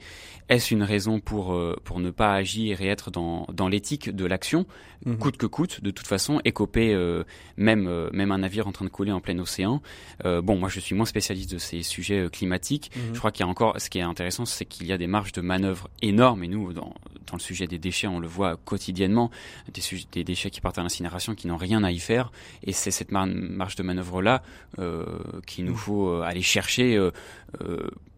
Est-ce 0.48 0.76
une 0.76 0.84
raison 0.84 1.20
pour 1.20 1.60
pour 1.84 2.00
ne 2.00 2.12
pas 2.12 2.36
agir 2.36 2.82
et 2.82 2.88
être 2.88 3.10
dans 3.10 3.48
dans 3.52 3.68
l'éthique 3.68 4.16
de 4.16 4.26
l'action? 4.26 4.68
Mhm. 5.06 5.18
coûte 5.18 5.38
que 5.38 5.46
coûte 5.46 5.84
de 5.84 5.92
toute 5.92 6.08
façon 6.08 6.40
écoper 6.46 6.96
même 7.58 8.10
même 8.12 8.32
un 8.32 8.38
navire 8.40 8.68
en 8.68 8.72
train 8.72 8.86
de 8.86 8.90
couler 8.90 9.12
en 9.12 9.22
plein 9.22 9.38
océan. 9.40 9.82
bon, 10.24 10.58
moi 10.58 10.70
je 10.70 10.80
suis 10.80 10.94
moins 10.94 11.06
spécialiste 11.16 11.52
de 11.54 11.58
ces 11.58 11.82
sujets 11.82 12.26
euh, 12.26 12.30
climatiques. 12.30 12.92
Mhm. 12.94 13.14
Je 13.14 13.20
crois 13.20 13.32
qu'il 13.32 13.46
y 13.46 13.48
a 13.48 13.50
encore, 13.50 13.80
ce 13.80 13.90
qui 13.90 14.00
est 14.00 14.02
intéressant, 14.02 14.44
c'est 14.46 14.66
qu'il 14.66 14.86
y 14.86 14.92
a 14.92 14.98
des 14.98 15.08
marges 15.08 15.32
de 15.32 15.40
manœuvre 15.40 15.90
énormes. 16.02 16.44
Et 16.44 16.50
nous, 16.50 16.74
dans, 16.74 16.94
dans 17.26 17.38
le 17.38 17.40
sujet 17.40 17.68
des 17.68 17.78
déchets, 17.78 18.08
on 18.08 18.20
le 18.20 18.28
voit 18.28 18.58
quotidiennement, 18.58 19.32
des, 19.74 19.82
des 20.12 20.26
déchets 20.26 20.50
qui 20.50 20.60
partent 20.60 20.78
à 20.78 20.84
l'incinération, 20.84 21.34
qui 21.34 21.48
n'ont 21.48 21.56
rien 21.56 21.86
à 21.86 21.92
y 21.92 22.00
faire. 22.00 22.34
Et 22.64 22.74
c'est 22.74 22.92
cette 22.92 23.12
marge 23.12 23.76
de 23.76 23.84
manœuvre-là 23.84 24.44
euh, 24.80 25.06
qu'il 25.48 25.64
nous 25.64 25.72
mhm. 25.72 25.78
faut 25.78 26.10
euh, 26.10 26.22
aller 26.24 26.42
chercher. 26.42 26.98
Euh, 26.98 27.12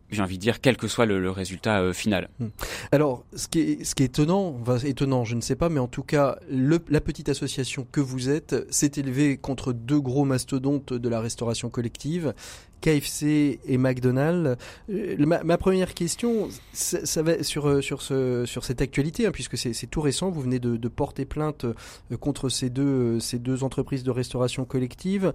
j'ai 0.10 0.22
envie 0.22 0.38
de 0.38 0.42
dire, 0.42 0.62
quel 0.62 0.78
que 0.78 0.88
soit 0.88 1.06
le, 1.06 1.30
résultat 1.30 1.82
euh, 1.82 1.94
final. 1.94 2.30
Hmm. 2.40 2.48
Alors, 2.92 3.26
ce 3.36 3.48
qui 3.48 3.60
est, 3.60 3.84
ce 3.84 3.96
qui 3.96 4.04
est 4.04 4.08
étonnant, 4.08 4.56
enfin, 4.62 4.78
étonnant, 4.78 5.26
je 5.26 5.36
ne 5.36 5.42
sais 5.42 5.56
pas, 5.56 5.70
mais 5.70 5.80
en 5.80 5.88
tout 5.88 6.04
cas, 6.04 6.38
le, 6.50 6.80
la 6.90 7.02
petite 7.02 7.30
association 7.30 7.86
que 7.92 8.00
vous 8.00 8.30
êtes 8.30 8.56
s'est 8.72 8.92
élevée 8.96 9.38
contre 9.38 9.74
deux 9.74 10.00
gros 10.00 10.26
mastodontes 10.26 10.94
de 10.94 11.10
la 11.10 11.20
restauration 11.20 11.70
collective, 11.70 12.34
KFC 12.82 13.60
et 13.66 13.78
McDonald's. 13.78 14.58
Euh, 14.90 15.16
ma, 15.26 15.58
première 15.58 15.94
question, 15.94 16.50
ça, 16.74 17.22
va 17.22 17.44
sur 17.44 17.68
euh, 17.68 17.82
sur 17.82 18.02
ce 18.02 18.46
sur 18.46 18.64
cette 18.64 18.82
actualité, 18.82 19.26
hein, 19.26 19.32
puisque 19.32 19.58
c'est 19.58 19.74
tout 19.88 20.02
récent. 20.02 20.30
Vous 20.30 20.42
venez 20.42 20.60
de, 20.60 20.88
porter 20.88 21.26
plainte 21.26 21.66
contre 22.20 22.50
ces 22.50 22.70
deux 22.70 23.64
entreprises 23.64 24.04
de 24.04 24.12
restauration 24.12 24.66
collective 24.66 25.34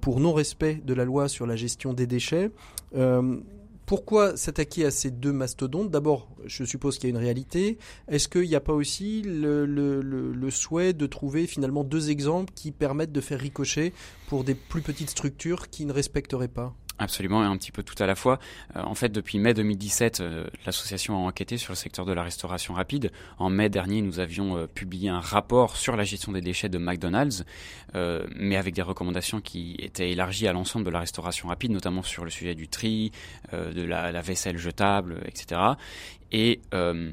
pour 0.00 0.20
non 0.20 0.32
respect 0.32 0.80
de 0.84 0.94
la 0.94 1.04
loi 1.04 1.28
sur 1.28 1.46
la 1.46 1.56
gestion 1.56 1.92
des 1.92 2.06
déchets. 2.06 2.50
Euh, 2.94 3.36
pourquoi 3.92 4.38
s'attaquer 4.38 4.86
à 4.86 4.90
ces 4.90 5.10
deux 5.10 5.34
mastodontes? 5.34 5.90
D'abord, 5.90 6.26
je 6.46 6.64
suppose 6.64 6.96
qu'il 6.96 7.10
y 7.10 7.12
a 7.12 7.14
une 7.14 7.22
réalité. 7.22 7.76
Est-ce 8.08 8.26
qu'il 8.26 8.48
n'y 8.48 8.54
a 8.54 8.60
pas 8.60 8.72
aussi 8.72 9.20
le, 9.22 10.48
souhait 10.48 10.94
de 10.94 11.04
trouver 11.04 11.46
finalement 11.46 11.84
deux 11.84 12.08
exemples 12.08 12.54
qui 12.54 12.72
permettent 12.72 13.12
de 13.12 13.20
faire 13.20 13.38
ricocher 13.38 13.92
pour 14.28 14.44
des 14.44 14.54
plus 14.54 14.80
petites 14.80 15.10
structures 15.10 15.68
qui 15.68 15.84
ne 15.84 15.92
respecteraient 15.92 16.48
pas? 16.48 16.74
Absolument, 16.98 17.42
et 17.42 17.46
un 17.46 17.56
petit 17.56 17.72
peu 17.72 17.82
tout 17.82 18.00
à 18.02 18.06
la 18.06 18.14
fois. 18.14 18.38
Euh, 18.76 18.82
en 18.82 18.94
fait, 18.94 19.08
depuis 19.08 19.38
mai 19.38 19.54
2017, 19.54 20.20
euh, 20.20 20.46
l'association 20.66 21.16
a 21.16 21.18
enquêté 21.18 21.56
sur 21.56 21.72
le 21.72 21.76
secteur 21.76 22.04
de 22.04 22.12
la 22.12 22.22
restauration 22.22 22.74
rapide. 22.74 23.10
En 23.38 23.50
mai 23.50 23.68
dernier, 23.70 24.02
nous 24.02 24.20
avions 24.20 24.56
euh, 24.56 24.66
publié 24.66 25.08
un 25.08 25.20
rapport 25.20 25.76
sur 25.76 25.96
la 25.96 26.04
gestion 26.04 26.32
des 26.32 26.40
déchets 26.40 26.68
de 26.68 26.78
McDonald's, 26.78 27.44
mais 28.36 28.56
avec 28.56 28.74
des 28.74 28.80
recommandations 28.80 29.42
qui 29.42 29.76
étaient 29.78 30.10
élargies 30.10 30.48
à 30.48 30.52
l'ensemble 30.54 30.86
de 30.86 30.90
la 30.90 31.00
restauration 31.00 31.48
rapide, 31.48 31.72
notamment 31.72 32.02
sur 32.02 32.24
le 32.24 32.30
sujet 32.30 32.54
du 32.54 32.66
tri, 32.66 33.12
de 33.52 33.82
la, 33.82 34.12
la, 34.12 34.22
vaisselle 34.22 34.56
jetable, 34.56 35.20
etc. 35.26 35.60
Et, 36.32 36.60
euh, 36.72 37.10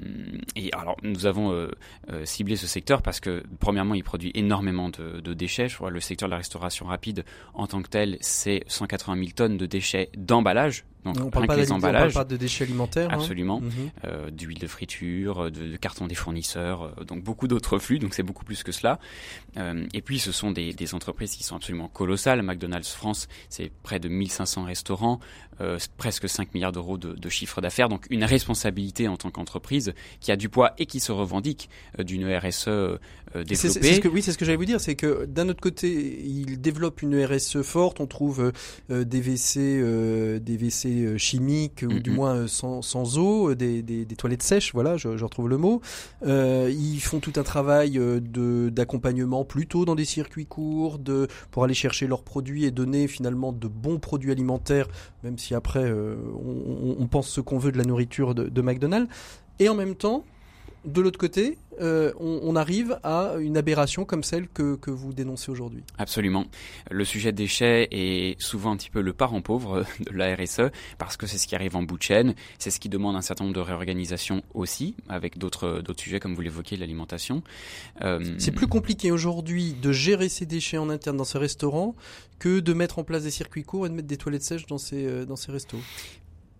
et, 0.55 0.71
alors, 0.73 0.97
nous 1.03 1.25
avons 1.25 1.51
euh, 1.51 1.69
euh, 2.10 2.25
ciblé 2.25 2.55
ce 2.55 2.67
secteur 2.67 3.01
parce 3.01 3.19
que, 3.19 3.43
premièrement, 3.60 3.93
il 3.93 4.03
produit 4.03 4.32
énormément 4.34 4.89
de, 4.89 5.19
de 5.19 5.34
déchets. 5.34 5.67
Je 5.67 5.75
crois 5.75 5.89
le 5.89 5.99
secteur 5.99 6.29
de 6.29 6.32
la 6.32 6.38
restauration 6.38 6.86
rapide, 6.86 7.25
en 7.53 7.67
tant 7.67 7.82
que 7.82 7.89
tel, 7.89 8.17
c'est 8.21 8.63
180 8.67 9.15
000 9.17 9.29
tonnes 9.36 9.58
de 9.58 9.65
déchets 9.65 10.10
d'emballage 10.17 10.86
donc, 11.06 11.18
on 11.20 11.30
parle 11.30 11.50
emballages. 11.50 11.72
On 11.72 11.80
parle 11.80 12.12
pas 12.12 12.24
de 12.26 12.38
déchets 12.38 12.66
alimentaires. 12.66 13.10
Hein. 13.12 13.16
Absolument. 13.16 13.62
Mhm. 13.62 13.72
euh, 14.06 14.30
D'huile 14.30 14.60
de 14.60 14.68
friture, 14.68 15.50
de, 15.52 15.68
de, 15.68 15.78
carton 15.78 16.08
des 16.08 16.16
fournisseurs, 16.16 16.84
euh, 16.84 17.04
donc 17.06 17.24
beaucoup 17.24 17.48
d'autres 17.48 17.80
flux. 17.80 18.00
Donc 18.00 18.14
c'est 18.14 18.24
beaucoup 18.24 18.44
plus 18.44 18.64
que 18.64 18.72
cela. 18.72 19.00
Euh, 19.58 19.86
et 19.94 20.02
puis 20.02 20.20
ce 20.20 20.32
sont 20.32 20.52
des, 20.52 20.74
des, 20.74 20.94
entreprises 20.94 21.36
qui 21.36 21.44
sont 21.44 21.56
absolument 21.56 21.88
colossales. 21.88 22.42
McDonald's 22.42 22.92
France, 22.92 23.28
c'est 23.50 23.72
près 23.84 24.00
de 24.00 24.10
1500 24.10 24.64
restaurants, 24.64 25.20
euh, 25.62 25.78
presque 25.98 26.28
5 26.28 26.54
milliards 26.54 26.72
d'euros 26.72 26.98
de, 26.98 27.14
de, 27.14 27.30
chiffre 27.30 27.62
d'affaires. 27.62 27.90
Donc 27.90 28.06
une 28.10 28.24
responsabilité 28.24 29.08
en 29.08 29.18
tant 29.18 29.32
qu'entreprise 29.32 29.94
qui 30.20 30.32
a 30.32 30.36
du 30.36 30.50
poids 30.50 30.74
et 30.78 30.86
qui 30.86 31.00
se 31.00 31.12
revendique 31.12 31.70
euh, 31.98 32.04
d'une 32.04 32.26
RSE 32.36 32.70
euh, 33.36 33.44
développée. 33.44 33.56
C'est 33.56 33.96
ce 33.96 34.00
que, 34.00 34.08
oui, 34.08 34.22
c'est 34.22 34.32
ce 34.32 34.38
que 34.38 34.46
j'allais 34.46 34.58
vous 34.58 34.65
dire, 34.65 34.82
c'est 34.82 34.96
que 34.96 35.26
d'un 35.26 35.50
autre 35.50 35.62
côté, 35.62 36.22
il 36.26 36.60
développe 36.62 37.02
une 37.02 37.24
RSE 37.24 37.62
forte. 37.62 38.00
On 38.00 38.08
trouve 38.08 38.52
des 38.89 39.04
WC, 39.20 40.39
des 40.39 40.58
WC 40.58 41.18
chimiques 41.18 41.84
ou 41.88 42.00
du 42.00 42.12
moins 42.12 42.48
sans, 42.48 42.82
sans 42.82 43.18
eau, 43.18 43.56
des, 43.56 43.82
des, 43.82 44.06
des, 44.06 44.15
toilettes 44.15 44.44
sèches, 44.44 44.74
voilà, 44.74 44.98
je, 44.98 45.18
je 45.18 45.24
retrouve 45.24 45.50
le 45.50 45.58
mot. 45.58 45.82
ils 46.26 47.00
font 47.02 47.20
tout 47.20 47.34
un 47.36 47.44
travail 47.44 47.92
de 47.92 48.70
d'accompagnement 48.70 49.46
plutôt 49.46 49.86
dans 49.86 49.96
des 49.96 50.06
circuits 50.06 50.46
courts, 50.46 51.00
de 51.00 51.28
pour 51.52 51.63
aller 51.63 51.74
chercher 51.74 52.08
leurs 52.08 52.24
produits 52.24 52.65
et 52.65 52.72
donner 52.72 53.08
finalement 53.08 53.52
de 53.52 53.68
bons 53.68 54.00
produits 54.00 54.32
alimentaires, 54.32 54.88
même 55.24 55.38
si 55.38 55.56
après 55.56 55.92
on, 55.92 56.96
on, 57.00 57.08
pense 57.08 57.30
ce 57.30 57.42
qu'on 57.42 57.58
veut 57.58 57.72
de 57.72 57.78
la 57.78 57.86
nourriture 57.86 58.36
de, 58.36 58.50
de 58.50 58.62
McDonald's. 58.62 59.10
Et 59.60 59.68
en 59.68 59.76
même 59.76 59.96
temps, 59.96 60.24
de 60.86 61.02
l'autre 61.02 61.20
côté, 61.20 61.58
euh, 61.82 62.12
on, 62.20 62.56
arrive 62.56 63.00
à 63.04 63.36
une 63.39 63.56
aberration 63.58 64.04
comme 64.04 64.24
celle 64.24 64.48
que, 64.48 64.76
que 64.76 64.92
vous 64.92 65.13
dénoncez 65.13 65.50
aujourd'hui. 65.50 65.84
Absolument. 65.98 66.46
Le 66.92 67.06
sujet 67.06 67.32
des 67.32 67.44
déchets 67.44 67.88
est 67.92 68.39
souvent 68.42 68.72
un 68.72 68.78
petit 68.78 68.89
peu 68.89 69.02
le 69.02 69.13
parent 69.13 69.42
pauvre 69.42 69.86
de 70.00 70.15
la 70.15 70.36
RSE 70.36 70.72
parce 70.98 71.15
que 71.15 71.26
c'est 71.26 71.38
ce 71.38 71.48
qui 71.48 71.56
arrive 71.56 71.76
en 71.76 71.84
bout 71.84 71.98
de 71.98 72.04
chaîne, 72.04 72.36
c'est 72.58 72.72
ce 72.72 72.80
qui 72.80 72.89
demande 72.89 73.15
un 73.15 73.22
certain 73.22 73.46
nombre 73.46 73.56
de 73.56 73.62
réorganisations 73.62 74.44
aussi, 74.54 74.96
avec 75.08 75.38
d'autres 75.38 75.82
d'autres 75.82 76.02
sujets 76.02 76.20
comme 76.20 76.36
vous 76.36 76.42
l'évoquez, 76.42 76.76
l'alimentation. 76.76 77.44
Euh, 78.02 78.36
c'est 78.38 78.52
plus 78.52 78.68
compliqué 78.68 79.12
aujourd'hui 79.12 79.74
de 79.74 79.92
gérer 79.92 80.28
ces 80.28 80.46
déchets 80.46 80.78
en 80.78 80.89
interne 80.89 81.18
dans 81.18 81.24
ces 81.24 81.38
restaurants 81.38 81.96
que 82.39 82.60
de 82.60 82.74
mettre 82.74 83.00
en 83.00 83.04
place 83.04 83.24
des 83.24 83.32
circuits 83.32 83.63
courts 83.63 83.86
et 83.86 83.89
de 83.89 83.94
mettre 83.94 84.08
des 84.08 84.18
toilettes 84.18 84.44
sèches 84.44 84.65
dans 84.65 84.78
ces, 84.78 85.06
euh, 85.06 85.26
dans 85.26 85.36
ces 85.36 85.52
restos. 85.52 85.80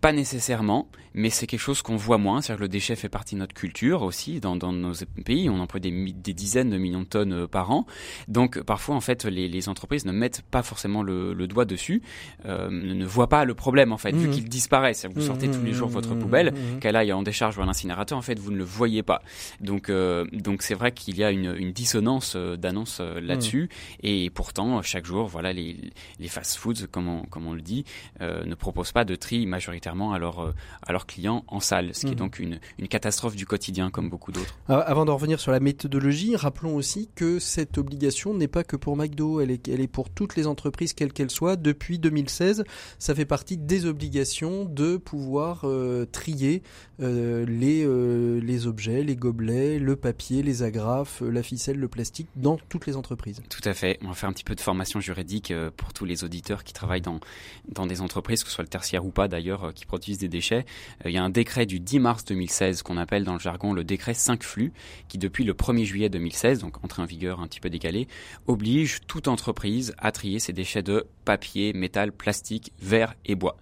Pas 0.00 0.12
nécessairement, 0.12 0.88
mais 1.12 1.28
c'est 1.30 1.46
quelque 1.46 1.60
chose 1.60 1.82
qu'on 1.82 1.96
voit 1.96 2.18
moins. 2.18 2.40
C'est-à-dire 2.40 2.58
que 2.60 2.64
le 2.64 2.68
déchet 2.68 2.96
fait 2.96 3.08
partie 3.08 3.34
de 3.34 3.40
notre 3.40 3.54
culture 3.54 4.02
aussi. 4.02 4.40
Dans, 4.40 4.56
dans 4.56 4.72
nos 4.72 4.94
pays, 5.24 5.50
on 5.50 5.60
emploie 5.60 5.80
des, 5.80 5.90
des, 5.90 6.32
dizaines 6.32 6.70
de 6.70 6.78
millions 6.78 7.00
de 7.00 7.06
tonnes 7.06 7.32
euh, 7.32 7.46
par 7.46 7.70
an. 7.70 7.86
Donc 8.28 8.62
parfois, 8.62 8.94
en 8.94 9.00
fait, 9.00 9.24
les, 9.24 9.48
les 9.48 9.68
entreprises 9.68 10.06
ne 10.06 10.12
mettent 10.12 10.42
pas 10.50 10.62
forcément 10.62 11.02
le, 11.02 11.34
le 11.34 11.46
doigt 11.46 11.64
dessus, 11.64 12.02
euh, 12.46 12.70
ne 12.70 13.04
voient 13.04 13.28
pas 13.28 13.44
le 13.44 13.54
problème 13.54 13.92
en 13.92 13.98
fait, 13.98 14.12
vu 14.12 14.28
mmh. 14.28 14.30
qu'il 14.30 14.48
disparaît. 14.48 14.94
C'est-à-dire 14.94 15.16
que 15.16 15.20
vous 15.20 15.26
sortez 15.26 15.50
tous 15.50 15.62
les 15.62 15.72
jours 15.72 15.88
votre 15.88 16.14
mmh. 16.14 16.18
poubelle, 16.18 16.52
mmh. 16.52 16.78
qu'elle 16.80 16.96
aille 16.96 17.12
en 17.12 17.22
décharge 17.22 17.58
ou 17.58 17.62
à 17.62 17.66
l'incinérateur, 17.66 18.16
en 18.16 18.22
fait, 18.22 18.38
vous 18.38 18.50
ne 18.50 18.56
le 18.56 18.64
voyez 18.64 19.02
pas. 19.02 19.22
Donc 19.60 19.90
euh, 19.90 20.24
donc 20.32 20.62
c'est 20.62 20.74
vrai 20.74 20.92
qu'il 20.92 21.18
y 21.18 21.24
a 21.24 21.30
une, 21.30 21.54
une 21.56 21.72
dissonance 21.72 22.36
d'annonce 22.36 23.00
là-dessus. 23.00 23.68
Et 24.02 24.30
pourtant, 24.30 24.80
chaque 24.82 25.04
jour, 25.04 25.26
voilà, 25.26 25.52
les, 25.52 25.76
les 26.18 26.28
fast-foods, 26.28 26.86
comme 26.90 27.08
on, 27.08 27.22
comme 27.24 27.46
on 27.46 27.54
le 27.54 27.62
dit, 27.62 27.84
ne 28.20 28.54
proposent 28.54 28.92
pas 28.92 29.04
de 29.04 29.14
tri 29.14 29.46
majoritaire 29.46 29.89
à, 29.90 30.16
euh, 30.16 30.52
à 30.82 30.92
leurs 30.92 31.06
clients 31.06 31.44
en 31.48 31.60
salle, 31.60 31.94
ce 31.94 32.00
qui 32.00 32.06
est 32.06 32.10
mhm. 32.10 32.16
donc 32.16 32.38
une, 32.38 32.60
une, 32.78 32.88
catastrophe 32.88 33.36
du 33.36 33.46
quotidien 33.46 33.90
comme 33.90 34.08
beaucoup 34.08 34.32
d'autres. 34.32 34.58
Ah, 34.68 34.78
avant 34.78 35.04
de 35.04 35.10
revenir 35.10 35.40
sur 35.40 35.52
la 35.52 35.60
méthodologie, 35.60 36.36
rappelons 36.36 36.74
aussi 36.74 37.08
que 37.14 37.38
cette 37.38 37.78
obligation 37.78 38.34
n'est 38.34 38.48
pas 38.48 38.64
que 38.64 38.76
pour 38.76 38.96
McDo, 38.96 39.40
elle 39.40 39.50
est, 39.50 39.68
elle 39.68 39.80
est 39.80 39.88
pour 39.88 40.10
toutes 40.10 40.36
les 40.36 40.46
entreprises, 40.46 40.92
quelles 40.92 41.12
qu'elles 41.12 41.30
soient. 41.30 41.56
Depuis 41.56 41.98
2016, 41.98 42.64
ça 42.98 43.14
fait 43.14 43.24
partie 43.24 43.56
des 43.56 43.86
obligations 43.86 44.64
de 44.64 44.96
pouvoir 44.96 45.62
euh, 45.64 46.06
trier 46.06 46.62
euh, 47.00 47.44
les, 47.46 48.40
les 48.40 48.66
objets, 48.66 49.02
les 49.02 49.16
gobelets, 49.16 49.78
le 49.78 49.96
papier, 49.96 50.42
les 50.42 50.62
agrafes, 50.62 51.22
la 51.22 51.42
ficelle, 51.42 51.78
le 51.78 51.88
plastique 51.88 52.28
dans 52.36 52.58
toutes 52.68 52.86
les 52.86 52.96
entreprises. 52.96 53.40
Tout 53.48 53.66
à 53.68 53.74
fait. 53.74 53.98
On 54.02 54.08
va 54.08 54.14
faire 54.14 54.28
un 54.28 54.32
petit 54.32 54.44
peu 54.44 54.54
de 54.54 54.60
formation 54.60 55.00
juridique 55.00 55.52
pour 55.76 55.92
tous 55.92 56.04
les 56.04 56.24
auditeurs 56.24 56.64
qui 56.64 56.72
travaillent 56.72 57.00
dans, 57.00 57.20
dans 57.68 57.86
des 57.86 58.00
entreprises, 58.00 58.42
que 58.42 58.48
ce 58.48 58.54
soit 58.54 58.64
le 58.64 58.68
tertiaire 58.68 59.04
ou 59.04 59.10
pas 59.10 59.28
d'ailleurs, 59.28 59.72
qui 59.80 59.86
produisent 59.86 60.18
des 60.18 60.28
déchets. 60.28 60.66
Euh, 61.04 61.10
il 61.10 61.12
y 61.12 61.18
a 61.18 61.22
un 61.22 61.30
décret 61.30 61.64
du 61.66 61.80
10 61.80 61.98
mars 61.98 62.24
2016 62.26 62.82
qu'on 62.82 62.98
appelle 62.98 63.24
dans 63.24 63.32
le 63.32 63.38
jargon 63.38 63.72
le 63.72 63.82
décret 63.82 64.14
5 64.14 64.42
flux 64.42 64.72
qui 65.08 65.18
depuis 65.18 65.44
le 65.44 65.54
1er 65.54 65.84
juillet 65.84 66.08
2016, 66.10 66.60
donc 66.60 66.84
entré 66.84 67.02
en 67.02 67.06
vigueur 67.06 67.40
un 67.40 67.46
petit 67.46 67.60
peu 67.60 67.70
décalé, 67.70 68.06
oblige 68.46 69.00
toute 69.06 69.26
entreprise 69.26 69.94
à 69.98 70.12
trier 70.12 70.38
ses 70.38 70.52
déchets 70.52 70.82
de 70.82 71.06
papier, 71.24 71.72
métal, 71.72 72.12
plastique, 72.12 72.72
verre 72.80 73.14
et 73.24 73.34
bois. 73.34 73.56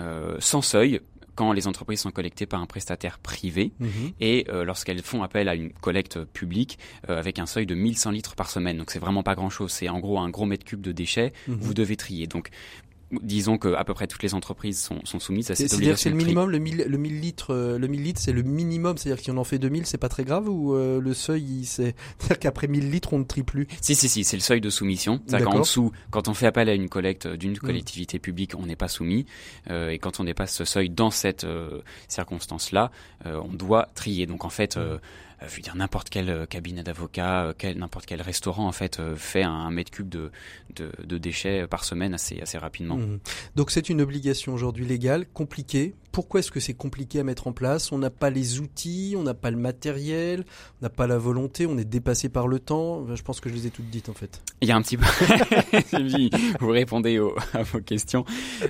Euh, 0.00 0.36
sans 0.40 0.62
seuil, 0.62 1.00
quand 1.36 1.52
les 1.52 1.66
entreprises 1.66 2.00
sont 2.00 2.10
collectées 2.10 2.46
par 2.46 2.60
un 2.60 2.66
prestataire 2.66 3.18
privé 3.18 3.72
mhm. 3.78 4.12
et 4.20 4.44
euh, 4.50 4.64
lorsqu'elles 4.64 5.00
font 5.00 5.22
appel 5.22 5.48
à 5.48 5.54
une 5.54 5.72
collecte 5.72 6.24
publique 6.24 6.78
avec 7.08 7.38
un 7.38 7.46
seuil 7.46 7.64
de 7.64 7.74
1100 7.74 8.10
litres 8.10 8.34
par 8.34 8.50
semaine. 8.50 8.76
Donc 8.76 8.90
c'est 8.90 8.98
vraiment 8.98 9.22
pas 9.22 9.34
grand 9.34 9.48
chose. 9.48 9.70
C'est 9.70 9.88
en 9.88 10.00
gros 10.00 10.18
un 10.18 10.28
gros 10.28 10.44
mètre 10.44 10.64
cube 10.64 10.82
de 10.82 10.92
déchets. 10.92 11.32
Mhm. 11.46 11.56
Vous 11.58 11.72
devez 11.72 11.96
trier. 11.96 12.26
Donc 12.26 12.50
disons 13.20 13.58
que 13.58 13.74
à 13.74 13.84
peu 13.84 13.94
près 13.94 14.06
toutes 14.06 14.22
les 14.22 14.34
entreprises 14.34 14.80
sont, 14.80 15.00
sont 15.04 15.18
soumises 15.18 15.50
à 15.50 15.54
cette 15.54 15.72
obligation. 15.72 15.96
C'est 15.96 16.10
le 16.10 16.16
minimum, 16.16 16.50
le 16.50 16.58
1000 16.58 16.84
le 16.88 16.98
1000 16.98 17.20
litres, 17.20 17.54
euh, 17.54 17.78
le 17.78 17.86
1000 17.88 18.02
litres, 18.02 18.20
c'est 18.20 18.32
le 18.32 18.42
minimum. 18.42 18.96
C'est-à-dire 18.96 19.18
que 19.18 19.24
si 19.24 19.30
on 19.30 19.36
en 19.36 19.44
fait 19.44 19.58
2000, 19.58 19.86
c'est 19.86 19.98
pas 19.98 20.08
très 20.08 20.24
grave 20.24 20.48
ou 20.48 20.74
euh, 20.74 21.00
le 21.00 21.14
seuil, 21.14 21.64
c'est 21.64 21.94
à 22.24 22.26
dire 22.28 22.38
qu'après 22.38 22.68
1000 22.68 22.90
litres, 22.90 23.12
on 23.12 23.18
ne 23.18 23.24
trie 23.24 23.42
plus? 23.42 23.66
Si 23.80 23.94
si 23.94 24.08
si, 24.08 24.24
c'est 24.24 24.36
le 24.36 24.42
seuil 24.42 24.60
de 24.60 24.70
soumission. 24.70 25.20
C'est 25.26 25.42
qu'en 25.42 25.60
dessous, 25.60 25.92
quand 26.10 26.28
on 26.28 26.34
fait 26.34 26.46
appel 26.46 26.68
à 26.68 26.74
une 26.74 26.88
collecte 26.88 27.26
d'une 27.26 27.52
mm. 27.52 27.58
collectivité 27.58 28.18
publique, 28.18 28.54
on 28.56 28.66
n'est 28.66 28.76
pas 28.76 28.88
soumis. 28.88 29.26
Euh, 29.70 29.90
et 29.90 29.98
quand 29.98 30.20
on 30.20 30.24
dépasse 30.24 30.54
ce 30.54 30.64
seuil 30.64 30.88
dans 30.90 31.10
cette 31.10 31.46
circonstance-là, 32.08 32.90
on 33.24 33.52
doit 33.52 33.88
trier. 33.94 34.26
Donc 34.26 34.44
en 34.44 34.50
fait. 34.50 34.76
Mm. 34.76 34.98
Euh, 35.42 35.60
dire 35.62 35.76
n'importe 35.76 36.08
quel 36.10 36.28
euh, 36.28 36.46
cabinet 36.46 36.82
d'avocat, 36.82 37.44
euh, 37.62 37.74
n'importe 37.74 38.06
quel 38.06 38.22
restaurant 38.22 38.66
en 38.66 38.72
fait 38.72 39.00
fait 39.16 39.42
un, 39.42 39.70
mètre 39.70 39.90
cube 39.90 40.08
de, 40.08 40.30
déchets 41.18 41.66
par 41.66 41.84
semaine 41.84 42.14
assez 42.14 42.40
assez 42.40 42.58
rapidement. 42.58 42.96
Mmh. 42.96 43.20
Donc 43.56 43.70
c'est 43.70 43.88
une 43.88 44.00
obligation 44.00 44.54
aujourd'hui 44.54 44.86
légale, 44.86 45.26
compliquée. 45.32 45.94
Pourquoi 46.12 46.40
est-ce 46.40 46.50
que 46.50 46.60
c'est 46.60 46.74
compliqué 46.74 47.20
à 47.20 47.24
mettre 47.24 47.46
en 47.46 47.52
place? 47.52 47.92
On 47.92 47.98
n'a 47.98 48.10
pas 48.10 48.30
les 48.30 48.60
outils, 48.60 49.14
on 49.18 49.22
n'a 49.22 49.34
pas 49.34 49.50
le 49.50 49.56
matériel, 49.56 50.44
on 50.80 50.84
n'a 50.84 50.90
pas 50.90 51.06
la 51.06 51.18
volonté, 51.18 51.66
on 51.66 51.76
est 51.76 51.84
dépassé 51.84 52.28
par 52.28 52.46
le 52.46 52.58
temps. 52.58 53.06
Je 53.14 53.22
pense 53.22 53.40
que 53.40 53.48
je 53.48 53.54
les 53.54 53.66
ai 53.66 53.70
toutes 53.70 53.90
dites 53.90 54.08
en 54.08 54.14
fait. 54.14 54.40
Il 54.60 54.68
y 54.68 54.72
a 54.72 54.76
un 54.76 54.82
petit 54.82 54.96
peu. 54.96 55.06
vous 56.60 56.70
répondez 56.70 57.20
à 57.52 57.62
vos 57.62 57.80
questions. 57.80 58.24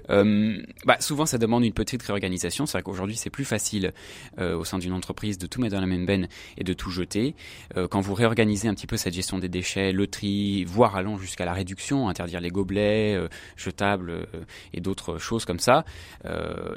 bah, 0.09 0.97
souvent 1.01 1.27
ça 1.27 1.39
demande 1.39 1.65
une 1.65 1.75
petite 1.75 2.03
réorganisation. 2.03 2.67
C'est 2.67 2.79
vrai 2.79 2.83
qu'aujourd'hui 2.83 3.17
c'est 3.17 3.31
plus 3.31 3.45
facile 3.45 3.93
au 4.39 4.65
sein 4.65 4.79
d'une 4.79 4.93
entreprise 4.93 5.39
de 5.39 5.47
tout 5.47 5.61
mettre 5.61 5.75
dans 5.75 5.81
la 5.81 5.87
même 5.87 6.07
benne 6.07 6.29
de 6.65 6.73
tout 6.73 6.91
jeter. 6.91 7.35
Euh, 7.77 7.89
quand 7.89 8.01
vous 8.01 8.15
réorganisez 8.15 8.69
un 8.69 8.75
petit 8.75 8.87
peu 8.87 8.97
cette 8.97 9.15
gestion 9.15 9.39
des 9.39 9.49
déchets, 9.49 9.93
le 9.93 10.07
tri, 10.07 10.65
voire 10.65 10.97
allant 10.97 11.19
jusqu'à 11.19 11.45
la 11.45 11.53
réduction, 11.53 12.09
interdire 12.09 12.41
les 12.41 12.51
gobelets, 12.51 13.15
euh, 13.15 13.29
jetables 13.57 14.11
euh, 14.11 14.25
et 14.73 14.81
d'autres 14.81 15.19
choses 15.19 15.45
comme 15.45 15.59
ça, 15.59 15.85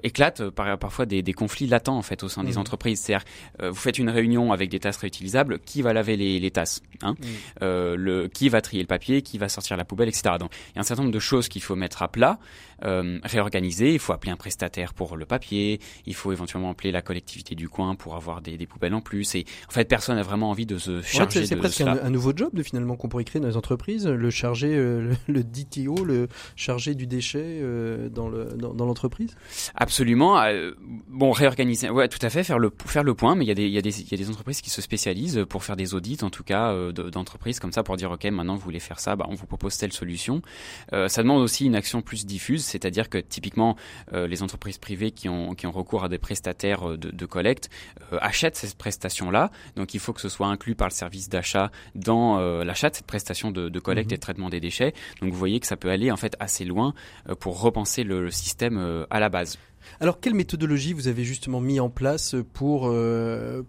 éclatent 0.03 0.49
par, 0.55 0.77
parfois 0.77 1.05
des, 1.05 1.23
conflits 1.33 1.67
latents 1.67 1.97
en 1.97 2.01
fait 2.01 2.23
au 2.23 2.29
sein 2.29 2.43
des 2.43 2.53
mmh. 2.53 2.57
entreprises. 2.57 2.99
C'est-à-dire, 3.01 3.25
vous 3.61 3.75
faites 3.75 3.99
une 3.99 4.09
réunion 4.09 4.51
avec 4.51 4.69
des 4.69 4.79
tasses 4.79 4.97
réutilisables, 4.97 5.59
qui 5.59 5.81
va 5.81 5.93
laver 5.93 6.15
les, 6.17 6.51
tasses 6.51 6.81
hein 7.01 7.13
mmh. 7.13 7.65
le, 7.65 8.27
Qui 8.27 8.49
va 8.49 8.61
trier 8.61 8.81
le 8.81 8.87
papier 8.87 9.21
Qui 9.21 9.37
va 9.37 9.49
sortir 9.49 9.77
la 9.77 9.85
poubelle, 9.85 10.09
etc. 10.09 10.35
Donc, 10.39 10.51
il 10.71 10.75
y 10.75 10.79
a 10.79 10.81
un 10.81 10.83
certain 10.83 11.03
nombre 11.03 11.13
de 11.13 11.19
choses 11.19 11.47
qu'il 11.49 11.61
faut 11.61 11.75
mettre 11.75 12.01
à 12.01 12.07
plat, 12.07 12.39
réorganiser. 12.81 13.93
Il 13.93 13.99
faut 13.99 14.13
appeler 14.13 14.31
un 14.31 14.37
prestataire 14.37 14.93
pour 14.93 15.17
le 15.17 15.25
papier. 15.25 15.79
Il 16.05 16.15
faut 16.15 16.31
éventuellement 16.31 16.71
appeler 16.71 16.91
la 16.91 17.01
collectivité 17.01 17.55
du 17.55 17.69
coin 17.69 17.95
pour 17.95 18.15
avoir 18.15 18.41
des, 18.41 18.57
des 18.57 18.67
poubelles 18.67 18.93
en 18.93 19.01
plus. 19.01 19.35
Et 19.35 19.45
en 19.67 19.71
fait, 19.71 19.85
personne 19.85 20.15
n'a 20.15 20.23
vraiment 20.23 20.49
envie 20.49 20.65
de 20.65 20.77
se 20.77 21.01
charger 21.01 21.45
C'est 21.45 21.55
presque 21.55 21.81
un, 21.81 22.09
nouveau 22.09 22.33
job 22.35 22.49
de, 22.53 22.63
finalement 22.63 22.95
qu'on 22.95 23.07
pourrait 23.07 23.23
créer 23.23 23.41
dans 23.41 23.47
les 23.47 23.57
entreprises, 23.57 24.07
le 24.07 24.29
chargé, 24.29 24.75
euh, 24.75 25.13
le, 25.27 25.43
DTO, 25.43 25.95
le 26.05 26.27
chargé 26.55 26.95
du 26.95 27.07
déchet 27.07 27.59
euh, 27.61 28.09
dans 28.09 28.29
le 28.29 28.45
dans, 28.45 28.85
l'entreprise? 28.85 29.35
Absolument. 29.75 30.39
Euh, 30.41 30.71
bon, 31.07 31.31
réorganiser, 31.31 31.89
ouais, 31.89 32.07
tout 32.07 32.19
à 32.21 32.29
fait, 32.29 32.43
faire 32.43 32.59
le 32.59 32.71
faire 32.85 33.03
le 33.03 33.13
point. 33.13 33.35
Mais 33.35 33.45
il 33.45 33.47
y 33.47 33.51
a 33.51 33.55
des 33.55 33.65
il 33.65 33.73
y 33.73 33.77
a 33.77 33.81
des 33.81 34.01
il 34.01 34.11
y 34.11 34.13
a 34.13 34.17
des 34.17 34.29
entreprises 34.29 34.61
qui 34.61 34.69
se 34.69 34.81
spécialisent 34.81 35.45
pour 35.49 35.63
faire 35.63 35.75
des 35.75 35.93
audits, 35.93 36.19
en 36.21 36.29
tout 36.29 36.43
cas 36.43 36.73
d'entreprises 36.91 37.59
comme 37.59 37.71
ça, 37.71 37.83
pour 37.83 37.97
dire 37.97 38.11
ok, 38.11 38.25
maintenant 38.25 38.55
vous 38.55 38.61
voulez 38.61 38.79
faire 38.79 38.99
ça, 38.99 39.15
bah, 39.15 39.25
on 39.29 39.35
vous 39.35 39.45
propose 39.45 39.77
telle 39.77 39.93
solution. 39.93 40.41
ça 40.91 41.21
demande 41.21 41.41
aussi 41.41 41.65
une 41.65 41.75
action 41.75 42.01
plus 42.01 42.25
diffuse, 42.25 42.64
c'est-à-dire 42.65 43.09
que 43.09 43.17
typiquement 43.17 43.75
les 44.11 44.43
entreprises 44.43 44.77
privées 44.77 45.11
qui 45.11 45.29
ont 45.29 45.55
qui 45.55 45.67
ont 45.67 45.71
recours 45.71 46.03
à 46.03 46.09
des 46.09 46.17
prestataires 46.17 46.97
de, 46.97 47.11
de 47.11 47.25
collecte 47.25 47.69
achètent 48.11 48.55
ces 48.55 48.73
prestations 48.75 49.31
là 49.31 49.51
donc 49.75 49.93
il 49.93 49.99
faut 49.99 50.13
que 50.13 50.21
ce 50.21 50.29
soit 50.29 50.47
inclus 50.47 50.75
par 50.75 50.87
le 50.87 50.93
service 50.93 51.29
d'achat 51.29 51.71
dans 51.93 52.39
euh, 52.39 52.63
l'achat 52.63 52.89
de 52.89 52.95
cette 52.95 53.05
prestation 53.05 53.51
de, 53.51 53.79
collecte 53.79 54.11
et 54.11 54.15
de 54.15 54.19
mhm. 54.19 54.21
traitement 54.21 54.49
des 54.49 54.59
déchets. 54.59 54.93
Donc 55.21 55.31
vous 55.31 55.37
voyez 55.37 55.59
que 55.59 55.67
ça 55.67 55.77
peut 55.77 55.89
aller 55.89 56.11
en 56.11 56.17
fait 56.17 56.35
assez 56.39 56.65
loin 56.65 56.93
euh, 57.29 57.35
pour 57.35 57.61
repenser 57.61 58.03
le, 58.03 58.31
système 58.31 58.77
euh, 58.77 59.05
à 59.09 59.19
la 59.19 59.29
base. 59.29 59.57
Alors, 59.99 60.19
quelle 60.19 60.33
méthodologie 60.33 60.93
vous 60.93 61.07
avez 61.07 61.23
justement 61.23 61.61
mis 61.61 61.79
en 61.79 61.91
place 61.91 62.35
pour, 62.53 62.91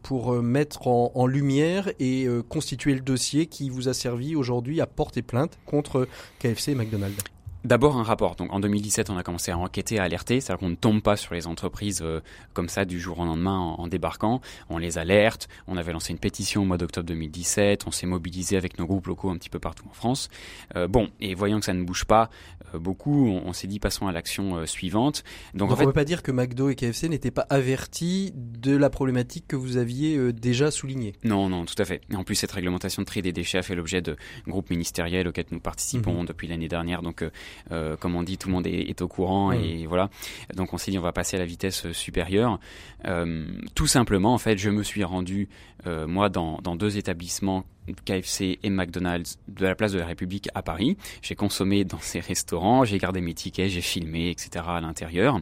pour 0.02 0.32
mettre 0.42 0.86
en, 0.86 1.12
en 1.14 1.26
lumière 1.26 1.90
et 2.00 2.26
constituer 2.48 2.94
le 2.94 3.00
dossier 3.00 3.44
qui 3.44 3.68
vous 3.68 3.88
a 3.88 3.92
servi 3.92 4.34
aujourd'hui 4.34 4.80
à 4.80 4.86
porter 4.86 5.20
plainte 5.20 5.58
contre 5.66 6.08
KFC 6.38 6.72
et 6.72 6.74
McDonald's? 6.74 7.35
D'abord 7.66 7.96
un 7.96 8.04
rapport. 8.04 8.36
Donc 8.36 8.52
en 8.52 8.60
2017, 8.60 9.10
on 9.10 9.16
a 9.16 9.24
commencé 9.24 9.50
à 9.50 9.58
enquêter, 9.58 9.98
à 9.98 10.04
alerter, 10.04 10.40
c'est-à-dire 10.40 10.60
qu'on 10.60 10.70
ne 10.70 10.76
tombe 10.76 11.02
pas 11.02 11.16
sur 11.16 11.34
les 11.34 11.48
entreprises 11.48 12.00
euh, 12.00 12.20
comme 12.52 12.68
ça 12.68 12.84
du 12.84 13.00
jour 13.00 13.18
au 13.18 13.24
lendemain 13.24 13.58
en, 13.58 13.88
débarquant. 13.88 14.40
On 14.70 14.78
les 14.78 14.98
alerte. 14.98 15.48
On 15.66 15.76
avait 15.76 15.92
lancé 15.92 16.12
une 16.12 16.20
pétition 16.20 16.62
au 16.62 16.64
mois 16.64 16.78
d'octobre 16.78 17.08
2017. 17.08 17.88
On 17.88 17.90
s'est 17.90 18.06
mobilisé 18.06 18.56
avec 18.56 18.78
nos 18.78 18.86
groupes 18.86 19.08
locaux 19.08 19.30
un 19.30 19.36
petit 19.36 19.50
peu 19.50 19.58
partout 19.58 19.84
en 19.90 19.92
France. 19.94 20.28
Euh, 20.76 20.86
bon, 20.86 21.08
et 21.20 21.34
voyant 21.34 21.58
que 21.58 21.64
ça 21.64 21.74
ne 21.74 21.82
bouge 21.82 22.04
pas 22.04 22.30
euh, 22.72 22.78
beaucoup, 22.78 23.26
on, 23.44 23.52
s'est 23.52 23.66
dit 23.66 23.80
passons 23.80 24.06
à 24.06 24.12
l'action 24.12 24.64
suivante. 24.64 25.24
Donc, 25.54 25.72
en 25.72 25.74
fait, 25.76 25.82
on 25.82 25.86
ne 25.86 25.90
peut 25.90 25.94
pas 25.94 26.04
dire 26.04 26.22
que 26.22 26.30
McDo 26.30 26.68
et 26.68 26.76
KFC 26.76 27.08
n'étaient 27.08 27.32
pas 27.32 27.46
avertis 27.50 28.32
de 28.36 28.76
la 28.76 28.90
problématique 28.90 29.46
que 29.48 29.56
vous 29.56 29.76
aviez 29.76 30.32
déjà 30.32 30.70
soulignée. 30.70 31.14
Non, 31.24 31.48
non, 31.48 31.64
tout 31.64 31.74
à 31.78 31.84
fait. 31.84 32.02
En 32.14 32.22
plus, 32.22 32.36
cette 32.36 32.52
réglementation 32.52 33.02
de 33.02 33.06
tri 33.06 33.22
des 33.22 33.32
déchets 33.32 33.58
a 33.58 33.62
fait 33.62 33.74
l'objet 33.74 34.02
de 34.02 34.16
groupes 34.46 34.70
ministériels 34.70 35.26
auxquels 35.26 35.46
nous 35.50 35.58
participons 35.58 36.20
mhm. 36.20 36.26
depuis 36.26 36.46
l'année 36.46 36.68
dernière. 36.68 37.02
Donc 37.02 37.24
comme 38.00 38.14
on 38.14 38.22
dit, 38.22 38.38
tout 38.38 38.48
le 38.48 38.54
monde 38.54 38.66
est, 38.66 39.02
au 39.02 39.08
courant 39.08 39.52
et 39.52 39.86
voilà. 39.86 40.10
Donc 40.54 40.72
on 40.72 40.78
s'est 40.78 40.90
dit 40.90 40.98
on 40.98 41.02
va 41.02 41.12
passer 41.12 41.36
à 41.36 41.40
la 41.40 41.46
vitesse 41.46 41.90
supérieure. 41.92 42.58
tout 43.74 43.86
simplement, 43.86 44.34
en 44.34 44.38
fait, 44.38 44.58
je 44.58 44.70
me 44.70 44.82
suis 44.82 45.04
rendu 45.04 45.48
moi 45.84 46.28
dans, 46.28 46.58
dans 46.62 46.76
deux 46.76 46.96
établissements 46.98 47.64
KFC 48.04 48.58
et 48.62 48.70
McDonald's 48.70 49.38
de 49.48 49.64
la 49.64 49.74
place 49.74 49.92
de 49.92 49.98
la 49.98 50.06
République 50.06 50.48
à 50.54 50.62
Paris. 50.62 50.96
J'ai 51.22 51.34
consommé 51.34 51.84
dans 51.84 52.00
ces 52.00 52.20
restaurants, 52.20 52.84
j'ai 52.84 52.98
gardé 52.98 53.20
mes 53.20 53.34
tickets, 53.34 53.70
j'ai 53.70 53.80
filmé, 53.80 54.30
etc. 54.30 54.64
à 54.68 54.80
l'intérieur. 54.80 55.40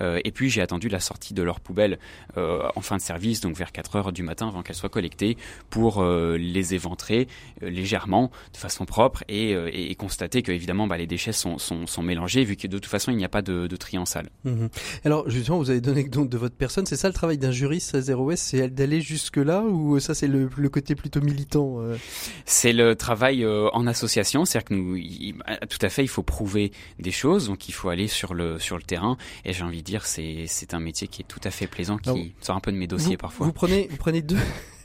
Euh, 0.00 0.20
et 0.24 0.30
puis 0.30 0.50
j'ai 0.50 0.62
attendu 0.62 0.88
la 0.88 1.00
sortie 1.00 1.34
de 1.34 1.42
leurs 1.42 1.60
poubelles 1.60 1.98
euh, 2.36 2.68
en 2.74 2.80
fin 2.80 2.96
de 2.96 3.02
service, 3.02 3.40
donc 3.40 3.56
vers 3.56 3.72
4 3.72 3.96
heures 3.96 4.12
du 4.12 4.22
matin 4.22 4.48
avant 4.48 4.62
qu'elles 4.62 4.76
soient 4.76 4.88
collectées, 4.88 5.36
pour 5.70 6.02
euh, 6.02 6.36
les 6.36 6.74
éventrer 6.74 7.28
euh, 7.62 7.70
légèrement, 7.70 8.30
de 8.52 8.56
façon 8.56 8.84
propre, 8.84 9.24
et, 9.28 9.52
constater 9.98 10.42
que 10.42 10.50
évidemment 10.50 10.86
bah, 10.86 10.96
les 10.96 11.06
déchets 11.06 11.32
sont, 11.32 11.58
mélangés, 12.02 12.44
vu 12.44 12.56
que 12.56 12.66
de 12.66 12.78
toute 12.78 12.90
façon 12.90 13.12
il 13.12 13.16
n'y 13.16 13.24
a 13.24 13.28
pas 13.28 13.42
de, 13.42 13.68
tri 13.76 13.98
en 13.98 14.06
salle. 14.06 14.30
Mhm. 14.44 14.68
Alors 15.04 15.28
justement, 15.28 15.58
vous 15.58 15.70
avez 15.70 15.80
donné 15.80 16.04
donc 16.04 16.28
de 16.28 16.38
votre 16.38 16.56
personne, 16.56 16.86
c'est 16.86 16.96
ça 16.96 17.08
le 17.08 17.14
travail 17.14 17.38
d'un 17.38 17.50
juriste 17.50 17.94
à 17.94 18.00
Zero 18.00 18.24
West, 18.24 18.44
c'est 18.44 18.68
d'aller 18.68 19.00
jusque 19.00 19.36
là, 19.36 19.62
ou 19.62 19.98
ça 20.00 20.14
c'est 20.14 20.26
le 20.26 20.48
côté 20.68 20.94
plutôt 20.94 21.20
militant 21.20 21.81
euh, 21.82 21.96
c'est 22.44 22.72
le 22.72 22.96
travail 22.96 23.44
euh, 23.44 23.68
en 23.72 23.86
association, 23.86 24.44
c'est-à-dire 24.44 24.68
que 24.68 24.74
nous, 24.74 25.38
bah, 25.38 25.58
tout 25.66 25.78
à 25.80 25.88
fait, 25.88 26.02
il 26.02 26.08
faut 26.08 26.22
prouver 26.22 26.72
des 26.98 27.10
choses, 27.10 27.48
donc 27.48 27.68
il 27.68 27.72
faut 27.72 27.88
aller 27.88 28.08
sur 28.08 28.34
le 28.34 28.58
sur 28.58 28.76
le 28.76 28.82
terrain. 28.82 29.16
Et 29.44 29.52
j'ai 29.52 29.64
envie 29.64 29.78
de 29.78 29.86
dire, 29.86 30.06
c'est 30.06 30.44
c'est 30.46 30.74
un 30.74 30.80
métier 30.80 31.08
qui 31.08 31.22
est 31.22 31.26
tout 31.26 31.40
à 31.44 31.50
fait 31.50 31.66
plaisant, 31.66 31.98
qui 31.98 32.34
sort 32.40 32.56
un 32.56 32.60
peu 32.60 32.72
de 32.72 32.76
mes 32.76 32.86
dossiers 32.86 33.16
parfois. 33.16 33.46
Vous 33.46 33.52
prenez 33.52 33.88
vous 33.90 33.96
prenez 33.96 34.22
deux 34.22 34.38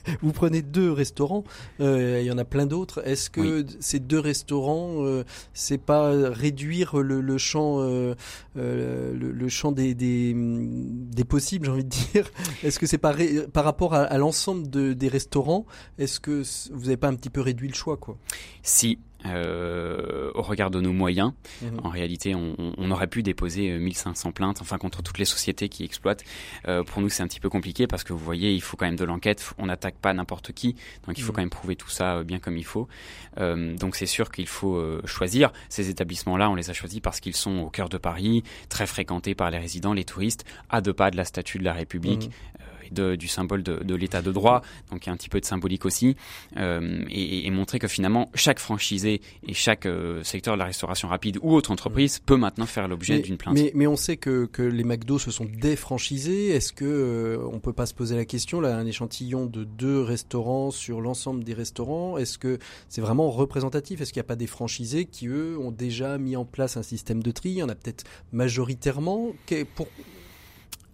vous 0.22 0.32
prenez 0.32 0.62
deux 0.62 0.92
restaurants, 0.92 1.44
euh, 1.80 2.20
il 2.22 2.26
y 2.26 2.32
en 2.32 2.38
a 2.38 2.46
plein 2.46 2.66
d'autres. 2.66 3.06
Est-ce 3.06 3.30
que 3.30 3.66
ces 3.80 4.00
deux 4.00 4.20
restaurants, 4.20 5.06
euh, 5.06 5.24
c'est 5.54 5.78
pas 5.78 6.12
réduire 6.30 6.98
le, 6.98 7.22
le 7.22 7.38
champ, 7.38 7.80
euh, 7.80 8.16
euh 8.58 9.14
le, 9.14 9.32
le, 9.32 9.50
champ 9.50 9.72
des, 9.72 9.94
des, 9.94 10.34
des 10.36 11.24
possibles, 11.24 11.66
j'ai 11.66 11.72
envie 11.72 11.84
de 11.84 11.90
dire? 11.90 12.32
Est-ce 12.64 12.80
que 12.80 12.86
c'est 12.86 12.98
pas 12.98 13.16
par 13.54 13.64
rapport 13.64 13.94
à, 13.94 14.04
à 14.04 14.18
l'ensemble 14.18 14.70
de, 14.70 14.94
des 14.94 15.08
restaurants 15.08 15.66
Est-ce 15.98 16.20
que 16.20 16.44
vous 16.72 16.84
n'avez 16.84 16.98
pas 16.98 17.08
un 17.08 17.16
petit 17.16 17.30
peu 17.30 17.42
réduit 17.42 17.68
le 17.68 17.76
choix, 17.76 17.98
quoi? 17.98 18.18
Si, 18.64 19.00
euh, 19.26 20.32
au 20.36 20.42
regard 20.42 20.70
de 20.70 20.80
nos 20.80 20.94
moyens. 20.94 21.34
Mhm. 21.62 21.80
En 21.84 21.90
réalité, 21.90 22.36
on, 22.36 22.56
on, 22.78 22.92
aurait 22.92 23.08
pu 23.08 23.24
déposer 23.24 23.78
1500 23.78 24.30
euh, 24.30 24.32
plaintes, 24.32 24.62
enfin 24.62 24.78
contre 24.78 25.02
toutes 25.02 25.18
les 25.18 25.26
sociétés 25.26 25.70
qui 25.70 25.84
exploitent. 25.84 26.24
Euh, 26.68 26.84
pour 26.84 27.02
nous, 27.02 27.10
c'est 27.10 27.24
un 27.24 27.28
petit 27.28 27.40
peu 27.40 27.50
compliqué 27.50 27.88
parce 27.88 28.04
que 28.04 28.14
vous 28.14 28.24
voyez, 28.24 28.54
il 28.54 28.62
faut 28.62 28.78
quand 28.78 28.86
même 28.86 28.96
de 28.96 29.04
l'enquête. 29.04 29.54
On 29.58 29.66
n'attaque 29.66 29.98
pas 29.98 30.14
n'importe 30.14 30.52
qui, 30.52 30.76
donc 31.06 31.18
il 31.18 31.22
faut 31.22 31.32
mhm. 31.32 31.36
quand 31.36 31.42
même 31.42 31.50
prouver 31.50 31.76
tout 31.76 31.90
ça 31.90 32.24
bien 32.24 32.40
comme 32.40 32.58
il 32.58 32.66
faut. 32.66 32.88
Euh, 33.40 33.76
donc 33.76 33.96
c'est 33.96 34.06
sûr 34.06 34.32
qu'il 34.32 34.48
faut 34.48 34.82
choisir 35.06 35.52
ces 35.70 35.90
établissements-là. 35.90 36.50
On 36.50 36.56
les 36.56 36.70
a 36.70 36.74
choisis 36.74 37.00
parce 37.00 37.20
qu'ils 37.20 37.36
sont 37.36 37.60
au 37.60 37.70
cœur 37.70 37.90
de 37.90 37.98
Paris, 37.98 38.44
très 38.70 38.86
fréquentés 38.86 39.36
par 39.36 39.50
les 39.52 39.58
résidents, 39.58 39.94
les 39.94 40.06
touristes, 40.06 40.46
à 40.70 40.82
deux 40.82 40.94
pas 40.94 41.12
de 41.12 41.18
la 41.18 41.26
statue 41.26 41.58
de 41.58 41.64
la 41.64 41.74
République. 41.74 42.28
Mhm 42.28 42.68
de, 42.92 43.16
du 43.16 43.28
symbole 43.28 43.64
de, 43.64 43.84
de 43.84 43.96
l'état 43.96 44.22
de 44.22 44.32
droit, 44.32 44.62
donc 44.92 45.06
il 45.06 45.08
y 45.08 45.10
a 45.10 45.14
un 45.14 45.18
petit 45.18 45.30
peu 45.30 45.40
de 45.40 45.46
symbolique 45.46 45.86
aussi, 45.86 46.16
euh, 46.58 47.04
et, 47.10 47.48
et, 47.48 47.52
montrer 47.52 47.80
que 47.80 47.88
finalement 47.88 48.30
chaque 48.36 48.60
franchisé 48.60 49.22
et 49.48 49.54
chaque 49.54 49.86
euh, 49.86 50.24
secteur 50.24 50.56
de 50.56 50.60
la 50.60 50.66
restauration 50.66 51.08
rapide 51.08 51.38
ou 51.42 51.54
autre 51.54 51.72
entreprise 51.72 52.20
peut 52.20 52.38
maintenant 52.38 52.66
faire 52.66 52.88
l'objet 52.88 53.20
d'une 53.20 53.38
plainte. 53.38 53.56
Mais, 53.56 53.72
mais, 53.74 53.88
on 53.88 53.96
sait 53.96 54.18
que, 54.18 54.46
que 54.46 54.62
les 54.62 54.84
McDo 54.84 55.20
se 55.20 55.32
sont 55.32 55.46
défranchisés. 55.46 56.50
Est-ce 56.50 56.74
que 56.74 56.86
euh, 56.86 57.50
on 57.52 57.60
peut 57.60 57.74
pas 57.74 57.86
se 57.86 57.94
poser 57.94 58.16
la 58.16 58.26
question 58.26 58.62
là, 58.62 58.76
un 58.78 58.86
échantillon 58.86 59.46
de 59.46 59.64
deux 59.64 60.02
restaurants 60.02 60.72
sur 60.72 61.02
l'ensemble 61.02 61.44
des 61.44 61.54
restaurants, 61.54 62.18
est-ce 62.18 62.38
que 62.38 62.60
c'est 62.90 63.02
vraiment 63.02 63.30
représentatif? 63.32 64.02
Est-ce 64.02 64.14
qu'il 64.14 64.20
n'y 64.20 64.26
a 64.26 64.30
pas 64.30 64.36
des 64.36 64.48
franchisés 64.48 65.06
qui 65.06 65.28
eux 65.28 65.58
ont 65.60 65.72
déjà 65.72 66.18
mis 66.18 66.36
en 66.36 66.46
place 66.46 66.78
un 66.78 66.84
système 66.84 67.24
de 67.24 67.32
tri? 67.32 67.50
Il 67.50 67.58
y 67.58 67.64
en 67.64 67.70
a 67.70 67.76
peut-être 67.76 68.04
majoritairement. 68.32 69.32
Pour... 69.76 69.88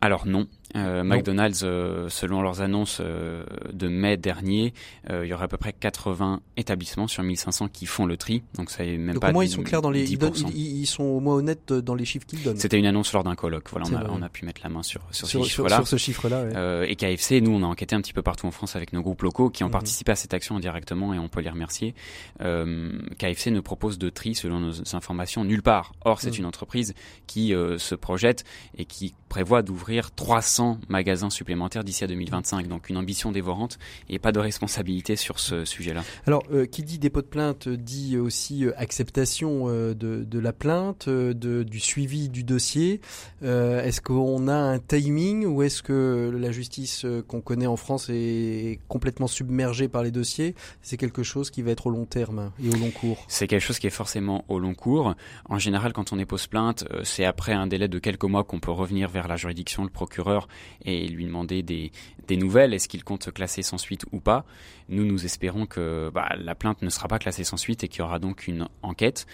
Alors 0.01 0.27
non, 0.27 0.47
euh, 0.75 1.03
McDonald's, 1.03 1.61
euh, 1.63 2.09
selon 2.09 2.41
leurs 2.41 2.61
annonces 2.61 2.99
euh, 2.99 3.43
de 3.71 3.87
mai 3.87 4.17
dernier, 4.17 4.73
il 5.09 5.25
y 5.25 5.33
aura 5.33 5.45
à 5.45 5.47
peu 5.47 5.57
près 5.57 5.73
80 5.73 6.41
établissements 6.57 7.07
sur 7.07 7.23
1500 7.23 7.67
qui 7.69 7.85
font 7.85 8.05
le 8.05 8.17
tri. 8.17 8.43
Donc 8.55 8.71
ça 8.71 8.83
est 8.83 8.97
même 8.97 9.15
donc 9.15 9.21
pas. 9.21 9.29
Au 9.29 9.33
moins 9.33 9.43
ils 9.43 9.49
sont 9.49 9.63
clairs 9.63 9.81
dans 9.81 9.91
les. 9.91 10.11
Ils, 10.11 10.19
ils, 10.55 10.85
sont 10.85 11.03
au 11.03 11.19
moins 11.19 11.35
honnêtes 11.35 11.73
dans 11.73 11.95
les 11.95 12.05
chiffres 12.05 12.25
qu'ils 12.25 12.41
donnent. 12.41 12.57
C'était 12.57 12.79
une 12.79 12.85
annonce 12.85 13.13
lors 13.13 13.23
d'un 13.23 13.35
colloque. 13.35 13.69
Voilà, 13.69 13.85
on 13.91 13.95
a, 13.95 14.09
on 14.09 14.21
a, 14.21 14.29
pu 14.29 14.45
mettre 14.45 14.61
la 14.63 14.69
main 14.69 14.83
sur 14.83 15.01
sur, 15.11 15.27
sur 15.27 15.43
chiffres-là. 15.43 15.77
Sur, 15.77 15.87
ce 15.87 15.97
chiffre-là. 15.97 16.43
Ouais. 16.43 16.91
et 16.91 16.95
KFC, 16.95 17.41
nous, 17.41 17.51
on 17.51 17.63
a 17.63 17.67
enquêté 17.67 17.95
un 17.95 18.01
petit 18.01 18.13
peu 18.13 18.21
partout 18.21 18.47
en 18.47 18.51
France 18.51 18.75
avec 18.75 18.93
nos 18.93 19.01
groupes 19.01 19.21
locaux 19.21 19.49
qui 19.49 19.63
ont 19.63 19.67
mhm. 19.67 19.73
participé 19.73 20.11
à 20.11 20.15
cette 20.15 20.33
action 20.33 20.59
directement 20.59 21.13
et 21.13 21.19
on 21.19 21.27
peut 21.27 21.41
les 21.41 21.49
remercier. 21.49 21.93
KFC 22.39 23.51
ne 23.51 23.59
propose 23.59 23.97
de 23.97 24.09
tri, 24.09 24.35
selon 24.35 24.59
nos 24.59 24.95
informations, 24.95 25.43
nulle 25.43 25.63
part. 25.63 25.93
Or, 26.05 26.21
c'est 26.21 26.31
mhm. 26.31 26.39
une 26.39 26.45
entreprise 26.45 26.93
qui 27.27 27.53
se 27.77 27.95
projette 27.95 28.43
et 28.77 28.85
qui 28.85 29.13
prévoit 29.29 29.61
d'ouvrir 29.61 30.11
300 30.11 30.62
magasins 30.89 31.29
supplémentaires 31.29 31.83
d'ici 31.83 32.03
à 32.03 32.07
2025. 32.07 32.67
Donc 32.67 32.89
une 32.89 32.97
ambition 32.97 33.31
dévorante 33.31 33.77
et 34.09 34.19
pas 34.19 34.31
de 34.31 34.39
responsabilité 34.39 35.15
sur 35.15 35.39
ce 35.39 35.65
sujet-là. 35.65 36.03
Alors, 36.25 36.43
euh, 36.51 36.65
qui 36.65 36.83
dit 36.83 36.99
dépôt 36.99 37.21
de 37.21 37.27
plainte 37.27 37.67
dit 37.67 38.17
aussi 38.17 38.65
euh, 38.65 38.71
acceptation 38.77 39.65
euh, 39.67 39.93
de, 39.93 40.23
de, 40.23 40.39
la 40.39 40.53
plainte, 40.53 41.09
de, 41.09 41.63
du 41.63 41.79
suivi 41.79 42.29
du 42.29 42.43
dossier. 42.43 43.01
est-ce 43.41 44.01
qu'on 44.01 44.47
a 44.47 44.55
un 44.55 44.79
timing 44.79 45.45
ou 45.45 45.63
est-ce 45.63 45.83
que 45.83 46.31
la 46.35 46.51
justice 46.51 47.05
qu'on 47.27 47.41
connaît 47.41 47.67
en 47.67 47.75
France 47.75 48.09
est 48.09 48.79
complètement 48.87 49.27
submergée 49.27 49.87
par 49.87 50.03
les 50.03 50.11
dossiers? 50.11 50.55
C'est 50.81 50.97
quelque 50.97 51.23
chose 51.23 51.49
qui 51.49 51.61
va 51.61 51.71
être 51.71 51.87
au 51.87 51.89
long 51.89 52.05
terme 52.05 52.51
et 52.63 52.69
au 52.69 52.77
long 52.77 52.91
cours 52.91 53.25
C'est 53.27 53.47
quelque 53.47 53.61
chose 53.61 53.79
qui 53.79 53.87
est 53.87 53.91
forcément 53.91 54.45
au 54.47 54.59
long 54.59 54.73
cours. 54.73 55.15
En 55.49 55.59
général, 55.59 55.93
quand 55.93 56.13
on 56.13 56.17
dépose 56.17 56.47
plainte, 56.47 56.85
c'est 57.03 57.25
après 57.25 57.53
un 57.53 57.67
délai 57.67 57.87
de 57.87 57.99
quelques 57.99 58.23
mois 58.23 58.43
qu'on 58.43 58.59
peut 58.59 58.71
revenir 58.71 59.09
vers 59.09 59.27
la 59.27 59.35
juridiction, 59.35 59.83
le 59.83 59.89
procureur, 59.89 60.47
et 60.85 61.07
lui 61.07 61.25
demander 61.25 61.63
des, 61.63 61.91
des 62.27 62.37
nouvelles. 62.37 62.73
Est-ce 62.73 62.87
qu'il 62.87 63.03
compte 63.03 63.23
se 63.23 63.29
classer 63.29 63.61
sans 63.61 63.77
suite 63.77 64.05
ou 64.11 64.19
pas? 64.19 64.45
Nous, 64.89 65.05
nous 65.05 65.25
espérons 65.25 65.65
que 65.65 66.11
bah, 66.13 66.29
la 66.37 66.55
plainte 66.55 66.81
ne 66.81 66.89
sera 66.89 67.07
pas 67.07 67.19
classée 67.19 67.43
sans 67.43 67.57
suite 67.57 67.83
et 67.83 67.87
qu'il 67.87 67.99
y 67.99 68.01
aura 68.01 68.19
donc 68.19 68.47
une 68.47 68.67
enquête 68.81 69.25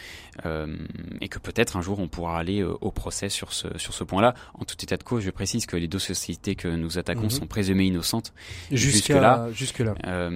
euh, 0.46 0.78
et 1.22 1.28
que 1.28 1.40
peut-être 1.40 1.76
un 1.76 1.82
jour 1.82 2.00
on 2.00 2.08
pourra 2.08 2.40
aller 2.40 2.62
euh, 2.62 2.74
au 2.82 2.92
procès 2.92 3.30
sur 3.30 3.54
ce, 3.54 3.68
sur 3.78 3.94
ce 3.94 4.04
point-là. 4.04 4.36
En 4.54 4.66
tout 4.66 4.76
état 4.82 4.98
de 4.98 5.04
cause, 5.04 5.24
je 5.24 5.32
précise 5.32 5.66
que 5.66 5.76
les 5.76 5.88
deux 5.88 6.00
sociétés 6.00 6.56
que 6.56 6.68
nous 6.68 6.98
attaquons 6.98 7.24
mhm. 7.24 7.30
sont 7.30 7.48
présumées 7.48 7.86
innocentes 7.86 8.34
jusque-là. 8.72 9.50
Jusque 9.52 9.80
là. 9.80 9.96
Euh, 10.06 10.30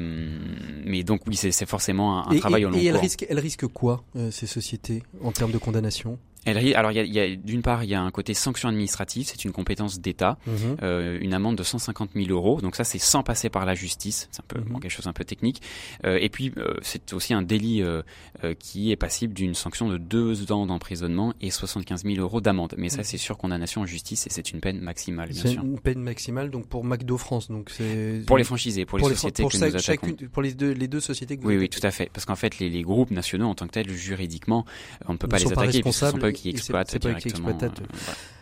mais 0.84 1.03
donc 1.03 1.21
oui, 1.27 1.36
c'est 1.36 1.65
forcément 1.67 2.27
un, 2.27 2.38
travail 2.38 2.65
au 2.65 2.69
long. 2.69 2.77
Et 2.77 2.86
elles 2.86 2.97
risquent, 2.97 3.25
elles 3.29 3.39
risquent 3.39 3.67
quoi, 3.67 4.03
ces 4.31 4.47
sociétés, 4.47 5.03
en 5.21 5.31
termes 5.31 5.51
de 5.51 5.57
condamnation? 5.57 6.17
Alors, 6.45 6.91
il 6.91 6.97
y 6.97 6.99
a, 6.99 7.03
y 7.03 7.19
a 7.19 7.35
d'une 7.35 7.61
part, 7.61 7.83
il 7.83 7.89
y 7.89 7.95
a 7.95 8.01
un 8.01 8.11
côté 8.11 8.33
sanction 8.33 8.69
administrative, 8.69 9.27
c'est 9.27 9.45
une 9.45 9.51
compétence 9.51 9.99
d'État, 9.99 10.37
mhm. 10.45 10.77
euh, 10.83 11.17
une 11.21 11.33
amende 11.33 11.57
de 11.57 11.63
150 11.63 12.11
000 12.15 12.27
euros. 12.29 12.61
Donc 12.61 12.75
ça, 12.75 12.83
c'est 12.83 12.99
sans 12.99 13.23
passer 13.23 13.49
par 13.49 13.65
la 13.65 13.75
justice, 13.75 14.27
c'est 14.31 14.41
un 14.41 14.45
peu 14.47 14.59
mhm. 14.59 14.79
quelque 14.79 14.91
chose 14.91 15.07
un 15.07 15.13
peu 15.13 15.23
technique. 15.23 15.61
Euh, 16.05 16.17
et 16.21 16.29
puis, 16.29 16.51
euh, 16.57 16.75
c'est 16.81 17.13
aussi 17.13 17.33
un 17.33 17.41
délit 17.41 17.81
euh, 17.81 18.01
euh, 18.43 18.53
qui 18.57 18.91
est 18.91 18.95
passible 18.95 19.33
d'une 19.33 19.53
sanction 19.53 19.87
de 19.87 19.97
deux 19.97 20.51
ans 20.51 20.65
d'emprisonnement 20.65 21.33
et 21.41 21.49
75 21.49 22.03
000 22.03 22.15
euros 22.17 22.41
d'amende. 22.41 22.75
Mais 22.77 22.89
ça, 22.89 22.99
mhm. 22.99 23.03
c'est 23.03 23.17
sur 23.17 23.37
condamnation 23.37 23.81
en 23.81 23.85
justice 23.85 24.27
et 24.27 24.29
c'est 24.29 24.51
une 24.51 24.59
peine 24.59 24.79
maximale, 24.79 25.29
bien 25.29 25.41
sûr. 25.41 25.49
C'est 25.49 25.55
une 25.55 25.79
peine 25.79 25.99
maximale, 25.99 26.49
donc 26.49 26.67
pour 26.67 26.83
McDo 26.83 27.17
France, 27.17 27.49
donc 27.49 27.69
c'est 27.69 28.23
pour 28.27 28.37
les 28.37 28.43
franchisés, 28.43 28.85
pour, 28.85 28.99
les 28.99 29.05
sociétés 29.05 29.43
que 29.45 29.57
nous 29.57 29.75
attaquons. 29.75 30.15
pour 30.31 30.41
les 30.41 30.53
deux, 30.53 30.71
les 30.71 30.87
deux 30.87 30.99
sociétés 30.99 31.37
que 31.37 31.43
vous 31.43 31.49
Oui, 31.49 31.57
oui, 31.57 31.69
tout 31.69 31.79
à 31.83 31.91
fait. 31.91 32.09
Parce 32.11 32.25
qu'en 32.25 32.35
fait, 32.35 32.59
les, 32.59 32.69
les, 32.69 32.83
groupes 32.83 33.11
nationaux 33.11 33.47
en 33.47 33.55
tant 33.55 33.65
que 33.67 33.71
tels, 33.71 33.89
juridiquement, 33.89 34.65
on 35.07 35.13
ne 35.13 35.17
peut 35.17 35.27
pas 35.27 35.37
les 35.37 35.51
attaquer 35.51 35.81
sont 35.91 36.17
pas 36.17 36.32
eux 36.34 37.13
qui 37.15 37.29
exploitent. 37.29 37.63
Euh, 37.63 37.69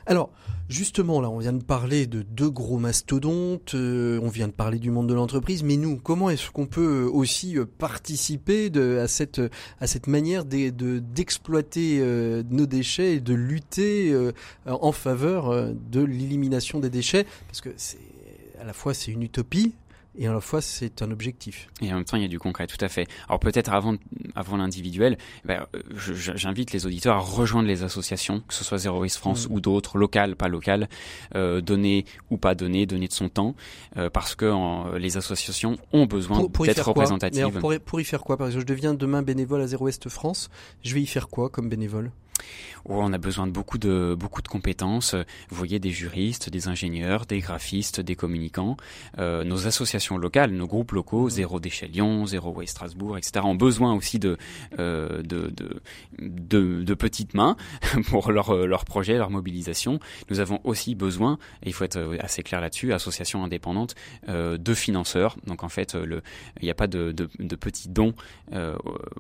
Alors, 0.05 0.31
justement, 0.69 1.21
là, 1.21 1.29
on 1.29 1.39
vient 1.39 1.53
de 1.53 1.63
parler 1.63 2.07
de 2.07 2.21
deux 2.21 2.49
gros 2.49 2.77
mastodontes, 2.77 3.75
euh, 3.75 4.19
on 4.21 4.29
vient 4.29 4.47
de 4.47 4.53
parler 4.53 4.79
du 4.79 4.91
monde 4.91 5.07
de 5.07 5.13
l'entreprise, 5.13 5.63
mais 5.63 5.77
nous, 5.77 5.97
comment 5.97 6.29
est-ce 6.29 6.51
qu'on 6.51 6.67
peut 6.67 7.05
euh, 7.05 7.09
aussi 7.09 7.57
participer 7.77 8.69
de, 8.69 8.97
à 8.97 9.07
cette 9.07 9.41
à 9.79 9.87
cette 9.87 10.07
manière 10.07 10.45
d'exploiter 10.45 11.99
de, 11.99 12.45
nos 12.49 12.65
déchets 12.65 13.15
et 13.15 13.19
de 13.19 13.33
lutter 13.33 14.15
en 14.65 14.91
faveur 14.91 15.73
de 15.73 16.01
l'élimination 16.01 16.79
des 16.79 16.89
déchets? 16.89 17.25
Parce 17.47 17.61
que 17.61 17.69
c'est 17.77 17.99
à 18.59 18.63
la 18.63 18.73
fois 18.73 18.93
c'est 18.93 19.11
une 19.11 19.23
utopie, 19.23 19.73
et 20.17 20.27
à 20.27 20.33
la 20.33 20.41
fois 20.41 20.61
c'est 20.61 21.01
un 21.01 21.11
objectif. 21.11 21.69
Et 21.81 21.91
en 21.91 21.95
même 21.95 22.05
temps 22.05 22.17
il 22.17 22.23
y 22.23 22.25
a 22.25 22.29
du 22.29 22.39
concret, 22.39 22.67
tout 22.67 22.83
à 22.83 22.89
fait. 22.89 23.07
Alors 23.27 23.39
peut-être 23.39 23.71
avant, 23.71 23.95
avant 24.35 24.57
l'individuel, 24.57 25.17
ben, 25.45 25.65
j'invite 25.95 26.71
les 26.71 26.85
auditeurs 26.85 27.15
à 27.15 27.19
rejoindre 27.19 27.67
les 27.67 27.83
associations, 27.83 28.41
que 28.47 28.53
ce 28.53 28.63
soit 28.63 28.77
Zero 28.77 29.01
Waste 29.01 29.17
France 29.17 29.49
mm. 29.49 29.53
ou 29.53 29.61
d'autres, 29.61 29.97
locales, 29.97 30.35
pas 30.35 30.47
locales, 30.47 30.89
euh, 31.35 31.61
donner 31.61 32.05
ou 32.29 32.37
pas 32.37 32.55
donner, 32.55 32.85
donner 32.85 33.07
de 33.07 33.13
son 33.13 33.29
temps, 33.29 33.55
euh, 33.97 34.09
parce 34.09 34.35
que 34.35 34.45
en, 34.45 34.93
les 34.95 35.17
associations 35.17 35.77
ont 35.93 36.05
besoin 36.05 36.47
d'être 36.63 36.87
représentatives. 36.87 37.59
pour, 37.59 37.73
pour, 37.79 38.01
y 38.01 38.05
faire 38.05 38.21
quoi 38.21 38.37
Par 38.37 38.47
exemple, 38.47 38.65
je 38.67 38.73
deviens 38.73 38.93
demain 38.93 39.21
bénévole 39.21 39.61
à 39.61 39.67
Zero 39.67 39.85
Waste 39.85 40.09
France, 40.09 40.49
je 40.83 40.93
vais 40.93 41.01
y 41.01 41.07
faire 41.07 41.29
quoi 41.29 41.49
comme 41.49 41.69
bénévole? 41.69 42.11
On 42.85 43.13
a 43.13 43.17
besoin 43.17 43.47
de 43.47 43.51
beaucoup 43.51 43.77
de 43.77 44.15
beaucoup 44.17 44.41
de 44.41 44.47
compétences. 44.47 45.15
Vous 45.49 45.55
voyez 45.55 45.79
des 45.79 45.91
juristes, 45.91 46.49
des 46.49 46.67
ingénieurs, 46.67 47.25
des 47.25 47.39
graphistes, 47.39 48.01
des 48.01 48.15
communicants. 48.15 48.77
Euh, 49.19 49.43
nos 49.43 49.67
associations 49.67 50.17
locales, 50.17 50.51
nos 50.51 50.67
groupes 50.67 50.91
locaux, 50.91 51.29
Zéro 51.29 51.59
Déchet 51.59 51.87
Lyon, 51.87 52.25
Zéro 52.25 52.51
Way 52.51 52.65
Strasbourg, 52.65 53.17
etc. 53.17 53.45
ont 53.45 53.55
besoin 53.55 53.93
aussi 53.93 54.19
de 54.19 54.37
euh, 54.79 55.21
de, 55.21 55.53
de, 56.19 56.83
de, 56.83 56.93
petites 56.93 57.33
mains 57.33 57.55
pour 58.09 58.31
leur 58.31 58.55
leur 58.67 58.85
projet, 58.85 59.17
leur 59.17 59.29
mobilisation. 59.29 59.99
Nous 60.29 60.39
avons 60.39 60.59
aussi 60.63 60.95
besoin, 60.95 61.37
et 61.63 61.67
il 61.69 61.73
faut 61.73 61.83
être 61.83 62.17
assez 62.19 62.43
clair 62.43 62.61
là-dessus, 62.61 62.93
associations 62.93 63.43
indépendantes, 63.43 63.95
euh, 64.29 64.57
de 64.57 64.73
financeurs. 64.73 65.37
Donc 65.45 65.63
en 65.63 65.69
fait, 65.69 65.95
le 65.95 66.21
il 66.61 66.65
n'y 66.65 66.71
a 66.71 66.75
pas 66.75 66.87
de, 66.87 67.11
de, 67.11 67.29
de 67.39 67.55
petits 67.55 67.89
dons 67.89 68.13
euh, 68.53 68.75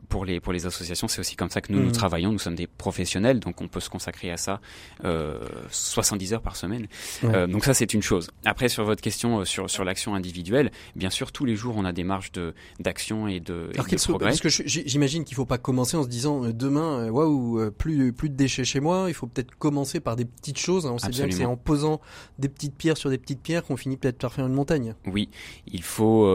pour 0.09 0.25
les 0.25 0.39
pour 0.39 0.53
les 0.53 0.65
associations. 0.65 1.07
C'est 1.07 1.19
aussi 1.19 1.35
comme 1.35 1.49
ça 1.49 1.61
que 1.61 1.71
nous 1.71 1.79
nous 1.79 1.89
mmh. 1.89 1.93
travaillons. 1.93 2.31
Nous 2.31 2.39
sommes 2.39 2.55
des 2.55 2.67
professionnels. 2.67 3.10
Donc 3.19 3.51
donc 3.51 3.59
on 3.59 3.67
peut 3.67 3.81
se 3.81 3.89
consacrer 3.89 4.31
à 4.31 4.37
ça 4.37 4.61
euh, 5.03 5.39
70 5.71 6.33
heures 6.33 6.41
par 6.41 6.55
semaine. 6.55 6.87
Euh, 7.25 7.45
donc 7.45 7.65
ça 7.65 7.73
c'est 7.73 7.93
une 7.93 8.01
chose. 8.01 8.29
Après 8.45 8.69
sur 8.69 8.85
votre 8.85 9.01
question 9.01 9.41
euh, 9.41 9.45
sur 9.45 9.69
sur 9.69 9.83
l'action 9.83 10.15
individuelle, 10.15 10.71
bien 10.95 11.09
sûr 11.09 11.33
tous 11.33 11.43
les 11.43 11.57
jours 11.57 11.75
on 11.75 11.83
a 11.83 11.91
des 11.91 12.05
marges 12.05 12.31
de 12.31 12.53
d'action 12.79 13.27
et 13.27 13.41
de, 13.41 13.69
et 13.73 13.77
de 13.77 14.07
progrès. 14.07 14.29
Parce 14.29 14.39
que 14.39 14.47
j'imagine 14.49 15.25
qu'il 15.25 15.35
faut 15.35 15.45
pas 15.45 15.57
commencer 15.57 15.97
en 15.97 16.03
se 16.03 16.07
disant 16.07 16.45
euh, 16.45 16.53
demain 16.53 17.09
waouh 17.09 17.71
plus 17.71 18.13
plus 18.13 18.29
de 18.29 18.35
déchets 18.35 18.63
chez 18.63 18.79
moi. 18.79 19.05
Il 19.09 19.13
faut 19.13 19.27
peut-être 19.27 19.53
commencer 19.57 19.99
par 19.99 20.15
des 20.15 20.23
petites 20.23 20.59
choses. 20.59 20.85
On 20.85 20.97
sait 20.97 21.09
bien 21.09 21.27
que 21.27 21.33
c'est 21.33 21.43
en 21.43 21.57
posant 21.57 21.99
des 22.39 22.47
petites 22.47 22.75
pierres 22.75 22.97
sur 22.97 23.09
des 23.09 23.17
petites 23.17 23.41
pierres 23.41 23.65
qu'on 23.65 23.75
finit 23.75 23.97
peut-être 23.97 24.17
par 24.17 24.31
faire 24.31 24.47
une 24.47 24.53
montagne. 24.53 24.95
Oui, 25.07 25.27
il 25.67 25.83
faut. 25.83 26.25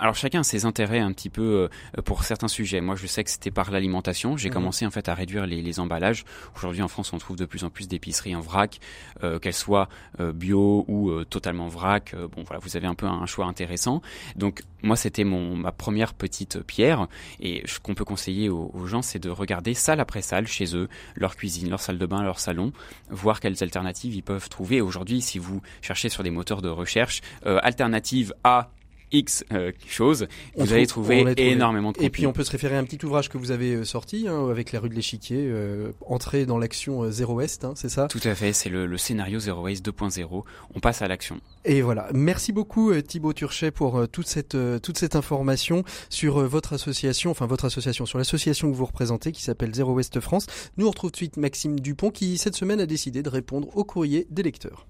alors 0.00 0.16
chacun 0.16 0.40
a 0.40 0.42
ses 0.44 0.64
intérêts 0.64 0.98
un 0.98 1.12
petit 1.12 1.30
peu 1.30 1.68
pour 2.04 2.24
certains 2.24 2.48
sujets. 2.48 2.80
Moi 2.80 2.96
je 2.96 3.06
sais 3.06 3.22
que 3.22 3.30
c'était 3.30 3.52
par 3.52 3.70
l'alimentation. 3.70 4.36
J'ai 4.36 4.50
commencé 4.50 4.84
en 4.86 4.90
fait 4.90 5.08
à 5.08 5.14
réduire 5.14 5.46
les, 5.46 5.62
les 5.62 5.78
emballages 5.82 6.24
Aujourd'hui 6.56 6.82
en 6.82 6.88
France, 6.88 7.12
on 7.12 7.18
trouve 7.18 7.36
de 7.36 7.44
plus 7.44 7.64
en 7.64 7.70
plus 7.70 7.88
d'épiceries 7.88 8.34
en 8.34 8.40
vrac, 8.40 8.80
euh, 9.22 9.38
qu'elles 9.38 9.52
soient 9.52 9.88
euh, 10.20 10.32
bio 10.32 10.84
ou 10.88 11.10
euh, 11.10 11.24
totalement 11.24 11.68
vrac. 11.68 12.14
bon, 12.14 12.44
voilà, 12.44 12.60
vous 12.60 12.76
avez 12.76 12.86
un 12.86 12.94
peu 12.94 13.06
un, 13.06 13.26
choix 13.26 13.46
intéressant. 13.46 14.02
Donc 14.36 14.62
moi, 14.82 14.96
c'était 14.96 15.24
mon 15.24 15.56
ma 15.56 15.72
première 15.72 16.14
petite 16.14 16.62
pierre. 16.62 17.06
Et 17.40 17.62
ce 17.66 17.78
qu'on 17.78 17.94
peut 17.94 18.04
conseiller 18.04 18.48
aux, 18.48 18.86
gens, 18.86 19.02
c'est 19.02 19.18
de 19.18 19.30
regarder 19.30 19.74
salle 19.74 20.00
après 20.00 20.22
salle 20.22 20.46
chez 20.46 20.76
eux, 20.76 20.88
leur 21.14 21.36
cuisine, 21.36 21.70
leur 21.70 21.80
salle 21.80 21.98
de 21.98 22.06
bain, 22.06 22.22
leur 22.22 22.40
salon, 22.40 22.72
voir 23.10 23.40
quelles 23.40 23.62
alternatives 23.62 24.14
ils 24.14 24.22
peuvent 24.22 24.48
trouver. 24.48 24.80
Aujourd'hui, 24.80 25.20
si 25.22 25.38
vous 25.38 25.62
cherchez 25.80 26.08
sur 26.08 26.22
des 26.22 26.30
moteurs 26.30 26.62
de 26.62 26.68
recherche, 26.68 27.20
alternative 27.44 28.34
à 28.44 28.70
X 29.12 29.44
euh, 29.52 29.72
choses, 29.86 30.26
vous 30.56 30.72
allez 30.72 30.86
trouver 30.86 31.24
énormément 31.36 31.92
de 31.92 32.02
Et 32.02 32.10
puis 32.10 32.26
on 32.26 32.32
peut 32.32 32.44
se 32.44 32.50
référer 32.50 32.76
à 32.76 32.78
un 32.78 32.84
petit 32.84 33.04
ouvrage 33.04 33.28
que 33.28 33.38
vous 33.38 33.50
avez 33.50 33.74
euh, 33.74 33.84
sorti 33.84 34.26
hein, 34.28 34.48
avec 34.50 34.72
la 34.72 34.80
rue 34.80 34.88
de 34.88 34.94
l'Échiquier, 34.94 35.44
euh, 35.46 35.92
Entrer 36.06 36.46
dans 36.46 36.58
l'action 36.58 37.10
Zéro 37.10 37.34
Waste, 37.34 37.64
hein, 37.64 37.74
c'est 37.76 37.88
ça? 37.88 38.08
Tout 38.08 38.20
à 38.24 38.34
fait, 38.34 38.52
c'est 38.52 38.68
le, 38.68 38.86
le, 38.86 38.98
scénario 38.98 39.38
Zéro 39.38 39.62
Waste 39.62 39.86
2.0. 39.86 40.44
On 40.74 40.80
passe 40.80 41.02
à 41.02 41.08
l'action. 41.08 41.40
Et 41.64 41.82
voilà. 41.82 42.08
Merci 42.12 42.52
beaucoup 42.52 42.92
Thibaut 43.00 43.32
Turchet 43.32 43.70
pour 43.70 44.08
toute 44.08 44.26
cette 44.26 44.56
toute 44.82 44.98
cette 44.98 45.16
information 45.16 45.84
sur 46.08 46.40
votre 46.46 46.72
association, 46.72 47.30
enfin 47.30 47.46
votre 47.46 47.64
association, 47.66 48.06
sur 48.06 48.18
l'association 48.18 48.70
que 48.70 48.76
vous 48.76 48.86
représentez 48.86 49.32
qui 49.32 49.42
s'appelle 49.42 49.74
Zéro 49.74 49.92
Waste 49.92 50.20
France. 50.20 50.46
Nous 50.76 50.86
on 50.86 50.90
retrouve 50.90 51.10
tout 51.10 51.12
de 51.12 51.16
suite 51.16 51.36
Maxime 51.36 51.80
Dupont 51.80 52.10
qui 52.10 52.38
cette 52.38 52.56
semaine 52.56 52.80
a 52.80 52.86
décidé 52.86 53.22
de 53.22 53.28
répondre 53.28 53.68
au 53.76 53.84
courrier 53.84 54.26
des 54.30 54.42
lecteurs. 54.42 54.86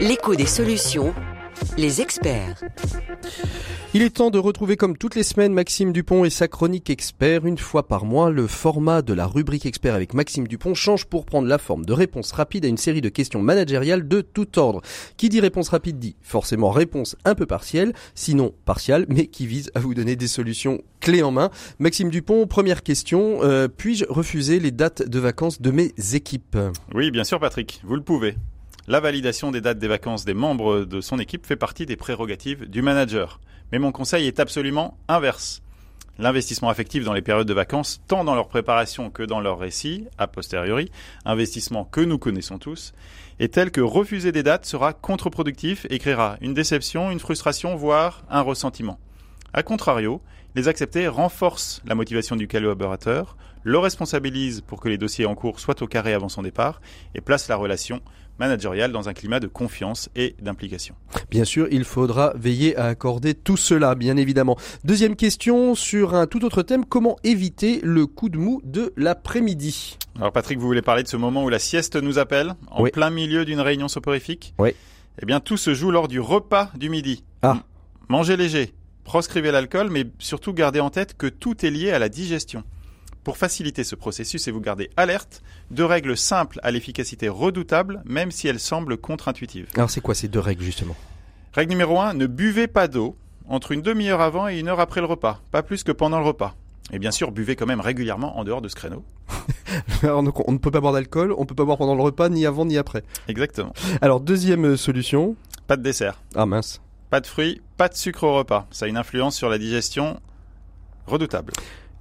L'écho 0.00 0.34
des 0.34 0.46
solutions 0.46 1.14
les 1.76 2.00
experts. 2.00 2.62
Il 3.92 4.02
est 4.02 4.10
temps 4.10 4.30
de 4.30 4.38
retrouver 4.38 4.76
comme 4.76 4.96
toutes 4.96 5.14
les 5.14 5.22
semaines 5.22 5.52
Maxime 5.52 5.92
Dupont 5.92 6.24
et 6.24 6.30
sa 6.30 6.48
chronique 6.48 6.90
expert. 6.90 7.46
Une 7.46 7.58
fois 7.58 7.86
par 7.86 8.04
mois, 8.04 8.30
le 8.30 8.46
format 8.46 9.02
de 9.02 9.14
la 9.14 9.26
rubrique 9.26 9.66
expert 9.66 9.94
avec 9.94 10.14
Maxime 10.14 10.48
Dupont 10.48 10.74
change 10.74 11.04
pour 11.06 11.24
prendre 11.24 11.48
la 11.48 11.58
forme 11.58 11.84
de 11.84 11.92
réponse 11.92 12.32
rapide 12.32 12.64
à 12.64 12.68
une 12.68 12.76
série 12.76 13.00
de 13.00 13.08
questions 13.08 13.42
managériales 13.42 14.08
de 14.08 14.20
tout 14.20 14.58
ordre. 14.58 14.82
Qui 15.16 15.28
dit 15.28 15.40
réponse 15.40 15.68
rapide 15.68 15.98
dit 15.98 16.16
forcément 16.22 16.70
réponse 16.70 17.16
un 17.24 17.34
peu 17.34 17.46
partielle, 17.46 17.92
sinon 18.14 18.52
partielle, 18.64 19.06
mais 19.08 19.26
qui 19.26 19.46
vise 19.46 19.70
à 19.74 19.80
vous 19.80 19.94
donner 19.94 20.16
des 20.16 20.28
solutions 20.28 20.80
clés 21.00 21.22
en 21.22 21.30
main. 21.30 21.50
Maxime 21.78 22.10
Dupont, 22.10 22.46
première 22.46 22.82
question. 22.82 23.42
Euh, 23.42 23.68
puis-je 23.68 24.04
refuser 24.08 24.58
les 24.58 24.70
dates 24.70 25.08
de 25.08 25.18
vacances 25.18 25.60
de 25.60 25.70
mes 25.70 25.92
équipes? 26.14 26.56
Oui, 26.94 27.10
bien 27.10 27.24
sûr 27.24 27.38
Patrick, 27.38 27.80
vous 27.84 27.96
le 27.96 28.02
pouvez. 28.02 28.34
La 28.86 29.00
validation 29.00 29.50
des 29.50 29.62
dates 29.62 29.78
des 29.78 29.88
vacances 29.88 30.26
des 30.26 30.34
membres 30.34 30.84
de 30.84 31.00
son 31.00 31.18
équipe 31.18 31.46
fait 31.46 31.56
partie 31.56 31.86
des 31.86 31.96
prérogatives 31.96 32.68
du 32.68 32.82
manager. 32.82 33.40
Mais 33.72 33.78
mon 33.78 33.92
conseil 33.92 34.26
est 34.26 34.40
absolument 34.40 34.98
inverse. 35.08 35.62
L'investissement 36.18 36.68
affectif 36.68 37.02
dans 37.02 37.14
les 37.14 37.22
périodes 37.22 37.48
de 37.48 37.54
vacances, 37.54 38.02
tant 38.08 38.24
dans 38.24 38.34
leur 38.34 38.46
préparation 38.46 39.08
que 39.08 39.22
dans 39.22 39.40
leur 39.40 39.58
récit, 39.58 40.04
a 40.18 40.26
posteriori, 40.26 40.90
investissement 41.24 41.86
que 41.86 42.02
nous 42.02 42.18
connaissons 42.18 42.58
tous, 42.58 42.92
est 43.40 43.54
tel 43.54 43.70
que 43.70 43.80
refuser 43.80 44.32
des 44.32 44.42
dates 44.42 44.66
sera 44.66 44.92
contre-productif 44.92 45.86
et 45.88 45.98
créera 45.98 46.36
une 46.42 46.52
déception, 46.52 47.10
une 47.10 47.20
frustration, 47.20 47.76
voire 47.76 48.22
un 48.28 48.42
ressentiment. 48.42 48.98
A 49.54 49.62
contrario, 49.62 50.20
les 50.54 50.68
accepter 50.68 51.08
renforce 51.08 51.80
la 51.86 51.94
motivation 51.94 52.36
du 52.36 52.48
collaborateur, 52.48 53.36
le 53.62 53.78
responsabilise 53.78 54.60
pour 54.60 54.78
que 54.78 54.90
les 54.90 54.98
dossiers 54.98 55.24
en 55.24 55.34
cours 55.34 55.58
soient 55.58 55.82
au 55.82 55.86
carré 55.86 56.12
avant 56.12 56.28
son 56.28 56.42
départ 56.42 56.82
et 57.14 57.22
place 57.22 57.48
la 57.48 57.56
relation 57.56 58.02
managériale 58.38 58.92
dans 58.92 59.08
un 59.08 59.12
climat 59.12 59.40
de 59.40 59.46
confiance 59.46 60.08
et 60.16 60.34
d'implication. 60.40 60.94
Bien 61.30 61.44
sûr, 61.44 61.68
il 61.70 61.84
faudra 61.84 62.32
veiller 62.36 62.76
à 62.76 62.86
accorder 62.86 63.34
tout 63.34 63.56
cela, 63.56 63.94
bien 63.94 64.16
évidemment. 64.16 64.56
Deuxième 64.84 65.16
question 65.16 65.74
sur 65.74 66.14
un 66.14 66.26
tout 66.26 66.44
autre 66.44 66.62
thème, 66.62 66.84
comment 66.84 67.16
éviter 67.24 67.80
le 67.82 68.06
coup 68.06 68.28
de 68.28 68.38
mou 68.38 68.60
de 68.64 68.92
l'après-midi? 68.96 69.98
Alors 70.16 70.32
Patrick, 70.32 70.58
vous 70.58 70.66
voulez 70.66 70.82
parler 70.82 71.02
de 71.02 71.08
ce 71.08 71.16
moment 71.16 71.44
où 71.44 71.48
la 71.48 71.58
sieste 71.58 71.96
nous 71.96 72.18
appelle, 72.18 72.54
en 72.70 72.84
plein 72.84 73.10
milieu 73.10 73.44
d'une 73.44 73.60
réunion 73.60 73.88
soporifique? 73.88 74.54
Oui. 74.58 74.70
Eh 75.22 75.26
bien, 75.26 75.40
tout 75.40 75.56
se 75.56 75.74
joue 75.74 75.90
lors 75.90 76.08
du 76.08 76.20
repas 76.20 76.70
du 76.76 76.88
midi. 76.88 77.24
Ah. 77.42 77.62
Mangez 78.08 78.36
léger, 78.36 78.74
proscrivez 79.04 79.52
l'alcool, 79.52 79.88
mais 79.90 80.06
surtout 80.18 80.52
gardez 80.52 80.80
en 80.80 80.90
tête 80.90 81.16
que 81.16 81.26
tout 81.26 81.64
est 81.64 81.70
lié 81.70 81.90
à 81.90 81.98
la 81.98 82.08
digestion. 82.08 82.64
Pour 83.24 83.38
faciliter 83.38 83.84
ce 83.84 83.94
processus 83.94 84.46
et 84.48 84.50
vous 84.50 84.60
garder 84.60 84.90
alerte, 84.98 85.42
deux 85.70 85.86
règles 85.86 86.14
simples 86.14 86.60
à 86.62 86.70
l'efficacité 86.70 87.30
redoutable, 87.30 88.02
même 88.04 88.30
si 88.30 88.48
elles 88.48 88.60
semblent 88.60 88.98
contre-intuitives. 88.98 89.66
Alors 89.76 89.88
c'est 89.88 90.02
quoi 90.02 90.14
ces 90.14 90.28
deux 90.28 90.40
règles 90.40 90.62
justement? 90.62 90.94
Règle 91.54 91.70
numéro 91.70 91.98
1, 91.98 92.12
ne 92.12 92.26
buvez 92.26 92.66
pas 92.66 92.86
d'eau 92.86 93.16
entre 93.48 93.72
une 93.72 93.80
demi-heure 93.80 94.20
avant 94.20 94.46
et 94.46 94.58
une 94.58 94.68
heure 94.68 94.80
après 94.80 95.00
le 95.00 95.06
repas, 95.06 95.40
pas 95.50 95.62
plus 95.62 95.84
que 95.84 95.92
pendant 95.92 96.18
le 96.18 96.26
repas. 96.26 96.54
Et 96.92 96.98
bien 96.98 97.10
sûr, 97.10 97.32
buvez 97.32 97.56
quand 97.56 97.64
même 97.64 97.80
régulièrement 97.80 98.38
en 98.38 98.44
dehors 98.44 98.60
de 98.60 98.68
ce 98.68 98.74
créneau. 98.74 99.02
Alors, 100.02 100.22
on 100.46 100.52
ne 100.52 100.58
peut 100.58 100.70
pas 100.70 100.80
boire 100.80 100.92
d'alcool, 100.92 101.32
on 101.32 101.40
ne 101.40 101.46
peut 101.46 101.54
pas 101.54 101.64
boire 101.64 101.78
pendant 101.78 101.94
le 101.94 102.02
repas, 102.02 102.28
ni 102.28 102.44
avant 102.44 102.66
ni 102.66 102.76
après. 102.76 103.04
Exactement. 103.26 103.72
Alors, 104.02 104.20
deuxième 104.20 104.66
euh, 104.66 104.76
solution. 104.76 105.34
Pas 105.66 105.78
de 105.78 105.82
dessert. 105.82 106.20
Ah 106.34 106.44
mince. 106.44 106.82
Pas 107.08 107.20
de 107.20 107.26
fruits, 107.26 107.62
pas 107.78 107.88
de 107.88 107.94
sucre 107.94 108.24
au 108.24 108.36
repas. 108.36 108.66
Ça 108.70 108.84
a 108.84 108.88
une 108.88 108.98
influence 108.98 109.34
sur 109.34 109.48
la 109.48 109.56
digestion 109.56 110.20
redoutable. 111.06 111.54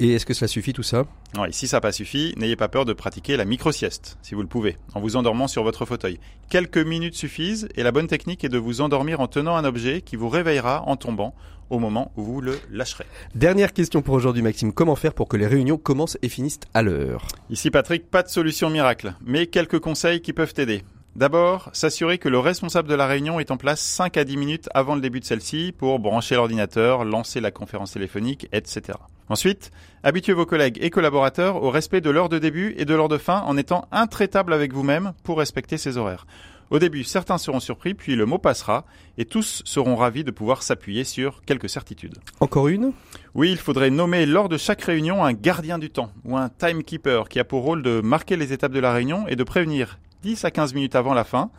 Et 0.03 0.15
est-ce 0.15 0.25
que 0.25 0.33
cela 0.33 0.49
suffit 0.49 0.73
tout 0.73 0.83
ça? 0.83 1.05
Oui, 1.37 1.47
si 1.51 1.65
ça 1.65 1.77
n'a 1.77 1.81
pas 1.81 1.93
suffi, 1.93 2.33
n'ayez 2.35 2.57
pas 2.57 2.67
peur 2.67 2.83
de 2.83 2.91
pratiquer 2.91 3.37
la 3.37 3.45
micro-sieste, 3.45 4.17
si 4.21 4.35
vous 4.35 4.41
le 4.41 4.49
pouvez, 4.49 4.75
en 4.95 4.99
vous 4.99 5.15
endormant 5.15 5.47
sur 5.47 5.63
votre 5.63 5.85
fauteuil. 5.85 6.19
Quelques 6.49 6.77
minutes 6.77 7.15
suffisent 7.15 7.69
et 7.77 7.83
la 7.83 7.93
bonne 7.93 8.07
technique 8.07 8.43
est 8.43 8.49
de 8.49 8.57
vous 8.57 8.81
endormir 8.81 9.21
en 9.21 9.27
tenant 9.27 9.55
un 9.55 9.63
objet 9.63 10.01
qui 10.01 10.17
vous 10.17 10.27
réveillera 10.27 10.83
en 10.87 10.97
tombant 10.97 11.33
au 11.69 11.79
moment 11.79 12.11
où 12.17 12.23
vous 12.23 12.41
le 12.41 12.59
lâcherez. 12.69 13.05
Dernière 13.33 13.71
question 13.71 14.01
pour 14.01 14.15
aujourd'hui 14.15 14.41
Maxime, 14.41 14.73
comment 14.73 14.97
faire 14.97 15.13
pour 15.13 15.29
que 15.29 15.37
les 15.37 15.47
réunions 15.47 15.77
commencent 15.77 16.17
et 16.21 16.27
finissent 16.27 16.59
à 16.73 16.81
l'heure? 16.81 17.25
Ici 17.49 17.71
Patrick, 17.71 18.11
pas 18.11 18.23
de 18.23 18.27
solution 18.27 18.69
miracle, 18.69 19.13
mais 19.25 19.47
quelques 19.47 19.79
conseils 19.79 20.19
qui 20.19 20.33
peuvent 20.33 20.53
t'aider. 20.53 20.83
D'abord, 21.15 21.69
s'assurer 21.71 22.17
que 22.17 22.27
le 22.27 22.39
responsable 22.39 22.89
de 22.89 22.95
la 22.95 23.07
réunion 23.07 23.39
est 23.39 23.51
en 23.51 23.57
place 23.57 23.79
5 23.79 24.17
à 24.17 24.25
10 24.25 24.35
minutes 24.35 24.69
avant 24.73 24.95
le 24.95 25.01
début 25.01 25.21
de 25.21 25.25
celle-ci 25.25 25.71
pour 25.71 25.99
brancher 25.99 26.35
l'ordinateur, 26.35 27.05
lancer 27.05 27.39
la 27.39 27.51
conférence 27.51 27.91
téléphonique, 27.93 28.49
etc. 28.51 28.97
Ensuite, 29.29 29.71
habituez 30.03 30.33
vos 30.33 30.45
collègues 30.45 30.79
et 30.81 30.89
collaborateurs 30.89 31.63
au 31.63 31.69
respect 31.69 32.01
de 32.01 32.09
l'heure 32.09 32.29
de 32.29 32.39
début 32.39 32.73
et 32.77 32.85
de 32.85 32.93
l'heure 32.93 33.09
de 33.09 33.17
fin 33.17 33.41
en 33.41 33.57
étant 33.57 33.87
intraitable 33.91 34.53
avec 34.53 34.73
vous-même 34.73 35.13
pour 35.23 35.37
respecter 35.37 35.77
ces 35.77 35.97
horaires. 35.97 36.25
Au 36.69 36.79
début, 36.79 37.03
certains 37.03 37.37
seront 37.37 37.59
surpris, 37.59 37.93
puis 37.93 38.15
le 38.15 38.25
mot 38.25 38.39
passera, 38.39 38.85
et 39.17 39.25
tous 39.25 39.61
seront 39.63 39.95
ravis 39.95 40.23
de 40.23 40.31
pouvoir 40.31 40.63
s'appuyer 40.63 41.03
sur 41.03 41.43
quelques 41.45 41.69
certitudes. 41.69 42.17
Encore 42.39 42.67
une? 42.67 42.93
Oui, 43.35 43.51
il 43.51 43.57
faudrait 43.57 43.91
nommer 43.91 44.25
lors 44.25 44.49
de 44.49 44.57
chaque 44.57 44.81
réunion 44.81 45.23
un 45.23 45.33
gardien 45.33 45.77
du 45.77 45.89
temps, 45.89 46.11
ou 46.25 46.35
un 46.35 46.49
timekeeper, 46.49 47.29
qui 47.29 47.39
a 47.39 47.43
pour 47.43 47.61
rôle 47.61 47.83
de 47.83 48.01
marquer 48.01 48.37
les 48.37 48.53
étapes 48.53 48.71
de 48.71 48.79
la 48.79 48.91
réunion 48.91 49.27
et 49.27 49.35
de 49.35 49.43
prévenir 49.43 49.99
10 50.23 50.45
à 50.45 50.51
15 50.51 50.73
minutes 50.73 50.95
avant 50.95 51.13
la 51.13 51.23
fin, 51.23 51.51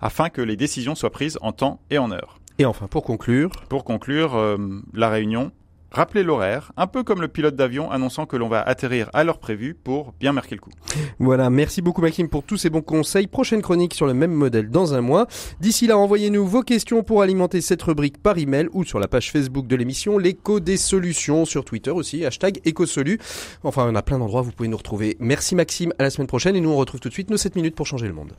afin 0.00 0.28
que 0.28 0.40
les 0.40 0.56
décisions 0.56 0.94
soient 0.94 1.10
prises 1.10 1.38
en 1.42 1.52
temps 1.52 1.80
et 1.90 1.98
en 1.98 2.12
heure. 2.12 2.38
Et 2.58 2.64
enfin, 2.64 2.86
pour 2.86 3.02
conclure 3.02 3.50
Pour 3.68 3.84
conclure, 3.84 4.36
euh, 4.36 4.56
la 4.92 5.08
réunion, 5.08 5.50
Rappelez 5.92 6.22
l'horaire, 6.22 6.72
un 6.76 6.86
peu 6.86 7.02
comme 7.02 7.20
le 7.20 7.26
pilote 7.26 7.56
d'avion 7.56 7.90
annonçant 7.90 8.24
que 8.24 8.36
l'on 8.36 8.48
va 8.48 8.62
atterrir 8.62 9.10
à 9.12 9.24
l'heure 9.24 9.38
prévue 9.38 9.74
pour 9.74 10.12
bien 10.20 10.32
marquer 10.32 10.54
le 10.54 10.60
coup. 10.60 10.70
Voilà, 11.18 11.50
merci 11.50 11.82
beaucoup 11.82 12.00
Maxime 12.00 12.28
pour 12.28 12.44
tous 12.44 12.56
ces 12.56 12.70
bons 12.70 12.82
conseils. 12.82 13.26
Prochaine 13.26 13.60
chronique 13.60 13.94
sur 13.94 14.06
le 14.06 14.14
même 14.14 14.32
modèle 14.32 14.70
dans 14.70 14.94
un 14.94 15.00
mois. 15.00 15.26
D'ici 15.60 15.88
là, 15.88 15.98
envoyez-nous 15.98 16.46
vos 16.46 16.62
questions 16.62 17.02
pour 17.02 17.22
alimenter 17.22 17.60
cette 17.60 17.82
rubrique 17.82 18.22
par 18.22 18.38
email 18.38 18.68
ou 18.72 18.84
sur 18.84 19.00
la 19.00 19.08
page 19.08 19.32
Facebook 19.32 19.66
de 19.66 19.74
l'émission 19.74 20.16
L'écho 20.16 20.60
des 20.60 20.76
solutions, 20.76 21.44
sur 21.44 21.64
Twitter 21.64 21.90
aussi, 21.90 22.24
hashtag 22.24 22.60
écosolu. 22.64 23.18
Enfin, 23.64 23.88
on 23.90 23.94
a 23.96 24.02
plein 24.02 24.18
d'endroits 24.18 24.42
où 24.42 24.44
vous 24.44 24.52
pouvez 24.52 24.68
nous 24.68 24.76
retrouver. 24.76 25.16
Merci 25.18 25.56
Maxime, 25.56 25.92
à 25.98 26.04
la 26.04 26.10
semaine 26.10 26.28
prochaine 26.28 26.54
et 26.54 26.60
nous 26.60 26.70
on 26.70 26.76
retrouve 26.76 27.00
tout 27.00 27.08
de 27.08 27.14
suite 27.14 27.30
nos 27.30 27.36
7 27.36 27.56
minutes 27.56 27.74
pour 27.74 27.86
changer 27.86 28.06
le 28.06 28.14
monde. 28.14 28.32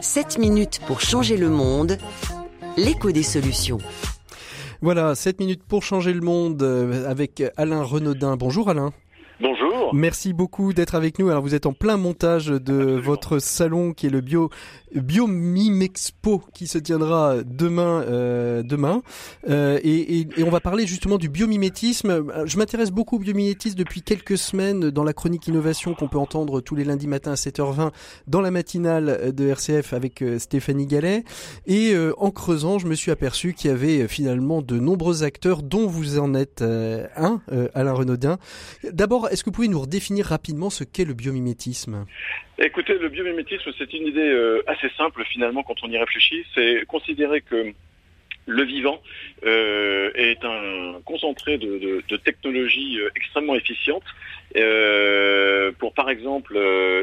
7 0.00 0.38
minutes 0.38 0.80
pour 0.86 1.00
changer 1.00 1.36
le 1.36 1.50
monde, 1.50 1.98
l'écho 2.76 3.10
des 3.10 3.22
solutions. 3.22 3.78
Voilà, 4.82 5.14
7 5.14 5.40
minutes 5.40 5.62
pour 5.62 5.82
changer 5.82 6.14
le 6.14 6.22
monde 6.22 6.62
euh, 6.62 7.06
avec 7.06 7.42
Alain 7.58 7.82
Renaudin. 7.82 8.38
Bonjour 8.38 8.70
Alain. 8.70 8.92
Bonjour. 9.40 9.94
Merci 9.94 10.32
beaucoup 10.32 10.72
d'être 10.72 10.94
avec 10.94 11.18
nous. 11.18 11.28
Alors 11.28 11.42
vous 11.42 11.54
êtes 11.54 11.66
en 11.66 11.72
plein 11.72 11.96
montage 11.96 12.46
de 12.46 12.74
votre 12.98 13.38
salon 13.38 13.92
qui 13.92 14.06
est 14.06 14.10
le 14.10 14.20
Bio 14.20 14.50
Biomimexpo 14.94 16.42
qui 16.52 16.66
se 16.66 16.78
tiendra 16.78 17.42
demain 17.44 18.02
euh, 18.02 18.62
demain 18.62 19.02
euh, 19.48 19.78
et, 19.82 20.18
et, 20.18 20.28
et, 20.36 20.42
on 20.42 20.50
va 20.50 20.60
parler 20.60 20.86
justement 20.86 21.16
du 21.16 21.28
biomimétisme. 21.28 22.24
Je 22.44 22.58
m'intéresse 22.58 22.90
beaucoup 22.90 23.16
au 23.16 23.18
biomimétisme 23.20 23.76
depuis 23.76 24.02
quelques 24.02 24.36
semaines 24.36 24.90
dans 24.90 25.04
la 25.04 25.12
chronique 25.12 25.46
innovation 25.46 25.94
qu'on 25.94 26.08
peut 26.08 26.18
entendre 26.18 26.60
tous 26.60 26.74
les 26.74 26.84
lundis 26.84 27.06
matins 27.06 27.32
à 27.32 27.36
7h20 27.36 27.90
dans 28.26 28.40
la 28.40 28.50
matinale 28.50 29.32
de 29.32 29.48
RCF 29.48 29.92
avec 29.92 30.22
euh, 30.22 30.38
Stéphanie 30.38 30.86
Gallet 30.86 31.24
et 31.66 31.92
euh, 31.94 32.12
en 32.18 32.30
creusant 32.30 32.78
je 32.78 32.86
me 32.86 32.94
suis 32.94 33.10
aperçu 33.10 33.54
qu'il 33.54 33.70
y 33.70 33.72
avait 33.72 34.08
finalement 34.08 34.62
de 34.62 34.78
nombreux 34.78 35.22
acteurs 35.22 35.62
dont 35.62 35.86
vous 35.86 36.18
en 36.18 36.34
êtes 36.34 36.62
euh, 36.62 37.06
un 37.16 37.40
Alain 37.74 37.92
Renaudin. 37.92 38.38
D'abord 38.92 39.28
est-ce 39.30 39.44
que 39.44 39.50
vous 39.50 39.54
pouvez 39.54 39.68
nous 39.68 39.80
redéfinir 39.80 40.26
rapidement 40.26 40.70
ce 40.70 40.84
qu'est 40.84 41.04
le 41.04 41.14
biomimétisme? 41.14 42.06
Écoutez, 42.58 42.98
le 42.98 43.08
biomimétisme, 43.08 43.70
c'est 43.78 43.92
une 43.94 44.06
idée 44.06 44.20
euh, 44.20 44.62
assez 44.66 44.90
simple 44.96 45.24
finalement 45.24 45.62
quand 45.62 45.76
on 45.82 45.88
y 45.88 45.96
réfléchit. 45.96 46.44
C'est 46.54 46.84
considérer 46.86 47.40
que 47.40 47.72
le 48.50 48.64
vivant 48.64 49.00
euh, 49.46 50.10
est 50.14 50.44
un 50.44 51.00
concentré 51.04 51.56
de, 51.56 52.02
technologies 52.16 52.98
euh, 53.00 53.08
extrêmement 53.16 53.54
efficientes 53.54 54.04
euh, 54.56 55.70
pour 55.78 55.94
par 55.94 56.10
exemple 56.10 56.58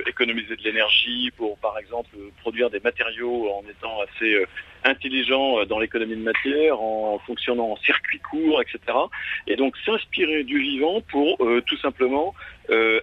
économiser 0.05 0.55
de 0.55 0.63
l'énergie, 0.63 1.31
pour 1.37 1.57
par 1.59 1.77
exemple 1.79 2.09
produire 2.41 2.69
des 2.69 2.81
matériaux 2.81 3.49
en 3.49 3.63
étant 3.69 4.01
assez 4.01 4.45
intelligent 4.83 5.65
dans 5.65 5.79
l'économie 5.79 6.17
de 6.17 6.21
matière, 6.21 6.81
en 6.81 7.19
fonctionnant 7.19 7.71
en 7.71 7.77
circuit 7.77 8.19
court, 8.19 8.61
etc. 8.61 8.79
Et 9.47 9.55
donc 9.55 9.75
s'inspirer 9.85 10.43
du 10.43 10.59
vivant 10.59 11.01
pour 11.09 11.37
tout 11.65 11.77
simplement 11.77 12.35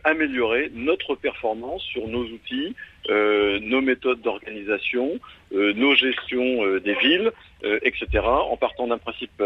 améliorer 0.04 0.70
notre 0.74 1.14
performance 1.14 1.82
sur 1.82 2.06
nos 2.08 2.24
outils, 2.24 2.74
nos 3.08 3.80
méthodes 3.80 4.20
d'organisation, 4.20 5.18
nos 5.52 5.94
gestions 5.94 6.78
des 6.78 6.94
villes, 6.94 7.32
etc. 7.82 8.06
En 8.24 8.56
partant 8.56 8.86
d'un 8.86 8.98
principe 8.98 9.42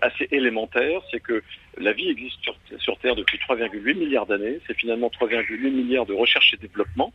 assez 0.00 0.28
élémentaire, 0.30 1.00
c'est 1.10 1.20
que 1.20 1.42
la 1.78 1.92
vie 1.92 2.10
existe 2.10 2.40
sur, 2.42 2.54
sur 2.78 2.98
Terre 2.98 3.16
depuis 3.16 3.38
3,8 3.38 3.94
milliards 3.96 4.26
d'années. 4.26 4.60
C'est 4.66 4.76
finalement 4.76 5.08
3,8 5.08 5.58
milliards 5.70 6.06
de 6.06 6.14
recherche 6.14 6.54
et 6.54 6.56
développement. 6.56 7.12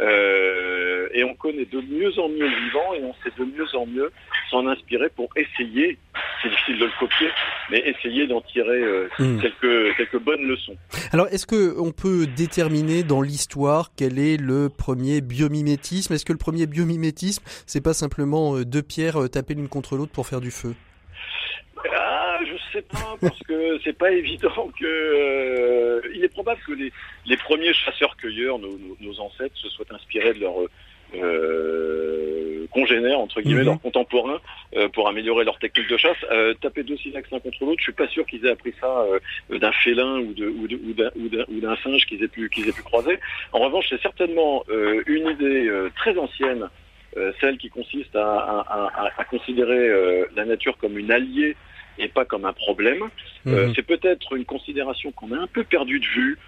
Euh, 0.00 1.08
et 1.12 1.24
on 1.24 1.34
connaît 1.34 1.66
de 1.66 1.80
mieux 1.80 2.18
en 2.18 2.28
mieux 2.28 2.48
le 2.48 2.64
vivant 2.64 2.94
et 2.94 3.02
on 3.02 3.14
sait 3.22 3.32
de 3.38 3.44
mieux 3.44 3.66
en 3.74 3.86
mieux 3.86 4.10
s'en 4.50 4.66
inspirer 4.66 5.10
pour 5.10 5.28
essayer, 5.36 5.98
c'est 6.42 6.48
difficile 6.48 6.78
de 6.78 6.84
le 6.86 6.92
copier, 6.98 7.28
mais 7.70 7.78
essayer 7.78 8.26
d'en 8.26 8.40
tirer 8.40 8.82
euh, 8.82 9.08
mmh. 9.18 9.40
quelques, 9.40 9.96
quelques 9.96 10.18
bonnes 10.18 10.46
leçons. 10.46 10.76
Alors, 11.12 11.26
est-ce 11.28 11.46
qu'on 11.46 11.92
peut 11.92 12.26
déterminer 12.26 13.02
dans 13.02 13.22
l'histoire 13.22 13.90
quel 13.96 14.18
est 14.18 14.36
le 14.36 14.68
premier 14.68 15.20
biomimétisme? 15.20 16.12
Est-ce 16.14 16.24
que 16.24 16.32
le 16.32 16.38
premier 16.38 16.66
biomimétisme, 16.66 17.42
c'est 17.66 17.82
pas 17.82 17.94
simplement 17.94 18.56
euh, 18.56 18.64
deux 18.64 18.82
pierres 18.82 19.28
tapées 19.30 19.54
l'une 19.54 19.68
contre 19.68 19.96
l'autre 19.96 20.12
pour 20.12 20.26
faire 20.26 20.40
du 20.40 20.50
feu? 20.50 20.74
Je 22.46 22.78
sais 22.78 22.82
pas 22.82 23.16
parce 23.20 23.38
que 23.40 23.78
c'est 23.84 23.96
pas 23.96 24.10
évident 24.10 24.70
que. 24.78 24.86
Euh, 24.86 26.00
il 26.14 26.24
est 26.24 26.28
probable 26.28 26.60
que 26.66 26.72
les, 26.72 26.92
les 27.26 27.36
premiers 27.36 27.72
chasseurs-cueilleurs, 27.74 28.58
nos, 28.58 28.78
nos, 28.78 28.96
nos, 29.00 29.20
ancêtres, 29.20 29.56
se 29.56 29.68
soient 29.68 29.86
inspirés 29.90 30.34
de 30.34 30.40
leurs 30.40 30.54
euh, 31.14 32.66
congénères 32.72 33.18
entre 33.18 33.40
guillemets, 33.40 33.62
mm 33.62 33.64
-hmm. 33.64 33.66
leurs 33.66 33.80
contemporains, 33.82 34.40
euh, 34.76 34.88
pour 34.94 35.08
améliorer 35.08 35.44
leur 35.44 35.58
technique 35.58 35.88
de 35.88 35.96
chasse. 35.96 36.22
Euh, 36.30 36.54
taper 36.62 36.82
deux 36.82 36.96
silex 37.02 37.24
l'un 37.30 37.40
contre 37.40 37.60
l'autre, 37.64 37.80
je 37.80 37.84
suis 37.90 38.00
pas 38.02 38.08
sûr 38.08 38.24
qu'ils 38.26 38.44
aient 38.46 38.54
appris 38.58 38.74
ça 38.80 38.92
d'un 39.62 39.72
félin 39.84 40.12
ou 40.26 40.32
de 40.38 40.46
ou 41.54 41.58
d'un 41.64 41.76
singe 41.84 42.02
qu'ils 42.06 42.22
aient 42.24 42.34
pu 42.36 42.48
qu'ils 42.52 42.66
aient 42.68 42.78
pu 42.80 42.82
croiser. 42.90 43.16
En 43.52 43.60
revanche, 43.66 43.86
c'est 43.90 44.02
certainement 44.08 44.64
une 45.14 45.26
idée 45.34 45.62
très 46.00 46.14
ancienne. 46.24 46.64
celle 47.40 47.56
qui 47.62 47.70
consiste 47.78 48.14
à, 48.14 48.30
à, 48.54 48.58
à, 49.02 49.04
à 49.22 49.24
considérer 49.34 49.84
la 50.38 50.44
nature 50.52 50.74
comme 50.80 50.94
une 51.02 51.10
alliée 51.18 51.52
et 52.00 52.08
pas 52.08 52.24
comme 52.24 52.44
un 52.44 52.52
problème. 52.52 53.02
Mmh. 53.44 53.54
Euh, 53.54 53.72
c'est 53.74 53.82
peut-être 53.82 54.34
une 54.34 54.44
considération 54.44 55.12
qu'on 55.12 55.32
a 55.32 55.38
un 55.38 55.46
peu 55.46 55.64
perdu 55.64 55.98
de 56.00 56.04
vue 56.06 56.38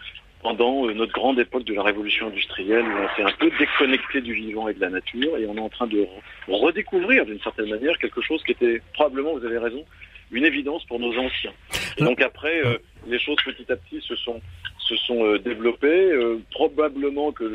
pendant 0.43 0.86
euh, 0.86 0.95
notre 0.95 1.12
grande 1.12 1.38
époque 1.38 1.64
de 1.64 1.74
la 1.74 1.82
révolution 1.82 2.26
industrielle 2.26 2.84
où 2.84 2.93
on 2.93 3.16
s'est 3.16 3.22
un 3.22 3.36
peu 3.38 3.51
déconnecté 3.59 4.20
du 4.20 4.34
vivant 4.34 4.68
et 4.68 4.74
de 4.74 4.80
la 4.80 4.90
nature 4.90 5.36
et 5.38 5.47
on 5.47 5.57
est 5.57 5.61
en 5.61 5.68
train 5.68 5.86
de 5.86 6.07
redécouvrir 6.49 7.24
d'une 7.24 7.40
certaine 7.40 7.70
manière 7.70 7.97
quelque 7.99 8.20
chose 8.20 8.43
qui 8.43 8.53
était 8.53 8.82
probablement, 8.95 9.34
vous 9.38 9.45
avez 9.45 9.59
raison, 9.59 9.84
une 10.32 10.45
évidence 10.45 10.84
pour 10.84 10.99
nos 10.99 11.16
anciens. 11.16 11.53
Et 11.99 12.05
donc 12.05 12.20
après, 12.20 12.64
euh, 12.64 12.78
les 13.07 13.18
choses 13.18 13.36
petit 13.45 13.70
à 13.70 13.76
petit 13.76 14.01
se 14.01 14.16
sont, 14.16 14.40
se 14.78 14.97
sont 14.97 15.24
euh, 15.24 15.38
développées. 15.38 16.11
Euh, 16.11 16.40
probablement 16.51 17.32
que 17.32 17.53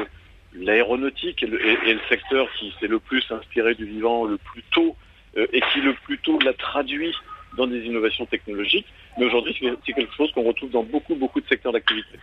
l'aéronautique 0.54 1.44
est, 1.44 1.48
est, 1.48 1.90
est, 1.90 1.94
le 1.94 2.00
secteur 2.08 2.48
qui 2.60 2.74
s'est 2.80 2.88
le 2.88 3.00
plus 3.00 3.26
inspiré 3.32 3.74
du 3.76 3.86
vivant 3.86 4.26
le 4.26 4.38
plus 4.38 4.64
tôt 4.72 4.96
et 5.36 5.62
qui 5.72 5.82
le 5.82 5.94
plus 5.94 6.18
tôt 6.18 6.40
l'a 6.40 6.54
traduit 6.54 7.14
dans 7.58 7.68
des 7.68 7.86
innovations 7.86 8.26
technologiques. 8.26 8.88
Mais 9.18 9.26
aujourd'hui, 9.26 9.56
c'est 9.60 9.94
quelque 9.94 10.14
chose 10.16 10.32
qu'on 10.34 10.44
retrouve 10.44 10.70
dans 10.72 10.84
beaucoup, 10.84 11.16
beaucoup 11.16 11.42
de 11.42 11.48
secteurs 11.48 11.74
d'activité. 11.74 12.18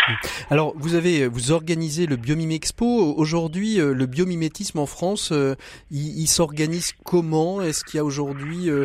Alors, 0.51 0.75
vous 0.77 0.95
avez, 0.95 1.27
vous 1.27 1.51
organisez 1.53 2.07
le 2.07 2.17
Biomime 2.17 2.53
Expo. 2.53 3.15
Aujourd'hui, 3.17 3.81
euh, 3.81 3.93
le 3.95 4.07
biomimétisme 4.07 4.79
en 4.79 4.87
France, 4.87 5.33
euh, 5.33 5.55
il, 5.91 6.21
il 6.21 6.27
s'organise 6.27 6.93
comment? 7.05 7.61
Est-ce 7.63 7.85
qu'il 7.85 7.99
y 7.99 8.01
a 8.01 8.05
aujourd'hui, 8.05 8.71
euh, 8.71 8.85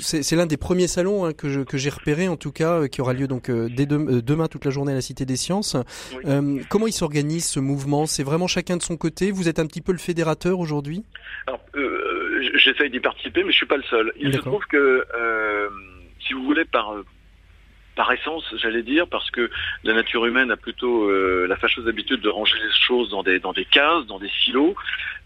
c'est 0.00 0.36
l'un 0.36 0.46
des 0.46 0.56
premiers 0.56 0.86
salons 0.86 1.24
hein, 1.24 1.32
que 1.32 1.48
je, 1.48 1.60
que 1.60 1.78
j'ai 1.78 1.90
repéré 1.90 2.28
en 2.28 2.36
tout 2.36 2.52
cas, 2.52 2.80
euh, 2.80 2.86
qui 2.86 3.00
aura 3.00 3.14
lieu 3.14 3.26
donc 3.26 3.48
euh, 3.48 3.68
dès 3.74 3.86
de, 3.86 4.20
demain 4.20 4.48
toute 4.48 4.64
la 4.64 4.70
journée 4.70 4.92
à 4.92 4.94
la 4.94 5.00
Cité 5.00 5.24
des 5.24 5.36
Sciences. 5.36 5.76
Oui. 6.24 6.60
comment 6.68 6.86
il 6.86 6.92
s'organise 6.92 7.46
ce 7.46 7.60
mouvement? 7.60 8.06
C'est 8.06 8.22
vraiment 8.24 8.46
chacun 8.46 8.76
de 8.76 8.82
son 8.82 8.96
côté? 8.96 9.30
Vous 9.30 9.48
êtes 9.48 9.58
un 9.58 9.66
petit 9.66 9.80
peu 9.80 9.92
le 9.92 9.98
fédérateur 9.98 10.58
aujourd'hui? 10.58 11.04
Alors, 11.46 11.60
j'essaye 12.56 12.90
d'y 12.90 13.00
participer, 13.00 13.42
mais 13.42 13.52
je 13.52 13.56
suis 13.56 13.66
pas 13.66 13.76
le 13.76 13.82
seul. 13.84 14.12
Il 14.20 14.34
se 14.34 14.38
trouve 14.40 14.64
que, 14.66 15.04
euh, 15.16 15.68
si 16.26 16.32
vous 16.32 16.44
voulez, 16.44 16.64
par 16.64 16.94
par 17.94 18.10
essence, 18.12 18.44
j'allais 18.56 18.82
dire, 18.82 19.06
parce 19.08 19.30
que 19.30 19.50
la 19.84 19.94
nature 19.94 20.26
humaine 20.26 20.50
a 20.50 20.56
plutôt 20.56 21.08
euh, 21.08 21.46
la 21.48 21.56
fâcheuse 21.56 21.86
habitude 21.86 22.20
de 22.20 22.28
ranger 22.28 22.58
les 22.58 22.72
choses 22.86 23.10
dans 23.10 23.22
des 23.22 23.38
dans 23.38 23.52
des 23.52 23.64
cases, 23.64 24.06
dans 24.06 24.18
des 24.18 24.30
silos. 24.44 24.74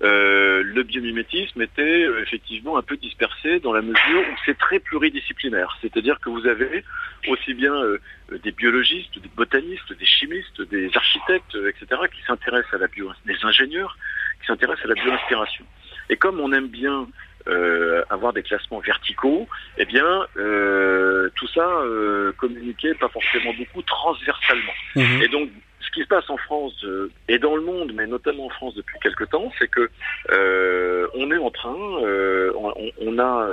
Euh, 0.03 0.63
le 0.63 0.83
biomimétisme 0.83 1.61
était 1.63 2.05
euh, 2.05 2.23
effectivement 2.23 2.77
un 2.77 2.83
peu 2.83 2.97
dispersé 2.97 3.59
dans 3.61 3.73
la 3.73 3.83
mesure 3.83 4.21
où 4.21 4.37
c'est 4.45 4.59
très 4.59 4.79
pluridisciplinaire. 4.81 5.77
C'est-à-dire 5.81 6.21
que 6.21 6.29
vous 6.29 6.47
avez 6.47 6.85
aussi 7.27 7.55
bien 7.55 7.75
euh, 7.75 7.99
des 8.43 8.53
biologistes, 8.53 9.19
des 9.19 9.31
botanistes, 9.35 9.93
des 9.93 10.07
chimistes, 10.07 10.61
des 10.63 10.91
architectes, 10.95 11.57
etc., 11.69 12.03
qui 12.15 12.23
s'intéressent 12.27 12.75
à 12.75 12.79
la 12.79 12.87
bio, 12.87 13.11
des 13.27 13.37
ingénieurs 13.43 13.97
qui 14.41 14.47
s'intéressent 14.47 14.85
à 14.85 14.89
la 14.89 14.95
bioinspiration. 14.95 15.65
Et 16.11 16.17
comme 16.17 16.39
on 16.41 16.53
aime 16.53 16.69
bien 16.69 17.09
euh, 17.47 18.03
avoir 18.11 18.33
des 18.33 18.43
classements 18.43 18.81
verticaux, 18.81 19.49
eh 19.79 19.85
bien, 19.85 20.27
euh, 20.37 21.31
tout 21.37 21.47
ça 21.49 21.67
euh, 21.67 22.33
communiquait 22.33 22.95
pas 22.95 23.09
forcément 23.09 23.53
beaucoup 23.55 23.83
transversalement. 23.83 24.73
Mmh. 24.97 25.23
Et 25.23 25.29
donc, 25.29 25.51
ce 25.81 25.91
qui 25.93 26.03
se 26.03 26.09
passe 26.09 26.29
en 26.29 26.37
France 26.37 26.75
euh, 26.85 27.11
et 27.29 27.39
dans 27.39 27.57
le 27.57 27.63
monde, 27.63 27.93
mais 27.95 28.07
notamment 28.07 28.47
en 28.47 28.51
France 28.51 28.75
depuis 28.75 28.99
quelque 29.01 29.25
temps, 29.25 29.51
c'est 29.59 29.69
que 29.69 29.89
euh, 30.31 31.07
on 31.15 31.31
est 31.31 31.39
en 31.39 31.51
train, 31.51 31.77
euh, 32.03 32.53
on, 32.57 32.73
on, 33.01 33.19
a 33.19 33.49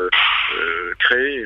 créé 0.99 1.45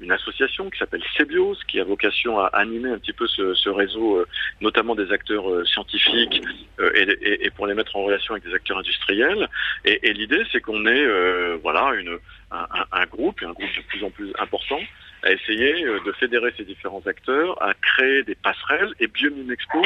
une 0.00 0.12
association 0.12 0.70
qui 0.70 0.78
s'appelle 0.78 1.02
Cebios, 1.16 1.56
qui 1.66 1.80
a 1.80 1.84
vocation 1.84 2.38
à 2.38 2.46
animer 2.46 2.90
un 2.90 2.98
petit 2.98 3.12
peu 3.12 3.26
ce, 3.26 3.68
réseau, 3.68 4.18
euh, 4.18 4.26
notamment 4.60 4.94
des 4.94 5.10
acteurs 5.12 5.50
euh, 5.50 5.64
scientifiques 5.64 6.42
euh, 6.80 6.90
et, 7.20 7.50
pour 7.50 7.66
les 7.66 7.74
mettre 7.74 7.96
en 7.96 8.04
relation 8.04 8.34
avec 8.34 8.44
des 8.44 8.54
acteurs 8.54 8.78
industriels. 8.78 9.48
Et, 9.84 10.12
l'idée, 10.12 10.42
c'est 10.52 10.60
qu'on 10.60 10.86
ait 10.86 11.56
voilà 11.62 11.92
une, 11.94 12.18
un, 12.50 13.06
groupe, 13.06 13.40
un 13.42 13.52
groupe 13.52 13.76
de 13.76 13.82
plus 13.88 14.04
en 14.04 14.10
plus 14.10 14.32
important, 14.38 14.80
à 15.22 15.32
essayer 15.32 15.84
de 15.84 16.12
fédérer 16.12 16.52
ces 16.56 16.64
différents 16.64 17.02
acteurs, 17.06 17.60
à 17.62 17.74
créer 17.74 18.22
des 18.22 18.34
passerelles. 18.34 18.92
Et 19.00 19.08
Biomime 19.08 19.50
Expo, 19.50 19.82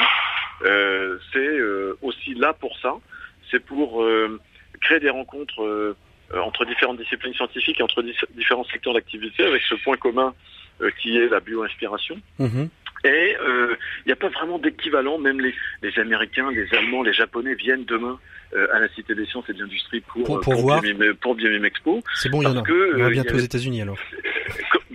c'est 1.32 1.60
aussi 2.02 2.34
là 2.34 2.52
pour 2.52 2.78
ça. 2.78 2.94
C'est 3.50 3.60
pour 3.60 4.04
créer 4.80 5.00
des 5.00 5.10
rencontres 5.10 5.94
entre 6.40 6.64
différentes 6.64 6.98
disciplines 6.98 7.34
scientifiques 7.34 7.80
et 7.80 7.82
entre 7.82 8.02
différents 8.34 8.64
secteurs 8.64 8.94
d'activité, 8.94 9.44
avec 9.44 9.62
ce 9.62 9.74
point 9.76 9.96
commun 9.96 10.34
qui 11.00 11.16
est 11.16 11.28
la 11.28 11.40
bio-inspiration. 11.40 12.20
Mhm. 12.38 12.68
Et 13.04 13.36
il 13.40 14.06
n'y 14.06 14.12
a 14.12 14.16
pas 14.16 14.28
vraiment 14.28 14.58
d'équivalent, 14.58 15.18
même 15.18 15.40
les, 15.40 15.54
les 15.82 15.98
Américains, 15.98 16.50
les 16.50 16.72
Allemands, 16.74 17.02
les 17.02 17.12
Japonais 17.12 17.54
viennent 17.54 17.84
demain 17.84 18.18
à 18.72 18.78
la 18.78 18.88
Cité 18.90 19.14
des 19.14 19.26
Sciences 19.26 19.48
et 19.48 19.54
de 19.54 19.60
l'Industrie 19.60 20.00
pour, 20.00 20.24
pour, 20.24 20.40
pour, 20.40 20.80
pour 21.20 21.34
Biomim 21.34 21.64
Expo. 21.64 22.02
C'est 22.14 22.28
bon, 22.28 22.42
il 22.42 22.44
y 22.44 22.48
en 22.48 22.56
a. 22.58 22.62
Que, 22.62 22.96
On 22.96 23.02
va 23.02 23.10
bientôt 23.10 23.34
aux 23.34 23.38
États-Unis 23.38 23.82
alors. 23.82 23.98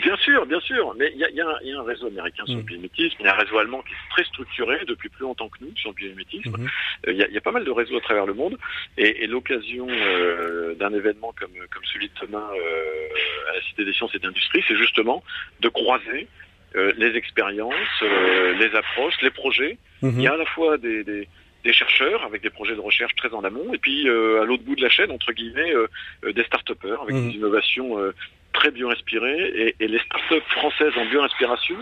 Bien 0.08 0.16
sûr, 0.18 0.46
bien 0.46 0.60
sûr, 0.62 0.96
mais 0.98 1.12
il 1.14 1.20
y 1.20 1.26
a, 1.26 1.30
y, 1.32 1.42
a 1.42 1.64
y 1.64 1.74
a, 1.74 1.80
un 1.80 1.84
réseau 1.84 2.08
américain 2.08 2.46
sur 2.46 2.56
le 2.56 2.62
mm. 2.62 2.66
biomimétisme, 2.66 3.18
il 3.20 3.26
y 3.26 3.28
a 3.28 3.34
un 3.34 3.38
réseau 3.38 3.58
allemand 3.58 3.82
qui 3.82 3.94
est 3.94 4.10
très 4.12 4.24
structuré 4.24 4.80
depuis 4.88 5.10
plus 5.10 5.24
longtemps 5.24 5.50
que 5.50 5.58
nous 5.60 5.76
sur 5.76 5.90
le 5.90 5.96
biomimétisme. 5.96 6.56
Mm-hmm. 6.56 6.70
Euh, 7.08 7.12
il 7.12 7.18
y, 7.18 7.24
a, 7.24 7.28
y, 7.28 7.38
a, 7.38 7.42
pas 7.42 7.52
mal 7.52 7.66
de 7.66 7.72
réseaux 7.72 7.98
à 7.98 8.00
travers 8.00 8.26
le 8.26 8.34
monde, 8.34 8.58
et, 8.98 9.26
et 9.26 9.28
l'occasion 9.28 9.86
euh, 9.90 10.76
d'un 10.76 10.94
événement 10.94 11.34
comme, 11.38 11.52
comme 11.74 11.84
celui 11.92 12.08
de 12.08 12.26
demain 12.26 12.48
euh, 12.56 13.52
à 13.52 13.56
la 13.56 13.62
Cité 13.64 13.84
des 13.84 13.92
Sciences 13.92 14.16
et 14.16 14.20
d'Industrie, 14.20 14.64
c'est 14.66 14.78
justement 14.78 15.24
de 15.60 15.68
croiser 15.68 16.30
euh, 16.76 16.94
les 16.98 17.16
expériences, 17.16 17.74
euh, 18.02 18.54
les 18.54 18.76
approches, 18.76 19.16
les 19.22 19.32
projets. 19.32 19.78
Mm-hmm. 20.04 20.14
Il 20.18 20.22
y 20.22 20.28
a 20.28 20.34
à 20.34 20.38
la 20.38 20.46
fois 20.46 20.78
des, 20.78 21.04
des 21.04 21.28
des 21.68 21.74
chercheurs 21.74 22.24
avec 22.24 22.42
des 22.42 22.50
projets 22.50 22.76
de 22.76 22.80
recherche 22.80 23.14
très 23.16 23.34
en 23.34 23.44
amont, 23.44 23.74
et 23.74 23.78
puis 23.78 24.08
euh, 24.08 24.42
à 24.42 24.46
l'autre 24.46 24.64
bout 24.64 24.76
de 24.76 24.82
la 24.82 24.90
chaîne, 24.90 25.12
entre 25.12 25.34
guillemets, 25.34 25.74
euh, 25.74 25.88
des 26.32 26.44
start-upers 26.44 27.02
avec 27.02 27.16
mmh. 27.16 27.30
des 27.30 27.36
innovations 27.36 28.00
euh, 28.00 28.14
très 28.54 28.72
bio-inspirées, 28.72 29.52
et, 29.56 29.76
et, 29.80 29.88
les 29.88 30.00
start-up 30.00 30.44
françaises 30.50 30.94
en 30.98 31.06
bio-inspiration 31.06 31.76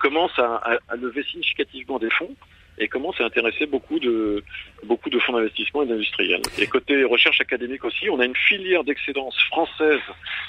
commencent 0.00 0.38
à, 0.38 0.54
à, 0.56 0.78
à, 0.88 0.96
lever 0.96 1.22
significativement 1.24 1.98
des 1.98 2.10
fonds 2.10 2.34
et 2.78 2.88
commencent 2.88 3.20
à 3.20 3.24
intéresser 3.24 3.66
beaucoup 3.66 3.98
de 3.98 4.42
beaucoup 4.84 5.10
de 5.10 5.18
fonds 5.18 5.32
d'investissement 5.32 5.82
et 5.82 5.86
d'industriels. 5.86 6.42
Et 6.58 6.66
côté 6.66 7.04
recherche 7.04 7.40
académique 7.40 7.84
aussi, 7.84 8.08
on 8.10 8.20
a 8.20 8.24
une 8.24 8.36
filière 8.36 8.84
d'excellence 8.84 9.38
française 9.50 10.00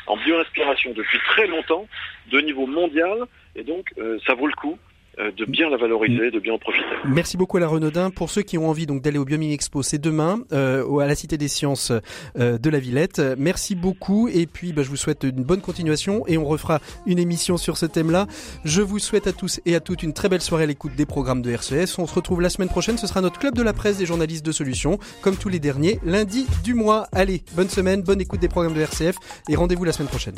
en 0.08 0.18
bio-inspiration 0.18 0.94
depuis 0.94 1.20
très 1.30 1.48
longtemps, 1.48 1.88
de 2.32 2.40
niveau 2.42 2.68
mondial, 2.68 3.18
et 3.58 3.64
donc 3.64 3.94
ça 4.26 4.34
vaut 4.34 4.48
le 4.48 4.54
coup 4.54 4.78
euh, 5.20 5.32
de 5.32 5.46
bien 5.46 5.68
la 5.68 5.78
valoriser, 5.78 6.30
de 6.30 6.40
bien 6.40 6.54
en 6.54 6.60
profiter. 6.60 6.86
Merci 7.08 7.38
beaucoup 7.38 7.58
à 7.58 7.60
la 7.60 7.68
Renaudin. 7.68 8.12
Pour 8.12 8.30
ceux 8.30 8.44
qui 8.44 8.56
ont 8.60 8.70
envie 8.70 8.86
donc 8.86 9.02
d'aller 9.02 9.18
au 9.18 9.26
Bioming 9.26 9.52
Expo, 9.52 9.82
c'est 9.82 9.98
demain 9.98 10.44
euh, 10.52 11.00
à 11.00 11.08
la 11.08 11.16
Cité 11.16 11.40
des 11.40 11.48
Sciences 11.48 11.92
euh, 12.38 12.60
de 12.60 12.70
la 12.70 12.78
Villette. 12.78 13.20
Merci 13.36 13.74
beaucoup 13.74 14.28
et 14.28 14.46
puis 14.46 14.74
bah, 14.74 14.84
je 14.84 14.90
vous 14.90 14.96
souhaite 14.96 15.24
une 15.24 15.44
bonne 15.44 15.62
continuation 15.62 16.24
et 16.28 16.38
on 16.38 16.46
refera 16.46 16.82
une 17.08 17.18
émission 17.18 17.58
sur 17.58 17.78
ce 17.78 17.88
thème-là. 17.88 18.28
Je 18.64 18.84
vous 18.84 19.00
souhaite 19.00 19.26
à 19.26 19.34
tous 19.34 19.60
et 19.66 19.74
à 19.74 19.80
toutes 19.80 20.04
une 20.04 20.14
très 20.14 20.30
belle 20.30 20.42
soirée 20.42 20.66
à 20.66 20.68
l'écoute 20.68 20.94
des 20.96 21.08
programmes 21.08 21.42
de 21.42 21.50
RCS. 21.50 21.98
On 21.98 22.06
se 22.06 22.14
retrouve 22.14 22.40
la 22.40 22.50
semaine 22.50 22.70
prochaine. 22.70 23.00
Ce 23.00 23.08
sera 23.08 23.22
notre 23.22 23.40
club 23.40 23.56
de 23.56 23.64
la 23.64 23.74
presse 23.74 23.98
des 23.98 24.06
journalistes 24.06 24.46
de 24.46 24.52
solutions, 24.52 25.00
comme 25.24 25.36
tous 25.36 25.50
les 25.50 25.60
derniers, 25.60 26.00
lundi 26.06 26.46
du 26.64 26.76
mois. 26.76 27.08
Allez, 27.12 27.42
bonne 27.56 27.70
semaine, 27.70 28.04
bonne 28.04 28.22
écoute 28.22 28.40
des 28.40 28.50
programmes 28.50 28.76
de 28.76 28.82
RCF 28.82 29.16
et 29.50 29.56
rendez-vous 29.56 29.84
la 29.84 29.94
semaine 29.94 30.10
prochaine. 30.10 30.36